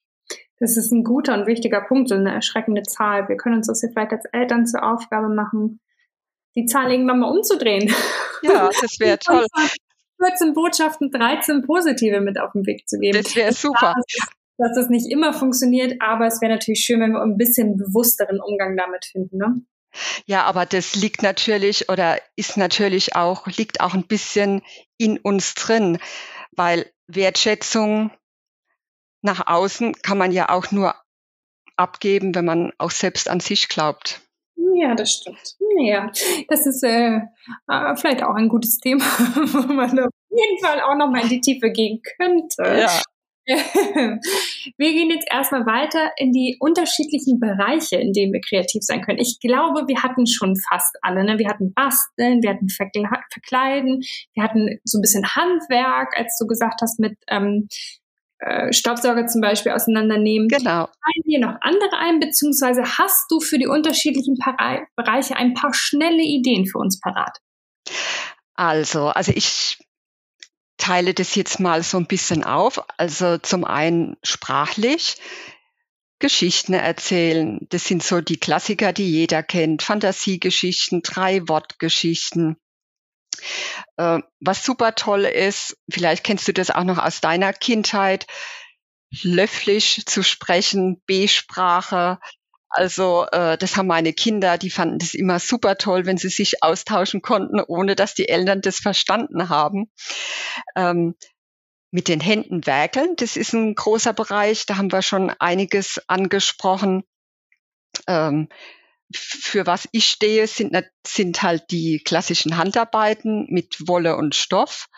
Das 0.59 0.79
ist 0.79 0.91
ein 0.91 1.05
guter 1.05 1.35
und 1.35 1.47
wichtiger 1.47 1.83
Punkt, 1.83 2.09
so 2.09 2.15
eine 2.15 2.33
erschreckende 2.33 2.83
Zahl. 2.85 3.29
Wir 3.29 3.37
können 3.37 3.57
uns 3.57 3.67
das 3.67 3.83
ja 3.83 3.91
vielleicht 3.93 4.13
als 4.13 4.25
Eltern 4.33 4.67
zur 4.67 4.91
Aufgabe 4.91 5.29
machen, 5.29 5.81
die 6.55 6.65
Zahl 6.65 6.91
irgendwann 6.91 7.19
mal 7.19 7.31
umzudrehen. 7.31 7.95
Ja, 8.41 8.71
das 8.81 8.99
wäre 9.01 9.19
toll. 9.19 9.45
14 10.19 10.55
Botschaften, 10.55 11.11
13 11.11 11.61
positive 11.67 12.23
mit 12.23 12.41
auf 12.41 12.53
den 12.53 12.65
Weg 12.65 12.89
zu 12.89 12.99
geben. 12.99 13.23
Das 13.23 13.37
wäre 13.37 13.53
super. 13.53 13.95
Dass 14.59 14.75
das 14.75 14.89
nicht 14.89 15.11
immer 15.11 15.33
funktioniert, 15.33 16.01
aber 16.01 16.27
es 16.27 16.41
wäre 16.41 16.53
natürlich 16.53 16.81
schön, 16.81 17.01
wenn 17.01 17.13
wir 17.13 17.23
ein 17.23 17.37
bisschen 17.37 17.77
bewussteren 17.77 18.41
Umgang 18.41 18.77
damit 18.77 19.05
finden. 19.05 19.39
Ne? 19.39 19.63
Ja, 20.27 20.45
aber 20.45 20.67
das 20.67 20.95
liegt 20.95 21.23
natürlich 21.23 21.89
oder 21.89 22.19
ist 22.37 22.57
natürlich 22.57 23.17
auch, 23.17 23.47
liegt 23.47 23.81
auch 23.81 23.95
ein 23.95 24.07
bisschen 24.07 24.63
in 24.99 25.19
uns 25.19 25.55
drin, 25.55 25.99
weil 26.53 26.87
Wertschätzung 27.07 28.11
nach 29.23 29.47
außen 29.47 29.95
kann 30.03 30.19
man 30.19 30.33
ja 30.33 30.49
auch 30.51 30.71
nur 30.71 30.95
abgeben, 31.77 32.35
wenn 32.35 32.45
man 32.45 32.73
auch 32.79 32.91
selbst 32.91 33.29
an 33.29 33.41
sich 33.41 33.69
glaubt. 33.69 34.21
Ja, 34.75 34.95
das 34.95 35.13
stimmt. 35.13 35.57
Ja, 35.79 36.11
das 36.49 36.67
ist 36.67 36.83
äh, 36.83 37.21
äh, 37.69 37.97
vielleicht 37.97 38.23
auch 38.23 38.35
ein 38.35 38.49
gutes 38.49 38.79
Thema, 38.79 39.05
wo 39.53 39.73
man 39.73 39.99
auf 39.99 40.11
jeden 40.31 40.65
Fall 40.65 40.81
auch 40.81 40.97
noch 40.97 41.11
mal 41.11 41.23
in 41.23 41.29
die 41.29 41.41
Tiefe 41.41 41.71
gehen 41.71 42.01
könnte. 42.19 42.81
Ja. 42.81 43.03
wir 44.77 44.93
gehen 44.93 45.11
jetzt 45.11 45.29
erstmal 45.31 45.67
weiter 45.67 46.11
in 46.17 46.33
die 46.33 46.57
unterschiedlichen 46.59 47.39
Bereiche, 47.39 47.97
in 47.97 48.13
denen 48.13 48.33
wir 48.33 48.41
kreativ 48.41 48.83
sein 48.83 49.03
können. 49.03 49.21
Ich 49.21 49.39
glaube, 49.41 49.87
wir 49.87 50.03
hatten 50.03 50.27
schon 50.27 50.57
fast 50.69 50.97
alle. 51.03 51.25
Ne? 51.25 51.39
Wir 51.39 51.49
hatten 51.49 51.73
Basteln, 51.73 52.43
wir 52.43 52.51
hatten 52.51 52.69
Verkleiden, 52.69 54.03
wir 54.35 54.43
hatten 54.43 54.81
so 54.85 54.99
ein 54.99 55.03
bisschen 55.03 55.25
Handwerk, 55.27 56.19
als 56.19 56.37
du 56.41 56.47
gesagt 56.47 56.81
hast, 56.83 56.99
mit 56.99 57.17
ähm, 57.29 57.69
äh, 58.39 58.73
Staubsauger 58.73 59.27
zum 59.29 59.41
Beispiel 59.41 59.73
auseinandernehmen. 59.73 60.49
Genau. 60.49 60.87
Fallen 60.87 61.23
dir 61.25 61.41
noch 61.41 61.57
andere 61.61 61.99
ein, 61.99 62.19
beziehungsweise 62.19 62.83
hast 62.83 63.31
du 63.31 63.41
für 63.41 63.59
die 63.59 63.69
unterschiedlichen 63.69 64.37
Pare 64.39 64.87
Bereiche 64.97 65.37
ein 65.37 65.55
paar 65.55 65.73
schnelle 65.73 66.23
Ideen 66.23 66.67
für 66.67 66.79
uns 66.79 67.01
parat? 67.01 67.39
Also, 68.55 69.09
also 69.09 69.33
ich 69.35 69.79
teile 70.77 71.15
das 71.15 71.35
jetzt 71.35 71.61
mal 71.61 71.83
so 71.83 71.97
ein 71.99 72.07
bisschen 72.07 72.45
auf. 72.45 72.83
Also 72.97 73.39
zum 73.39 73.65
einen 73.65 74.17
sprachlich. 74.23 75.17
Geschichten 76.19 76.73
erzählen. 76.73 77.67
Das 77.69 77.85
sind 77.85 78.03
so 78.03 78.21
die 78.21 78.39
Klassiker, 78.39 78.93
die 78.93 79.11
jeder 79.11 79.43
kennt. 79.43 79.83
Fantasiegeschichten, 79.83 81.03
drei 81.03 81.47
Wortgeschichten. 81.47 82.57
Äh, 83.97 84.21
was 84.41 84.65
super 84.65 84.95
toll 84.95 85.25
ist, 85.25 85.77
vielleicht 85.91 86.25
kennst 86.25 86.49
du 86.49 86.53
das 86.53 86.71
auch 86.71 86.85
noch 86.85 86.99
aus 86.99 87.21
deiner 87.21 87.53
Kindheit, 87.53 88.27
löfflich 89.23 90.05
zu 90.07 90.23
sprechen, 90.23 91.03
B-Sprache. 91.07 92.19
Also 92.77 93.27
äh, 93.33 93.57
das 93.57 93.77
haben 93.79 93.87
meine 93.87 94.13
Kinder, 94.13 94.59
die 94.59 94.69
fanden 94.69 94.99
das 94.99 95.15
immer 95.15 95.39
super 95.39 95.79
toll, 95.79 96.05
wenn 96.05 96.19
sie 96.19 96.29
sich 96.29 96.63
austauschen 96.63 97.23
konnten, 97.23 97.59
ohne 97.59 97.97
dass 97.97 98.13
die 98.13 98.29
Eltern 98.29 98.61
das 98.61 98.81
verstanden 98.81 99.49
haben. 99.49 99.91
Ähm, 100.77 101.15
mit 101.91 102.09
den 102.09 102.21
Händen 102.21 102.67
werkeln, 102.67 103.17
das 103.17 103.39
ist 103.39 103.55
ein 103.55 103.75
großer 103.75 104.13
Bereich, 104.13 104.67
da 104.67 104.77
haben 104.77 104.93
wir 104.93 105.01
schon 105.01 105.31
einiges 105.31 106.03
angesprochen. 106.07 107.05
Ähm, 108.07 108.51
für 109.15 109.65
was 109.65 109.89
ich 109.93 110.05
stehe, 110.11 110.47
sind, 110.47 110.77
sind 111.07 111.43
halt 111.43 111.71
die 111.71 112.03
klassischen 112.05 112.59
Handarbeiten 112.59 113.47
mit 113.49 113.89
Wolle 113.89 114.17
und 114.17 114.35
Stoff. 114.35 114.89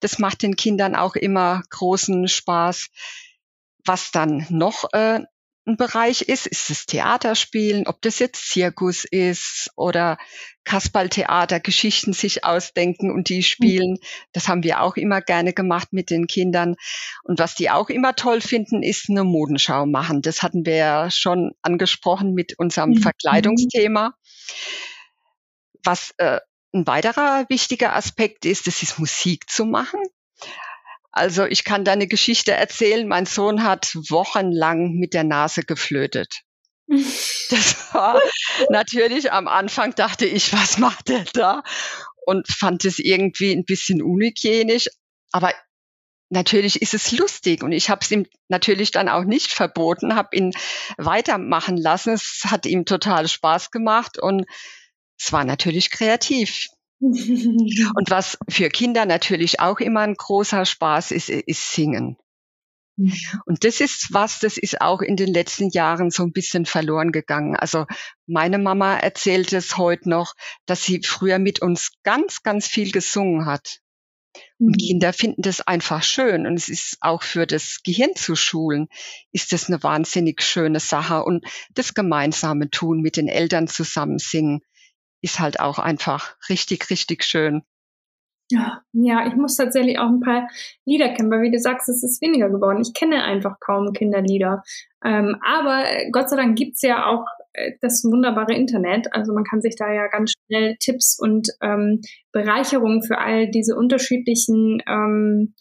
Das 0.00 0.18
macht 0.18 0.42
den 0.42 0.56
Kindern 0.56 0.96
auch 0.96 1.14
immer 1.14 1.62
großen 1.70 2.26
Spaß. 2.26 2.88
Was 3.84 4.10
dann 4.10 4.44
noch 4.48 4.92
äh, 4.92 5.20
ein 5.68 5.76
Bereich 5.76 6.22
ist, 6.22 6.46
ist 6.46 6.70
es 6.70 6.86
Theaterspielen, 6.86 7.86
ob 7.86 8.00
das 8.02 8.18
jetzt 8.18 8.48
Zirkus 8.50 9.04
ist 9.04 9.70
oder 9.76 10.18
Kasperltheater, 10.64 11.60
Geschichten 11.60 12.12
sich 12.12 12.44
ausdenken 12.44 13.10
und 13.10 13.28
die 13.28 13.42
spielen. 13.42 13.98
Das 14.32 14.48
haben 14.48 14.62
wir 14.62 14.80
auch 14.82 14.96
immer 14.96 15.20
gerne 15.20 15.52
gemacht 15.52 15.92
mit 15.92 16.10
den 16.10 16.26
Kindern. 16.26 16.74
Und 17.22 17.38
was 17.38 17.54
die 17.54 17.70
auch 17.70 17.90
immer 17.90 18.16
toll 18.16 18.40
finden, 18.40 18.82
ist 18.82 19.08
eine 19.08 19.24
Modenschau 19.24 19.86
machen. 19.86 20.22
Das 20.22 20.42
hatten 20.42 20.66
wir 20.66 20.76
ja 20.76 21.10
schon 21.10 21.52
angesprochen 21.62 22.32
mit 22.32 22.58
unserem 22.58 22.90
mhm. 22.90 23.02
Verkleidungsthema. 23.02 24.14
Was 25.84 26.12
äh, 26.16 26.40
ein 26.72 26.86
weiterer 26.86 27.46
wichtiger 27.48 27.94
Aspekt 27.94 28.44
ist, 28.44 28.66
das 28.66 28.82
ist 28.82 28.98
Musik 28.98 29.48
zu 29.48 29.64
machen. 29.64 30.00
Also 31.18 31.44
ich 31.46 31.64
kann 31.64 31.84
da 31.84 31.92
eine 31.92 32.06
Geschichte 32.06 32.52
erzählen. 32.52 33.08
Mein 33.08 33.26
Sohn 33.26 33.64
hat 33.64 33.92
wochenlang 34.08 34.92
mit 34.92 35.14
der 35.14 35.24
Nase 35.24 35.62
geflötet. 35.62 36.42
Das 37.50 37.94
war 37.94 38.20
natürlich 38.68 39.32
am 39.32 39.48
Anfang 39.48 39.94
dachte 39.94 40.26
ich, 40.26 40.52
was 40.52 40.76
macht 40.76 41.08
der 41.08 41.24
da? 41.32 41.62
Und 42.26 42.46
fand 42.46 42.84
es 42.84 42.98
irgendwie 42.98 43.52
ein 43.52 43.64
bisschen 43.64 44.02
unhygienisch. 44.02 44.88
Aber 45.32 45.54
natürlich 46.28 46.82
ist 46.82 46.92
es 46.92 47.12
lustig 47.12 47.62
und 47.62 47.72
ich 47.72 47.88
habe 47.88 48.02
es 48.02 48.10
ihm 48.10 48.26
natürlich 48.48 48.90
dann 48.90 49.08
auch 49.08 49.24
nicht 49.24 49.52
verboten, 49.52 50.14
habe 50.14 50.36
ihn 50.36 50.52
weitermachen 50.98 51.78
lassen. 51.78 52.12
Es 52.12 52.42
hat 52.44 52.66
ihm 52.66 52.84
total 52.84 53.28
Spaß 53.28 53.70
gemacht 53.70 54.18
und 54.18 54.44
es 55.18 55.32
war 55.32 55.44
natürlich 55.44 55.90
kreativ. 55.90 56.66
Und 57.00 58.10
was 58.10 58.38
für 58.48 58.68
Kinder 58.68 59.06
natürlich 59.06 59.60
auch 59.60 59.78
immer 59.78 60.00
ein 60.00 60.14
großer 60.14 60.64
Spaß 60.64 61.12
ist, 61.12 61.28
ist 61.28 61.72
Singen. 61.72 62.16
Mhm. 62.96 63.12
Und 63.46 63.64
das 63.64 63.80
ist 63.80 64.12
was, 64.12 64.40
das 64.40 64.56
ist 64.58 64.80
auch 64.80 65.00
in 65.00 65.16
den 65.16 65.32
letzten 65.32 65.70
Jahren 65.70 66.10
so 66.10 66.24
ein 66.24 66.32
bisschen 66.32 66.66
verloren 66.66 67.12
gegangen. 67.12 67.54
Also 67.54 67.86
meine 68.26 68.58
Mama 68.58 68.98
erzählt 68.98 69.52
es 69.52 69.78
heute 69.78 70.10
noch, 70.10 70.34
dass 70.66 70.84
sie 70.84 71.02
früher 71.04 71.38
mit 71.38 71.62
uns 71.62 71.92
ganz, 72.02 72.42
ganz 72.42 72.66
viel 72.66 72.90
gesungen 72.90 73.46
hat. 73.46 73.78
Und 74.58 74.72
mhm. 74.72 74.76
Kinder 74.76 75.12
finden 75.12 75.42
das 75.42 75.60
einfach 75.60 76.02
schön. 76.02 76.46
Und 76.46 76.54
es 76.54 76.68
ist 76.68 76.98
auch 77.00 77.22
für 77.22 77.46
das 77.46 77.80
Gehirn 77.84 78.16
zu 78.16 78.34
schulen, 78.34 78.88
ist 79.30 79.52
das 79.52 79.68
eine 79.68 79.82
wahnsinnig 79.82 80.42
schöne 80.42 80.80
Sache. 80.80 81.22
Und 81.22 81.44
das 81.74 81.94
gemeinsame 81.94 82.68
Tun 82.70 83.00
mit 83.00 83.16
den 83.16 83.28
Eltern 83.28 83.68
zusammen 83.68 84.18
singen, 84.18 84.60
ist 85.20 85.40
halt 85.40 85.60
auch 85.60 85.78
einfach 85.78 86.36
richtig, 86.48 86.90
richtig 86.90 87.24
schön. 87.24 87.62
Ja, 88.92 89.26
ich 89.26 89.34
muss 89.34 89.56
tatsächlich 89.56 89.98
auch 89.98 90.08
ein 90.08 90.20
paar 90.20 90.48
Lieder 90.86 91.10
kennen, 91.10 91.30
weil 91.30 91.42
wie 91.42 91.50
du 91.50 91.58
sagst, 91.58 91.88
es 91.88 92.02
ist 92.02 92.22
weniger 92.22 92.48
geworden. 92.48 92.80
Ich 92.80 92.94
kenne 92.94 93.22
einfach 93.22 93.60
kaum 93.60 93.92
Kinderlieder. 93.92 94.62
Ähm, 95.04 95.36
aber 95.44 95.84
Gott 96.12 96.30
sei 96.30 96.36
Dank 96.36 96.56
gibt's 96.56 96.80
ja 96.80 97.06
auch 97.06 97.26
äh, 97.52 97.72
das 97.82 98.04
wunderbare 98.04 98.54
Internet. 98.54 99.12
Also 99.12 99.34
man 99.34 99.44
kann 99.44 99.60
sich 99.60 99.76
da 99.76 99.92
ja 99.92 100.06
ganz 100.08 100.32
schnell 100.32 100.76
Tipps 100.80 101.18
und 101.20 101.48
ähm, 101.60 102.00
Bereicherungen 102.32 103.02
für 103.02 103.18
all 103.18 103.50
diese 103.50 103.76
unterschiedlichen 103.76 104.82
ähm, 104.86 105.54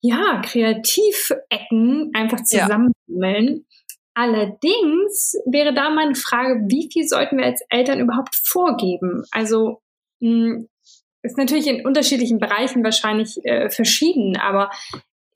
ja, 0.00 0.40
Kreativecken 0.44 2.12
einfach 2.14 2.44
zusammensammeln. 2.44 3.64
Ja. 3.66 3.83
Allerdings 4.14 5.34
wäre 5.44 5.74
da 5.74 5.90
meine 5.90 6.14
Frage, 6.14 6.64
wie 6.68 6.88
viel 6.92 7.06
sollten 7.06 7.38
wir 7.38 7.46
als 7.46 7.64
Eltern 7.68 8.00
überhaupt 8.00 8.34
vorgeben? 8.34 9.24
Also 9.32 9.80
mh, 10.20 10.30
hm, 10.30 10.68
ist 11.22 11.38
natürlich 11.38 11.66
in 11.66 11.86
unterschiedlichen 11.86 12.38
Bereichen 12.38 12.84
wahrscheinlich 12.84 13.44
äh, 13.44 13.70
verschieden, 13.70 14.36
aber 14.36 14.70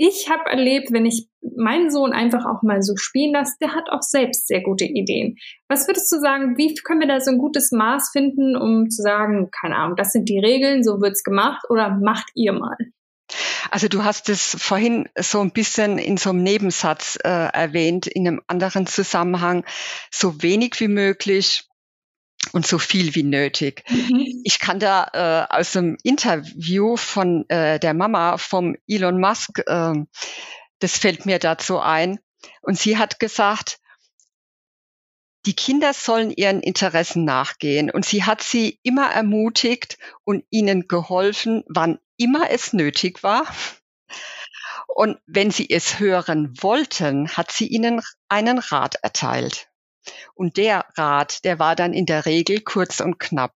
ich 0.01 0.31
habe 0.31 0.49
erlebt, 0.49 0.93
wenn 0.93 1.07
ich 1.07 1.29
meinen 1.57 1.91
Sohn 1.91 2.12
einfach 2.12 2.45
auch 2.47 2.62
mal 2.62 2.83
so 2.83 2.95
spielen 2.97 3.33
lasse, 3.33 3.57
der 3.61 3.74
hat 3.74 3.91
auch 3.91 4.03
selbst 4.03 4.47
sehr 4.47 4.62
gute 4.62 4.85
Ideen. 4.85 5.37
Was 5.68 5.89
würdest 5.89 6.12
du 6.12 6.20
sagen, 6.20 6.57
wie 6.57 6.72
können 6.74 7.01
wir 7.01 7.09
da 7.09 7.18
so 7.20 7.33
ein 7.33 7.39
gutes 7.39 7.72
Maß 7.72 8.11
finden, 8.12 8.57
um 8.57 8.91
zu 8.91 9.03
sagen, 9.03 9.51
keine 9.51 9.76
Ahnung, 9.76 9.97
das 9.97 10.12
sind 10.12 10.29
die 10.29 10.39
Regeln, 10.39 10.85
so 10.85 11.01
wird's 11.01 11.24
gemacht 11.24 11.64
oder 11.68 11.91
macht 11.91 12.31
ihr 12.35 12.53
mal? 12.53 12.76
Also 13.70 13.89
du 13.89 14.05
hast 14.05 14.29
es 14.29 14.57
vorhin 14.59 15.09
so 15.18 15.41
ein 15.41 15.51
bisschen 15.51 15.99
in 15.99 16.16
so 16.16 16.31
einem 16.31 16.43
Nebensatz 16.43 17.18
äh, 17.22 17.29
erwähnt, 17.29 18.07
in 18.07 18.26
einem 18.26 18.43
anderen 18.47 18.87
Zusammenhang, 18.87 19.64
so 20.11 20.43
wenig 20.43 20.81
wie 20.81 20.89
möglich 20.89 21.64
und 22.53 22.66
so 22.66 22.79
viel 22.79 23.14
wie 23.14 23.24
nötig. 23.24 23.85
Mhm. 23.89 24.43
Ich 24.45 24.59
kann 24.59 24.79
da 24.79 25.47
äh, 25.51 25.55
aus 25.55 25.76
einem 25.76 25.97
Interview 26.03 26.97
von 26.97 27.49
äh, 27.49 27.79
der 27.79 27.95
Mama 27.95 28.39
vom 28.39 28.76
Elon 28.87 29.20
Musk, 29.20 29.61
äh, 29.66 29.95
das 30.79 30.99
fällt 30.99 31.26
mir 31.26 31.39
dazu 31.39 31.79
ein, 31.79 32.18
und 32.62 32.79
sie 32.79 32.99
hat 32.99 33.18
gesagt, 33.18 33.81
die 35.47 35.55
Kinder 35.55 35.95
sollen 35.95 36.31
ihren 36.31 36.61
Interessen 36.61 37.24
nachgehen. 37.24 37.91
Und 37.91 38.05
sie 38.05 38.24
hat 38.24 38.43
sie 38.43 38.79
immer 38.83 39.11
ermutigt 39.11 39.99
und 40.24 40.45
ihnen 40.51 40.89
geholfen, 40.89 41.64
wann 41.68 41.99
immer 42.19 42.51
es 42.51 42.73
nötig 42.75 43.23
war. 43.23 43.47
Und 44.87 45.19
wenn 45.27 45.51
sie 45.51 45.71
es 45.71 45.99
hören 45.99 46.55
wollten, 46.61 47.29
hat 47.31 47.53
sie 47.53 47.66
ihnen 47.66 48.03
einen 48.29 48.59
Rat 48.59 48.97
erteilt. 48.97 49.69
Und 50.35 50.57
der 50.57 50.87
Rat, 50.97 51.45
der 51.45 51.59
war 51.59 51.77
dann 51.77 51.93
in 51.93 52.07
der 52.07 52.27
Regel 52.27 52.61
kurz 52.61 53.01
und 53.01 53.19
knapp. 53.19 53.55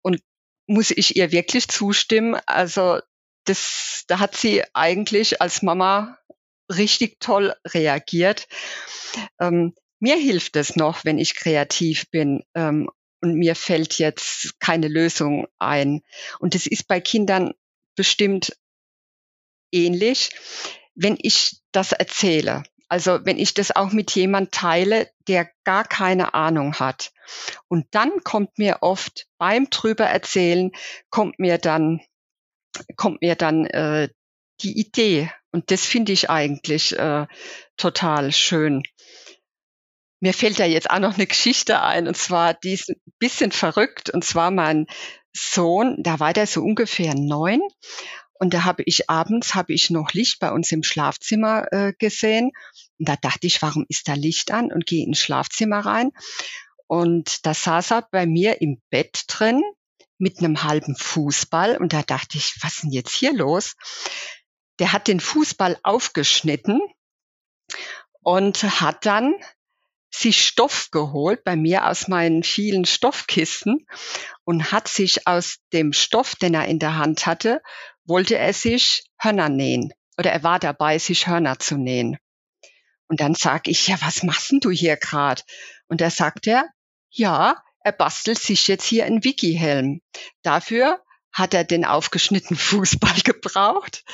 Und 0.00 0.20
muss 0.66 0.90
ich 0.90 1.16
ihr 1.16 1.32
wirklich 1.32 1.68
zustimmen? 1.68 2.40
Also 2.46 3.00
das, 3.44 4.04
da 4.06 4.18
hat 4.18 4.36
sie 4.36 4.62
eigentlich 4.74 5.40
als 5.40 5.62
Mama 5.62 6.18
richtig 6.70 7.20
toll 7.20 7.54
reagiert. 7.66 8.48
Ähm, 9.40 9.74
mir 10.00 10.16
hilft 10.16 10.56
es 10.56 10.76
noch, 10.76 11.04
wenn 11.04 11.18
ich 11.18 11.34
kreativ 11.34 12.10
bin 12.10 12.44
ähm, 12.54 12.90
und 13.22 13.34
mir 13.36 13.54
fällt 13.54 13.98
jetzt 13.98 14.58
keine 14.60 14.88
Lösung 14.88 15.46
ein. 15.58 16.02
Und 16.40 16.54
es 16.54 16.66
ist 16.66 16.88
bei 16.88 17.00
Kindern 17.00 17.54
bestimmt 17.96 18.56
ähnlich, 19.70 20.30
wenn 20.94 21.16
ich 21.20 21.62
das 21.72 21.92
erzähle. 21.92 22.64
Also 22.88 23.24
wenn 23.24 23.38
ich 23.38 23.54
das 23.54 23.74
auch 23.74 23.92
mit 23.92 24.14
jemand 24.14 24.52
teile, 24.52 25.10
der 25.26 25.50
gar 25.64 25.84
keine 25.84 26.34
Ahnung 26.34 26.74
hat. 26.74 27.12
Und 27.68 27.86
dann 27.92 28.22
kommt 28.22 28.58
mir 28.58 28.78
oft 28.82 29.26
beim 29.38 29.70
drüber 29.70 30.04
erzählen, 30.04 30.72
kommt 31.08 31.38
mir 31.38 31.56
dann, 31.56 32.00
kommt 32.96 33.22
mir 33.22 33.34
dann 33.34 33.64
äh, 33.66 34.10
die 34.60 34.78
Idee. 34.78 35.30
Und 35.52 35.70
das 35.70 35.86
finde 35.86 36.12
ich 36.12 36.28
eigentlich 36.28 36.98
äh, 36.98 37.26
total 37.76 38.32
schön. 38.32 38.82
Mir 40.22 40.32
fällt 40.32 40.60
da 40.60 40.64
jetzt 40.64 40.88
auch 40.88 41.00
noch 41.00 41.14
eine 41.14 41.26
Geschichte 41.26 41.82
ein, 41.82 42.06
und 42.06 42.16
zwar, 42.16 42.54
die 42.54 42.74
ist 42.74 42.90
ein 42.90 43.02
bisschen 43.18 43.50
verrückt. 43.50 44.08
Und 44.08 44.22
zwar 44.22 44.52
mein 44.52 44.86
Sohn, 45.32 45.96
da 45.98 46.20
war 46.20 46.32
der 46.32 46.46
so 46.46 46.62
ungefähr 46.62 47.16
neun. 47.16 47.60
Und 48.34 48.54
da 48.54 48.62
habe 48.62 48.84
ich 48.86 49.10
abends 49.10 49.56
habe 49.56 49.72
ich 49.72 49.90
noch 49.90 50.12
Licht 50.12 50.38
bei 50.38 50.52
uns 50.52 50.70
im 50.70 50.84
Schlafzimmer 50.84 51.66
äh, 51.72 51.92
gesehen. 51.98 52.52
Und 53.00 53.08
da 53.08 53.16
dachte 53.16 53.48
ich, 53.48 53.62
warum 53.62 53.84
ist 53.88 54.06
da 54.06 54.14
Licht 54.14 54.52
an? 54.52 54.70
Und 54.70 54.86
gehe 54.86 55.04
ins 55.04 55.18
Schlafzimmer 55.18 55.80
rein. 55.80 56.12
Und 56.86 57.44
da 57.44 57.52
saß 57.52 57.90
er 57.90 58.08
bei 58.12 58.24
mir 58.24 58.60
im 58.60 58.80
Bett 58.90 59.24
drin 59.26 59.60
mit 60.18 60.38
einem 60.38 60.62
halben 60.62 60.94
Fußball. 60.94 61.78
Und 61.78 61.92
da 61.94 62.02
dachte 62.04 62.38
ich, 62.38 62.54
was 62.60 62.74
ist 62.74 62.82
denn 62.84 62.92
jetzt 62.92 63.12
hier 63.12 63.32
los? 63.32 63.74
Der 64.78 64.92
hat 64.92 65.08
den 65.08 65.18
Fußball 65.18 65.80
aufgeschnitten 65.82 66.80
und 68.22 68.62
hat 68.80 69.04
dann 69.04 69.34
sich 70.14 70.44
Stoff 70.44 70.90
geholt 70.90 71.42
bei 71.44 71.56
mir 71.56 71.86
aus 71.86 72.06
meinen 72.06 72.42
vielen 72.42 72.84
Stoffkisten 72.84 73.86
und 74.44 74.70
hat 74.70 74.88
sich 74.88 75.26
aus 75.26 75.58
dem 75.72 75.92
Stoff, 75.92 76.36
den 76.36 76.54
er 76.54 76.66
in 76.66 76.78
der 76.78 76.96
Hand 76.96 77.26
hatte, 77.26 77.62
wollte 78.04 78.36
er 78.36 78.52
sich 78.52 79.04
Hörner 79.18 79.48
nähen. 79.48 79.92
Oder 80.18 80.30
er 80.32 80.42
war 80.42 80.58
dabei, 80.58 80.98
sich 80.98 81.26
Hörner 81.26 81.58
zu 81.58 81.76
nähen. 81.76 82.18
Und 83.08 83.20
dann 83.20 83.34
sag 83.34 83.68
ich, 83.68 83.88
ja, 83.88 83.96
was 84.00 84.22
machst 84.22 84.52
du 84.60 84.70
hier 84.70 84.96
grad? 84.96 85.44
Und 85.88 86.00
da 86.00 86.10
sagt 86.10 86.46
er, 86.46 86.66
ja, 87.10 87.62
er 87.80 87.92
bastelt 87.92 88.38
sich 88.38 88.68
jetzt 88.68 88.84
hier 88.84 89.04
einen 89.06 89.24
Wiki-Helm. 89.24 90.00
Dafür 90.42 91.02
hat 91.32 91.54
er 91.54 91.64
den 91.64 91.84
aufgeschnittenen 91.84 92.58
Fußball 92.58 93.20
gebraucht. 93.24 94.04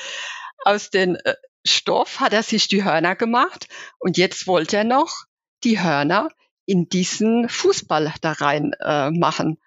Aus 0.64 0.90
dem 0.90 1.16
äh, 1.16 1.34
Stoff 1.66 2.20
hat 2.20 2.32
er 2.32 2.42
sich 2.42 2.68
die 2.68 2.84
Hörner 2.84 3.16
gemacht 3.16 3.68
und 3.98 4.16
jetzt 4.16 4.46
wollte 4.46 4.78
er 4.78 4.84
noch 4.84 5.24
die 5.64 5.80
Hörner 5.80 6.28
in 6.66 6.88
diesen 6.88 7.48
Fußball 7.48 8.12
da 8.20 8.32
rein 8.32 8.72
äh, 8.80 9.10
machen. 9.10 9.58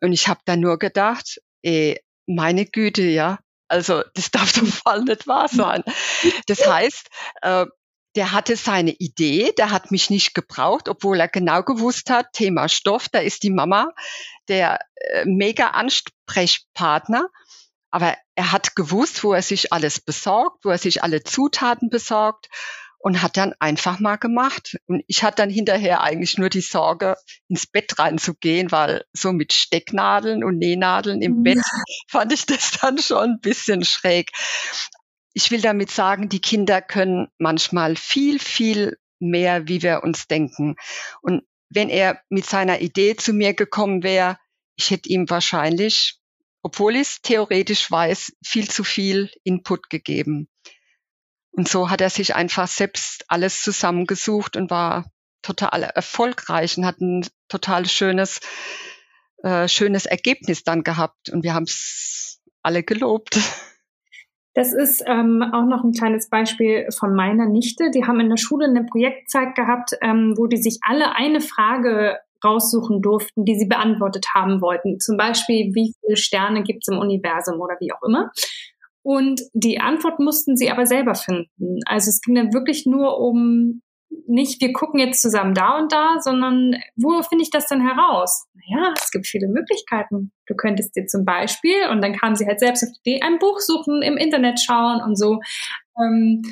Und 0.00 0.12
ich 0.12 0.28
habe 0.28 0.40
da 0.44 0.56
nur 0.56 0.78
gedacht, 0.78 1.40
ey, 1.62 2.00
meine 2.26 2.66
Güte, 2.66 3.02
ja, 3.02 3.38
also 3.68 4.02
das 4.14 4.30
darf 4.30 4.52
doch 4.58 4.66
voll 4.66 5.04
nicht 5.04 5.26
wahr 5.26 5.48
sein. 5.48 5.82
Das 6.46 6.66
heißt, 6.66 7.08
äh, 7.42 7.66
der 8.14 8.32
hatte 8.32 8.56
seine 8.56 8.90
Idee, 8.90 9.52
der 9.56 9.70
hat 9.70 9.90
mich 9.90 10.10
nicht 10.10 10.34
gebraucht, 10.34 10.88
obwohl 10.88 11.18
er 11.18 11.28
genau 11.28 11.62
gewusst 11.62 12.10
hat, 12.10 12.34
Thema 12.34 12.68
Stoff, 12.68 13.08
da 13.08 13.20
ist 13.20 13.42
die 13.42 13.50
Mama 13.50 13.88
der 14.48 14.78
äh, 14.96 15.24
mega 15.24 15.68
Ansprechpartner. 15.68 17.28
Aber 17.90 18.16
er 18.34 18.52
hat 18.52 18.74
gewusst, 18.74 19.22
wo 19.24 19.32
er 19.32 19.42
sich 19.42 19.72
alles 19.72 20.00
besorgt, 20.00 20.64
wo 20.64 20.70
er 20.70 20.78
sich 20.78 21.02
alle 21.02 21.22
Zutaten 21.22 21.90
besorgt 21.90 22.48
und 23.02 23.20
hat 23.20 23.36
dann 23.36 23.52
einfach 23.58 23.98
mal 23.98 24.16
gemacht. 24.16 24.78
Und 24.86 25.02
ich 25.08 25.24
hatte 25.24 25.42
dann 25.42 25.50
hinterher 25.50 26.02
eigentlich 26.02 26.38
nur 26.38 26.48
die 26.48 26.60
Sorge, 26.60 27.16
ins 27.48 27.66
Bett 27.66 27.98
reinzugehen, 27.98 28.70
weil 28.70 29.04
so 29.12 29.32
mit 29.32 29.52
Stecknadeln 29.52 30.44
und 30.44 30.58
Nähnadeln 30.58 31.20
im 31.20 31.38
mhm. 31.38 31.42
Bett 31.42 31.58
fand 32.08 32.32
ich 32.32 32.46
das 32.46 32.78
dann 32.80 32.98
schon 32.98 33.32
ein 33.32 33.40
bisschen 33.40 33.84
schräg. 33.84 34.30
Ich 35.34 35.50
will 35.50 35.60
damit 35.60 35.90
sagen, 35.90 36.28
die 36.28 36.40
Kinder 36.40 36.80
können 36.80 37.26
manchmal 37.38 37.96
viel, 37.96 38.38
viel 38.38 38.98
mehr, 39.18 39.66
wie 39.66 39.82
wir 39.82 40.04
uns 40.04 40.28
denken. 40.28 40.76
Und 41.22 41.42
wenn 41.70 41.88
er 41.88 42.20
mit 42.28 42.46
seiner 42.46 42.80
Idee 42.80 43.16
zu 43.16 43.32
mir 43.32 43.54
gekommen 43.54 44.04
wäre, 44.04 44.38
ich 44.76 44.90
hätte 44.90 45.08
ihm 45.08 45.28
wahrscheinlich, 45.28 46.20
obwohl 46.62 46.94
ich 46.94 47.02
es 47.02 47.22
theoretisch 47.22 47.90
weiß, 47.90 48.34
viel 48.44 48.70
zu 48.70 48.84
viel 48.84 49.30
Input 49.42 49.90
gegeben. 49.90 50.48
Und 51.52 51.68
so 51.68 51.90
hat 51.90 52.00
er 52.00 52.10
sich 52.10 52.34
einfach 52.34 52.66
selbst 52.66 53.24
alles 53.28 53.62
zusammengesucht 53.62 54.56
und 54.56 54.70
war 54.70 55.04
total 55.42 55.82
erfolgreich 55.82 56.78
und 56.78 56.86
hat 56.86 57.00
ein 57.00 57.26
total 57.48 57.86
schönes, 57.86 58.40
äh, 59.42 59.68
schönes 59.68 60.06
Ergebnis 60.06 60.64
dann 60.64 60.82
gehabt. 60.82 61.28
Und 61.30 61.44
wir 61.44 61.54
haben 61.54 61.64
es 61.64 62.40
alle 62.62 62.82
gelobt. 62.82 63.38
Das 64.54 64.74
ist 64.74 65.02
ähm, 65.06 65.42
auch 65.42 65.64
noch 65.64 65.82
ein 65.82 65.92
kleines 65.92 66.28
Beispiel 66.28 66.86
von 66.98 67.14
meiner 67.14 67.46
Nichte. 67.46 67.90
Die 67.90 68.04
haben 68.04 68.20
in 68.20 68.28
der 68.28 68.36
Schule 68.36 68.66
eine 68.66 68.84
Projektzeit 68.84 69.54
gehabt, 69.54 69.92
ähm, 70.02 70.34
wo 70.36 70.46
die 70.46 70.58
sich 70.58 70.78
alle 70.82 71.14
eine 71.16 71.40
Frage 71.40 72.18
raussuchen 72.44 73.00
durften, 73.00 73.44
die 73.44 73.58
sie 73.58 73.66
beantwortet 73.66 74.26
haben 74.34 74.60
wollten. 74.60 75.00
Zum 75.00 75.16
Beispiel, 75.16 75.74
wie 75.74 75.94
viele 76.00 76.16
Sterne 76.16 76.62
gibt 76.62 76.82
es 76.82 76.92
im 76.92 76.98
Universum 76.98 77.60
oder 77.60 77.76
wie 77.80 77.92
auch 77.92 78.02
immer. 78.02 78.30
Und 79.02 79.40
die 79.52 79.80
Antwort 79.80 80.20
mussten 80.20 80.56
sie 80.56 80.70
aber 80.70 80.86
selber 80.86 81.14
finden. 81.14 81.80
Also 81.86 82.08
es 82.08 82.20
ging 82.20 82.34
dann 82.34 82.52
wirklich 82.52 82.86
nur 82.86 83.18
um 83.18 83.82
nicht, 84.28 84.60
wir 84.60 84.72
gucken 84.72 85.00
jetzt 85.00 85.22
zusammen 85.22 85.54
da 85.54 85.78
und 85.78 85.90
da, 85.90 86.16
sondern 86.20 86.76
wo 86.96 87.22
finde 87.22 87.42
ich 87.42 87.50
das 87.50 87.66
denn 87.66 87.80
heraus? 87.80 88.46
Naja, 88.54 88.92
es 88.96 89.10
gibt 89.10 89.26
viele 89.26 89.48
Möglichkeiten. 89.48 90.32
Du 90.46 90.54
könntest 90.54 90.94
dir 90.94 91.06
zum 91.06 91.24
Beispiel, 91.24 91.88
und 91.90 92.02
dann 92.02 92.14
kam 92.14 92.34
sie 92.34 92.46
halt 92.46 92.60
selbst 92.60 92.84
auf 92.84 92.90
die 92.92 93.10
Idee, 93.10 93.22
ein 93.22 93.38
Buch 93.38 93.58
suchen, 93.58 94.02
im 94.02 94.16
Internet 94.16 94.60
schauen 94.60 95.00
und 95.02 95.16
so. 95.16 95.40
Ähm, 95.98 96.42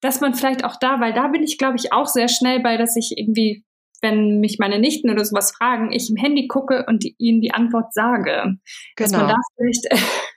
dass 0.00 0.20
man 0.20 0.34
vielleicht 0.34 0.64
auch 0.64 0.76
da, 0.80 0.98
weil 1.00 1.12
da 1.12 1.28
bin 1.28 1.42
ich, 1.42 1.58
glaube 1.58 1.76
ich, 1.76 1.92
auch 1.92 2.06
sehr 2.06 2.28
schnell 2.28 2.60
bei, 2.60 2.76
dass 2.78 2.96
ich 2.96 3.14
irgendwie 3.16 3.64
wenn 4.02 4.40
mich 4.40 4.58
meine 4.58 4.78
Nichten 4.78 5.10
oder 5.10 5.24
sowas 5.24 5.52
fragen, 5.52 5.92
ich 5.92 6.08
im 6.10 6.16
Handy 6.16 6.48
gucke 6.48 6.86
und 6.86 7.04
die, 7.04 7.14
ihnen 7.18 7.40
die 7.40 7.52
Antwort 7.52 7.92
sage. 7.92 8.32
Genau. 8.32 8.58
Dass 8.96 9.12
man 9.12 9.20
genau. 9.20 9.34
da 9.34 9.40
vielleicht 9.56 9.88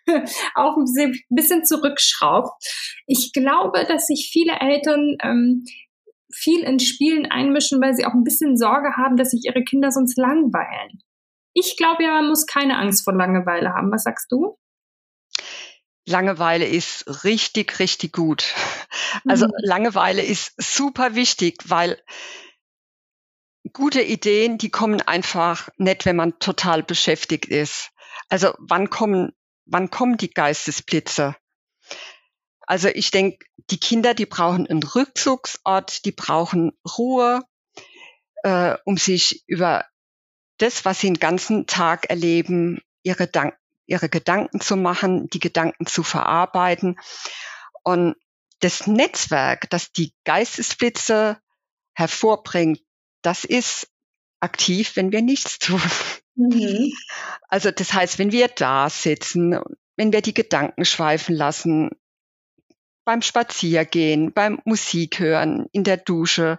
auch 0.55 0.77
ein 0.77 1.13
bisschen 1.29 1.65
zurückschraubt. 1.65 2.51
Ich 3.07 3.31
glaube, 3.33 3.85
dass 3.85 4.07
sich 4.07 4.29
viele 4.31 4.59
Eltern 4.59 5.17
ähm, 5.21 5.65
viel 6.33 6.63
in 6.63 6.79
Spielen 6.79 7.25
einmischen, 7.25 7.81
weil 7.81 7.95
sie 7.95 8.05
auch 8.05 8.13
ein 8.13 8.23
bisschen 8.23 8.57
Sorge 8.57 8.95
haben, 8.97 9.17
dass 9.17 9.31
sich 9.31 9.45
ihre 9.45 9.63
Kinder 9.63 9.91
sonst 9.91 10.17
langweilen. 10.17 11.01
Ich 11.53 11.77
glaube 11.77 12.03
ja, 12.03 12.15
man 12.15 12.29
muss 12.29 12.47
keine 12.47 12.77
Angst 12.77 13.03
vor 13.03 13.13
Langeweile 13.13 13.73
haben. 13.73 13.91
Was 13.91 14.03
sagst 14.03 14.31
du? 14.31 14.57
Langeweile 16.05 16.65
ist 16.65 17.23
richtig, 17.23 17.79
richtig 17.79 18.13
gut. 18.13 18.53
Also 19.27 19.45
mhm. 19.45 19.51
Langeweile 19.57 20.23
ist 20.23 20.53
super 20.57 21.15
wichtig, 21.15 21.63
weil 21.65 22.01
gute 23.71 24.01
Ideen, 24.01 24.57
die 24.57 24.69
kommen 24.69 25.01
einfach 25.01 25.69
nicht, 25.77 26.05
wenn 26.05 26.15
man 26.15 26.39
total 26.39 26.83
beschäftigt 26.83 27.45
ist. 27.45 27.91
Also 28.29 28.53
wann 28.59 28.89
kommen, 28.89 29.33
wann 29.65 29.89
kommen 29.89 30.17
die 30.17 30.29
Geistesblitze? 30.29 31.35
Also 32.61 32.87
ich 32.87 33.11
denke, 33.11 33.45
die 33.69 33.79
Kinder, 33.79 34.13
die 34.13 34.25
brauchen 34.25 34.67
einen 34.67 34.83
Rückzugsort, 34.83 36.05
die 36.05 36.11
brauchen 36.11 36.71
Ruhe, 36.97 37.41
äh, 38.43 38.75
um 38.85 38.97
sich 38.97 39.43
über 39.47 39.85
das, 40.57 40.85
was 40.85 40.99
sie 40.99 41.07
den 41.07 41.19
ganzen 41.19 41.67
Tag 41.67 42.09
erleben, 42.09 42.81
ihre, 43.01 43.29
ihre 43.85 44.09
Gedanken 44.09 44.61
zu 44.61 44.77
machen, 44.77 45.29
die 45.29 45.39
Gedanken 45.39 45.85
zu 45.85 46.03
verarbeiten. 46.03 46.99
Und 47.83 48.15
das 48.59 48.87
Netzwerk, 48.87 49.69
das 49.69 49.91
die 49.91 50.13
Geistesblitze 50.23 51.37
hervorbringt, 51.93 52.79
das 53.21 53.43
ist 53.43 53.89
aktiv, 54.43 54.95
wenn 54.95 55.11
wir 55.11 55.21
nichts 55.21 55.57
tun. 55.59 55.81
Mhm. 56.35 56.91
Also 57.47 57.71
das 57.71 57.93
heißt, 57.93 58.19
wenn 58.19 58.31
wir 58.31 58.47
da 58.47 58.89
sitzen, 58.89 59.59
wenn 59.95 60.11
wir 60.11 60.21
die 60.21 60.33
Gedanken 60.33 60.85
schweifen 60.85 61.35
lassen, 61.35 61.91
beim 63.05 63.21
Spaziergehen, 63.21 64.33
beim 64.33 64.61
Musik 64.65 65.19
hören, 65.19 65.67
in 65.71 65.83
der 65.83 65.97
Dusche. 65.97 66.57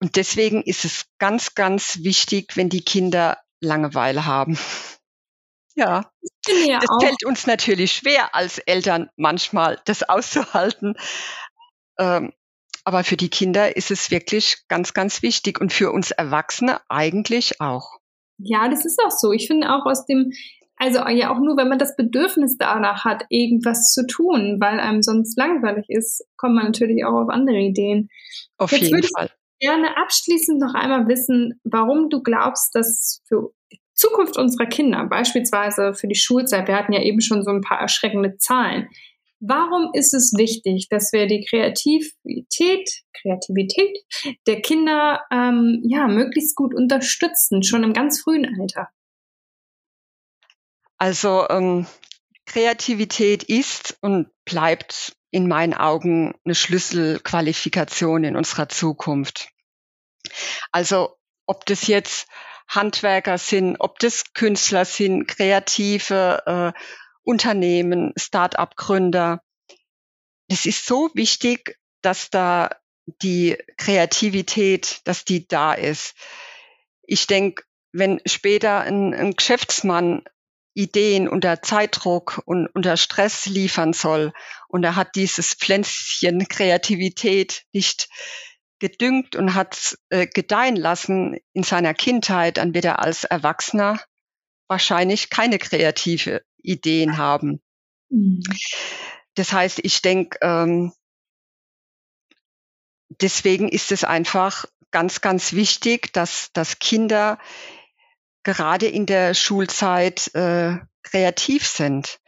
Und 0.00 0.16
deswegen 0.16 0.62
ist 0.62 0.84
es 0.84 1.06
ganz, 1.18 1.54
ganz 1.54 1.98
wichtig, 2.02 2.56
wenn 2.56 2.68
die 2.68 2.84
Kinder 2.84 3.38
Langeweile 3.60 4.26
haben. 4.26 4.58
Ja, 5.74 6.10
ja 6.66 6.80
das 6.80 6.90
auch. 6.90 7.00
fällt 7.00 7.24
uns 7.24 7.46
natürlich 7.46 7.92
schwer 7.92 8.34
als 8.34 8.58
Eltern 8.58 9.08
manchmal, 9.16 9.80
das 9.84 10.02
auszuhalten. 10.02 10.96
Ähm, 11.98 12.32
aber 12.84 13.04
für 13.04 13.16
die 13.16 13.30
Kinder 13.30 13.76
ist 13.76 13.90
es 13.90 14.10
wirklich 14.10 14.58
ganz, 14.68 14.94
ganz 14.94 15.22
wichtig 15.22 15.60
und 15.60 15.72
für 15.72 15.92
uns 15.92 16.10
Erwachsene 16.10 16.80
eigentlich 16.88 17.60
auch. 17.60 17.98
Ja, 18.38 18.68
das 18.68 18.84
ist 18.84 19.00
auch 19.04 19.10
so. 19.10 19.32
Ich 19.32 19.46
finde 19.46 19.70
auch 19.70 19.86
aus 19.86 20.04
dem, 20.06 20.32
also 20.76 21.06
ja 21.08 21.32
auch 21.32 21.38
nur, 21.38 21.56
wenn 21.56 21.68
man 21.68 21.78
das 21.78 21.94
Bedürfnis 21.96 22.56
danach 22.58 23.04
hat, 23.04 23.24
irgendwas 23.28 23.92
zu 23.92 24.06
tun, 24.06 24.58
weil 24.60 24.80
einem 24.80 25.02
sonst 25.02 25.38
langweilig 25.38 25.86
ist, 25.88 26.24
kommt 26.36 26.54
man 26.54 26.64
natürlich 26.64 27.04
auch 27.04 27.14
auf 27.14 27.28
andere 27.28 27.58
Ideen. 27.58 28.08
Auf 28.58 28.72
Jetzt 28.72 28.90
jeden 28.90 29.02
Fall. 29.04 29.30
Ich 29.60 29.68
gerne 29.68 29.96
abschließend 29.96 30.60
noch 30.60 30.74
einmal 30.74 31.06
wissen, 31.06 31.60
warum 31.62 32.10
du 32.10 32.20
glaubst, 32.20 32.74
dass 32.74 33.22
für 33.28 33.52
die 33.70 33.80
Zukunft 33.94 34.36
unserer 34.36 34.66
Kinder, 34.66 35.04
beispielsweise 35.04 35.94
für 35.94 36.08
die 36.08 36.16
Schulzeit, 36.16 36.66
wir 36.66 36.76
hatten 36.76 36.92
ja 36.92 37.00
eben 37.02 37.20
schon 37.20 37.44
so 37.44 37.52
ein 37.52 37.60
paar 37.60 37.78
erschreckende 37.78 38.36
Zahlen, 38.38 38.88
Warum 39.44 39.90
ist 39.92 40.14
es 40.14 40.34
wichtig, 40.36 40.86
dass 40.88 41.12
wir 41.12 41.26
die 41.26 41.44
Kreativität, 41.44 42.88
Kreativität 43.12 43.98
der 44.46 44.62
Kinder 44.62 45.22
ähm, 45.32 45.82
ja 45.84 46.06
möglichst 46.06 46.54
gut 46.54 46.72
unterstützen, 46.72 47.64
schon 47.64 47.82
im 47.82 47.92
ganz 47.92 48.22
frühen 48.22 48.46
Alter? 48.60 48.88
Also 50.96 51.48
ähm, 51.50 51.86
Kreativität 52.46 53.42
ist 53.42 53.98
und 54.00 54.28
bleibt 54.44 55.16
in 55.32 55.48
meinen 55.48 55.74
Augen 55.74 56.34
eine 56.44 56.54
Schlüsselqualifikation 56.54 58.22
in 58.22 58.36
unserer 58.36 58.68
Zukunft. 58.68 59.48
Also 60.70 61.16
ob 61.46 61.66
das 61.66 61.88
jetzt 61.88 62.28
Handwerker 62.68 63.38
sind, 63.38 63.76
ob 63.80 63.98
das 63.98 64.34
Künstler 64.34 64.84
sind, 64.84 65.26
Kreative, 65.26 66.74
äh, 66.74 66.80
Unternehmen, 67.22 68.12
Start-up-Gründer. 68.16 69.42
Es 70.48 70.66
ist 70.66 70.86
so 70.86 71.10
wichtig, 71.14 71.78
dass 72.02 72.30
da 72.30 72.70
die 73.06 73.56
Kreativität, 73.76 75.00
dass 75.04 75.24
die 75.24 75.46
da 75.46 75.72
ist. 75.74 76.14
Ich 77.02 77.26
denke, 77.26 77.64
wenn 77.92 78.20
später 78.26 78.80
ein, 78.80 79.14
ein 79.14 79.32
Geschäftsmann 79.32 80.24
Ideen 80.74 81.28
unter 81.28 81.60
Zeitdruck 81.60 82.40
und 82.46 82.66
unter 82.68 82.96
Stress 82.96 83.46
liefern 83.46 83.92
soll 83.92 84.32
und 84.68 84.84
er 84.84 84.96
hat 84.96 85.16
dieses 85.16 85.54
Pflänzchen 85.54 86.48
Kreativität 86.48 87.64
nicht 87.72 88.08
gedüngt 88.78 89.36
und 89.36 89.54
hat 89.54 89.98
äh, 90.08 90.26
gedeihen 90.26 90.76
lassen 90.76 91.38
in 91.52 91.62
seiner 91.62 91.94
Kindheit, 91.94 92.56
dann 92.56 92.74
wird 92.74 92.86
er 92.86 93.00
als 93.00 93.24
Erwachsener 93.24 94.00
wahrscheinlich 94.66 95.28
keine 95.28 95.58
kreative 95.58 96.42
Ideen 96.62 97.18
haben. 97.18 97.60
Mhm. 98.08 98.42
Das 99.34 99.52
heißt, 99.52 99.80
ich 99.82 100.02
denke, 100.02 100.38
ähm, 100.42 100.92
deswegen 103.20 103.68
ist 103.68 103.92
es 103.92 104.04
einfach 104.04 104.66
ganz, 104.90 105.20
ganz 105.20 105.52
wichtig, 105.52 106.12
dass, 106.12 106.50
dass 106.52 106.78
Kinder 106.78 107.38
gerade 108.42 108.86
in 108.86 109.06
der 109.06 109.34
Schulzeit 109.34 110.34
äh, 110.34 110.78
kreativ 111.02 111.66
sind. 111.66 112.20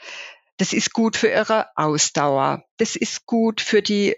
Das 0.56 0.72
ist 0.72 0.92
gut 0.92 1.16
für 1.16 1.28
ihre 1.28 1.68
Ausdauer. 1.76 2.64
Das 2.76 2.96
ist 2.96 3.26
gut 3.26 3.60
für 3.60 3.82
die 3.82 4.16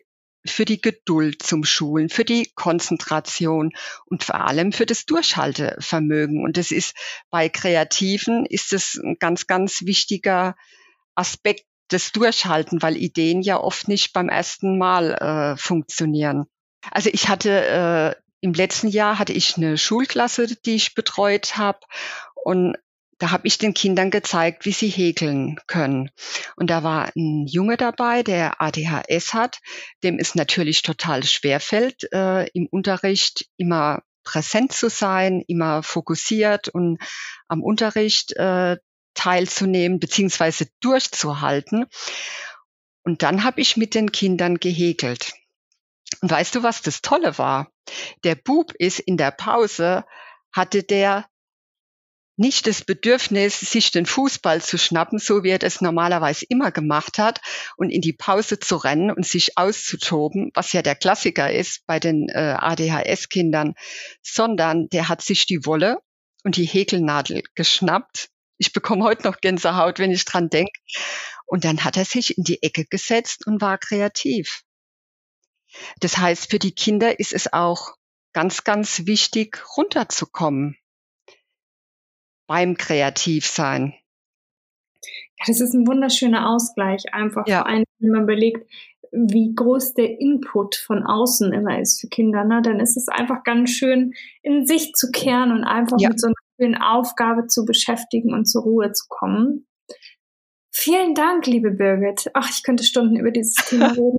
für 0.51 0.65
die 0.65 0.81
Geduld 0.81 1.43
zum 1.43 1.65
Schulen, 1.65 2.09
für 2.09 2.25
die 2.25 2.51
Konzentration 2.55 3.73
und 4.07 4.25
vor 4.25 4.37
allem 4.37 4.73
für 4.73 4.87
das 4.87 5.05
Durchhaltevermögen. 5.07 6.43
Und 6.45 6.57
das 6.57 6.71
ist 6.71 6.95
bei 7.31 7.49
Kreativen 7.49 8.47
ist 8.47 8.73
es 8.73 8.95
ein 8.95 9.17
ganz, 9.19 9.47
ganz 9.47 9.83
wichtiger 9.83 10.57
Aspekt 11.15 11.65
des 11.91 12.13
Durchhalten, 12.13 12.83
weil 12.83 12.97
Ideen 12.97 13.43
ja 13.43 13.61
oft 13.61 13.89
nicht 13.89 14.13
beim 14.13 14.29
ersten 14.29 14.79
Mal 14.79 15.15
äh, 15.15 15.57
funktionieren. 15.57 16.47
Also 16.91 17.11
ich 17.13 17.29
hatte 17.29 18.15
äh, 18.17 18.23
im 18.41 18.53
letzten 18.53 18.89
Jahr 18.89 19.19
hatte 19.19 19.33
ich 19.33 19.57
eine 19.57 19.79
Schulklasse, 19.79 20.47
die 20.47 20.77
ich 20.77 20.95
betreut 20.95 21.57
habe 21.57 21.81
und 22.35 22.77
da 23.19 23.31
habe 23.31 23.47
ich 23.47 23.59
den 23.59 23.75
Kindern 23.75 24.11
gezeigt, 24.11 24.67
wie 24.67 24.73
sie 24.73 24.89
häkeln 24.89 25.59
können. 25.67 26.11
Und 26.57 26.69
da 26.69 26.83
war 26.83 27.11
ein 27.17 27.47
Junge 27.47 27.77
dabei, 27.77 28.23
der 28.23 28.61
ADHS 28.61 29.33
hat, 29.33 29.61
dem 30.03 30.19
es 30.19 30.35
natürlich 30.35 30.83
total 30.83 31.25
schwer 31.25 31.61
fällt, 31.61 32.13
äh, 32.13 32.47
im 32.49 32.67
Unterricht 32.67 33.47
immer 33.57 34.03
präsent 34.23 34.73
zu 34.73 34.91
sein, 34.91 35.43
immer 35.47 35.83
fokussiert 35.83 36.69
und 36.69 36.99
am 37.49 37.63
Unterricht 37.63 38.33
äh, 38.37 38.77
teilzunehmen 39.15 39.99
beziehungsweise 39.99 40.67
durchzuhalten. 40.81 41.87
Und 43.03 43.23
dann 43.23 43.45
habe 43.45 43.61
ich 43.61 43.77
mit 43.77 43.95
den 43.95 44.13
Kindern 44.13 44.59
gehäkelt. 44.59 45.33
Und 46.21 46.31
weißt 46.31 46.55
du, 46.55 46.63
was 46.63 46.83
das 46.83 47.03
Tolle 47.03 47.39
war? 47.39 47.71
Der 48.25 48.35
Bub 48.35 48.73
ist 48.75 48.99
in 48.99 49.17
der 49.17 49.31
Pause, 49.31 50.05
hatte 50.53 50.83
der 50.83 51.27
nicht 52.37 52.67
das 52.67 52.85
Bedürfnis, 52.85 53.59
sich 53.59 53.91
den 53.91 54.07
Fußball 54.07 54.61
zu 54.63 54.79
schnappen, 54.79 55.19
so 55.19 55.43
wie 55.43 55.51
er 55.51 55.59
das 55.59 55.81
normalerweise 55.81 56.45
immer 56.49 56.71
gemacht 56.71 57.19
hat, 57.19 57.41
und 57.77 57.91
in 57.91 58.03
die 58.03 58.13
Pause 58.13 58.59
zu 58.59 58.77
rennen 58.77 59.11
und 59.11 59.27
sich 59.27 59.57
auszutoben, 59.57 60.51
was 60.55 60.73
ja 60.73 60.83
der 60.83 60.95
Klassiker 60.95 61.51
ist 61.51 61.87
bei 61.87 61.99
den 61.99 62.29
äh, 62.29 62.57
ADHS-Kindern, 62.59 63.75
sondern 64.23 64.89
der 64.89 65.09
hat 65.09 65.23
sich 65.23 65.47
die 65.47 65.65
Wolle 65.65 65.99
und 66.45 66.57
die 66.57 66.67
Häkelnadel 66.67 67.43
geschnappt. 67.55 68.29
Ich 68.59 68.73
bekomme 68.73 69.05
heute 69.05 69.25
noch 69.25 69.41
Gänsehaut, 69.41 69.99
wenn 69.99 70.13
ich 70.13 70.25
dran 70.25 70.49
denke. 70.49 70.73
Und 71.47 71.65
dann 71.65 71.85
hat 71.85 71.97
er 71.97 72.05
sich 72.05 72.37
in 72.37 72.45
die 72.45 72.63
Ecke 72.63 72.85
gesetzt 72.85 73.47
und 73.47 73.61
war 73.61 73.79
kreativ. 73.79 74.63
Das 76.01 76.19
heißt, 76.19 76.51
für 76.51 76.59
die 76.59 76.75
Kinder 76.75 77.19
ist 77.19 77.33
es 77.33 77.53
auch 77.53 77.95
ganz, 78.33 78.65
ganz 78.65 79.07
wichtig, 79.07 79.63
runterzukommen 79.77 80.77
beim 82.47 82.77
Kreativsein. 82.77 83.95
Ja, 85.39 85.45
das 85.47 85.61
ist 85.61 85.75
ein 85.75 85.87
wunderschöner 85.87 86.51
Ausgleich, 86.51 87.03
einfach 87.13 87.47
ja. 87.47 87.59
vor 87.59 87.67
allem, 87.67 87.85
wenn 87.99 88.11
man 88.11 88.23
überlegt, 88.23 88.67
wie 89.13 89.55
groß 89.55 89.95
der 89.95 90.21
Input 90.21 90.77
von 90.77 91.05
außen 91.05 91.53
immer 91.53 91.81
ist 91.81 92.01
für 92.01 92.09
Kinder, 92.09 92.45
ne? 92.45 92.61
dann 92.63 92.81
ist 92.81 92.97
es 92.97 93.09
einfach 93.09 93.45
ganz 93.45 93.71
schön, 93.71 94.13
in 94.43 94.67
sich 94.67 94.93
zu 94.93 95.11
kehren 95.11 95.53
und 95.53 95.65
einfach 95.65 95.99
ja. 96.01 96.09
mit 96.09 96.21
so 96.21 96.29
einer 96.29 96.35
schönen 96.59 96.75
Aufgabe 96.77 97.47
zu 97.47 97.65
beschäftigen 97.65 98.33
und 98.33 98.47
zur 98.47 98.63
Ruhe 98.63 98.93
zu 98.93 99.05
kommen. 99.09 99.67
Vielen 100.73 101.15
Dank, 101.15 101.47
liebe 101.47 101.71
Birgit. 101.71 102.31
Ach, 102.35 102.51
ich 102.51 102.63
könnte 102.63 102.85
Stunden 102.85 103.17
über 103.17 103.31
dieses 103.31 103.55
Thema 103.69 103.89
reden. 103.93 104.19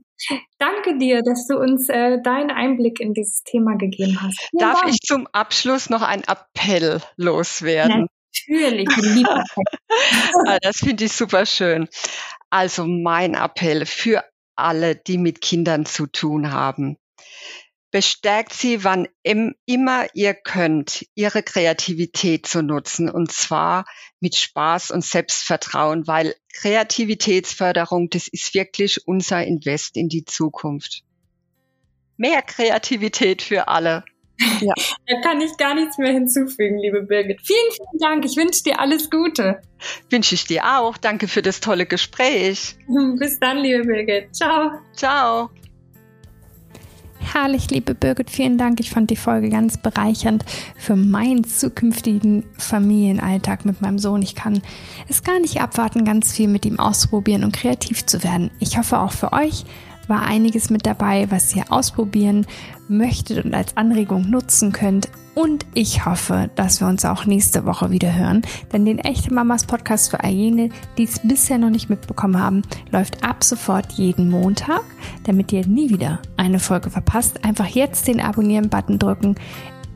Danke 0.58 0.98
dir, 0.98 1.22
dass 1.22 1.46
du 1.46 1.60
uns 1.60 1.90
äh, 1.90 2.20
deinen 2.22 2.50
Einblick 2.50 3.00
in 3.00 3.14
dieses 3.14 3.44
Thema 3.44 3.76
gegeben 3.76 4.20
hast. 4.20 4.40
Vielen 4.50 4.60
Darf 4.60 4.82
Dank. 4.82 4.94
ich 4.94 5.00
zum 5.02 5.28
Abschluss 5.28 5.92
noch 5.92 6.02
einen 6.02 6.24
Appell 6.24 7.02
loswerden? 7.16 8.08
Natürlich, 8.48 8.88
ah, 10.48 10.58
Das 10.62 10.78
finde 10.80 11.06
ich 11.06 11.14
super 11.14 11.46
schön. 11.46 11.88
Also 12.50 12.86
mein 12.86 13.34
Appell 13.34 13.86
für 13.86 14.24
alle, 14.56 14.96
die 14.96 15.18
mit 15.18 15.42
Kindern 15.42 15.86
zu 15.86 16.08
tun 16.08 16.52
haben. 16.52 16.98
Bestärkt 17.90 18.54
sie, 18.54 18.84
wann 18.84 19.08
immer 19.24 20.08
ihr 20.14 20.34
könnt, 20.34 21.06
ihre 21.16 21.42
Kreativität 21.42 22.46
zu 22.46 22.62
nutzen 22.62 23.10
und 23.10 23.32
zwar 23.32 23.86
mit 24.20 24.36
Spaß 24.36 24.92
und 24.92 25.06
Selbstvertrauen, 25.06 26.06
weil 26.06 26.36
Kreativitätsförderung, 26.54 28.10
das 28.10 28.28
ist 28.28 28.54
wirklich 28.54 29.08
unser 29.08 29.44
Invest 29.46 29.96
in 29.96 30.10
die 30.10 30.26
Zukunft. 30.26 31.04
Mehr 32.18 32.42
Kreativität 32.42 33.42
für 33.42 33.68
alle. 33.68 34.04
Ja. 34.62 34.74
Da 35.10 35.22
kann 35.22 35.40
ich 35.40 35.56
gar 35.56 35.74
nichts 35.74 35.98
mehr 35.98 36.12
hinzufügen, 36.12 36.80
liebe 36.80 37.02
Birgit. 37.02 37.40
Vielen, 37.42 37.72
vielen 37.72 38.00
Dank. 38.00 38.26
Ich 38.26 38.36
wünsche 38.36 38.62
dir 38.62 38.80
alles 38.80 39.10
Gute. 39.10 39.62
Wünsche 40.10 40.36
ich 40.36 40.44
dir 40.44 40.64
auch. 40.66 40.98
Danke 40.98 41.30
für 41.30 41.42
das 41.42 41.62
tolle 41.62 41.86
Gespräch. 41.86 42.76
Bis 43.20 43.40
dann, 43.40 43.60
liebe 43.60 43.86
Birgit. 43.86 44.36
Ciao. 44.36 44.72
Ciao. 44.94 45.50
Herrlich, 47.20 47.70
liebe 47.72 47.94
Birgit, 47.94 48.30
vielen 48.30 48.58
Dank. 48.58 48.80
Ich 48.80 48.90
fand 48.90 49.10
die 49.10 49.16
Folge 49.16 49.50
ganz 49.50 49.78
bereichernd 49.78 50.46
für 50.78 50.96
meinen 50.96 51.44
zukünftigen 51.44 52.46
Familienalltag 52.58 53.66
mit 53.66 53.82
meinem 53.82 54.00
Sohn. 54.00 54.22
Ich 54.22 54.36
kann 54.36 54.62
es 55.10 55.24
gar 55.24 55.40
nicht 55.40 55.62
abwarten, 55.62 56.06
ganz 56.06 56.32
viel 56.32 56.48
mit 56.48 56.66
ihm 56.66 56.80
auszuprobieren 56.80 57.44
und 57.44 57.54
kreativ 57.54 58.06
zu 58.06 58.24
werden. 58.24 58.52
Ich 58.60 58.78
hoffe 58.78 59.00
auch 59.00 59.12
für 59.12 59.34
euch 59.34 59.66
war 60.08 60.24
einiges 60.24 60.70
mit 60.70 60.86
dabei, 60.86 61.28
was 61.30 61.56
ihr 61.56 61.66
ausprobieren 61.70 62.46
möchtet 62.88 63.44
und 63.44 63.54
als 63.54 63.76
Anregung 63.76 64.30
nutzen 64.30 64.72
könnt. 64.72 65.10
Und 65.36 65.68
ich 65.76 66.04
hoffe, 66.06 66.50
dass 66.56 66.82
wir 66.82 66.88
uns 66.88 67.06
auch 67.06 67.26
nächste 67.26 67.64
Woche 67.66 67.92
wieder 67.92 68.16
hören, 68.16 68.42
denn 68.74 68.86
den 68.86 68.98
Echte 68.98 69.32
Mamas 69.32 69.66
Podcast 69.66 70.10
für 70.10 70.24
all 70.24 70.32
jene, 70.32 70.70
die 70.98 71.04
es 71.04 71.20
bisher 71.20 71.60
noch 71.60 71.70
nicht 71.70 71.92
mitbekommen 71.92 72.42
haben, 72.42 72.64
läuft 72.92 73.24
ab 73.24 73.44
sofort 73.44 73.92
jeden 73.94 74.32
Montag. 74.32 74.82
Damit 75.26 75.52
ihr 75.52 75.68
nie 75.68 75.92
wieder 75.92 76.24
eine 76.38 76.60
Folge 76.60 76.90
verpasst, 76.90 77.46
einfach 77.46 77.68
jetzt 77.68 78.08
den 78.08 78.20
Abonnieren-Button 78.20 78.98
drücken. 78.98 79.36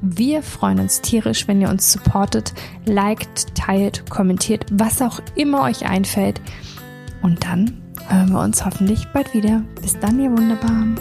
Wir 0.04 0.44
freuen 0.44 0.80
uns 0.80 1.02
tierisch, 1.02 1.48
wenn 1.48 1.62
ihr 1.62 1.70
uns 1.70 1.92
supportet, 1.92 2.54
liked, 2.86 3.56
teilt, 3.56 4.10
kommentiert, 4.12 4.66
was 4.72 5.02
auch 5.02 5.22
immer 5.36 5.64
euch 5.64 5.88
einfällt. 5.88 6.40
Und 7.24 7.46
dann 7.46 7.81
hören 8.08 8.32
wir 8.32 8.42
uns 8.42 8.64
hoffentlich 8.66 9.08
bald 9.14 9.34
wieder. 9.34 9.62
Bis 9.82 9.98
dann, 10.00 10.20
ihr 10.20 10.32
Wunderbaren. 10.32 11.00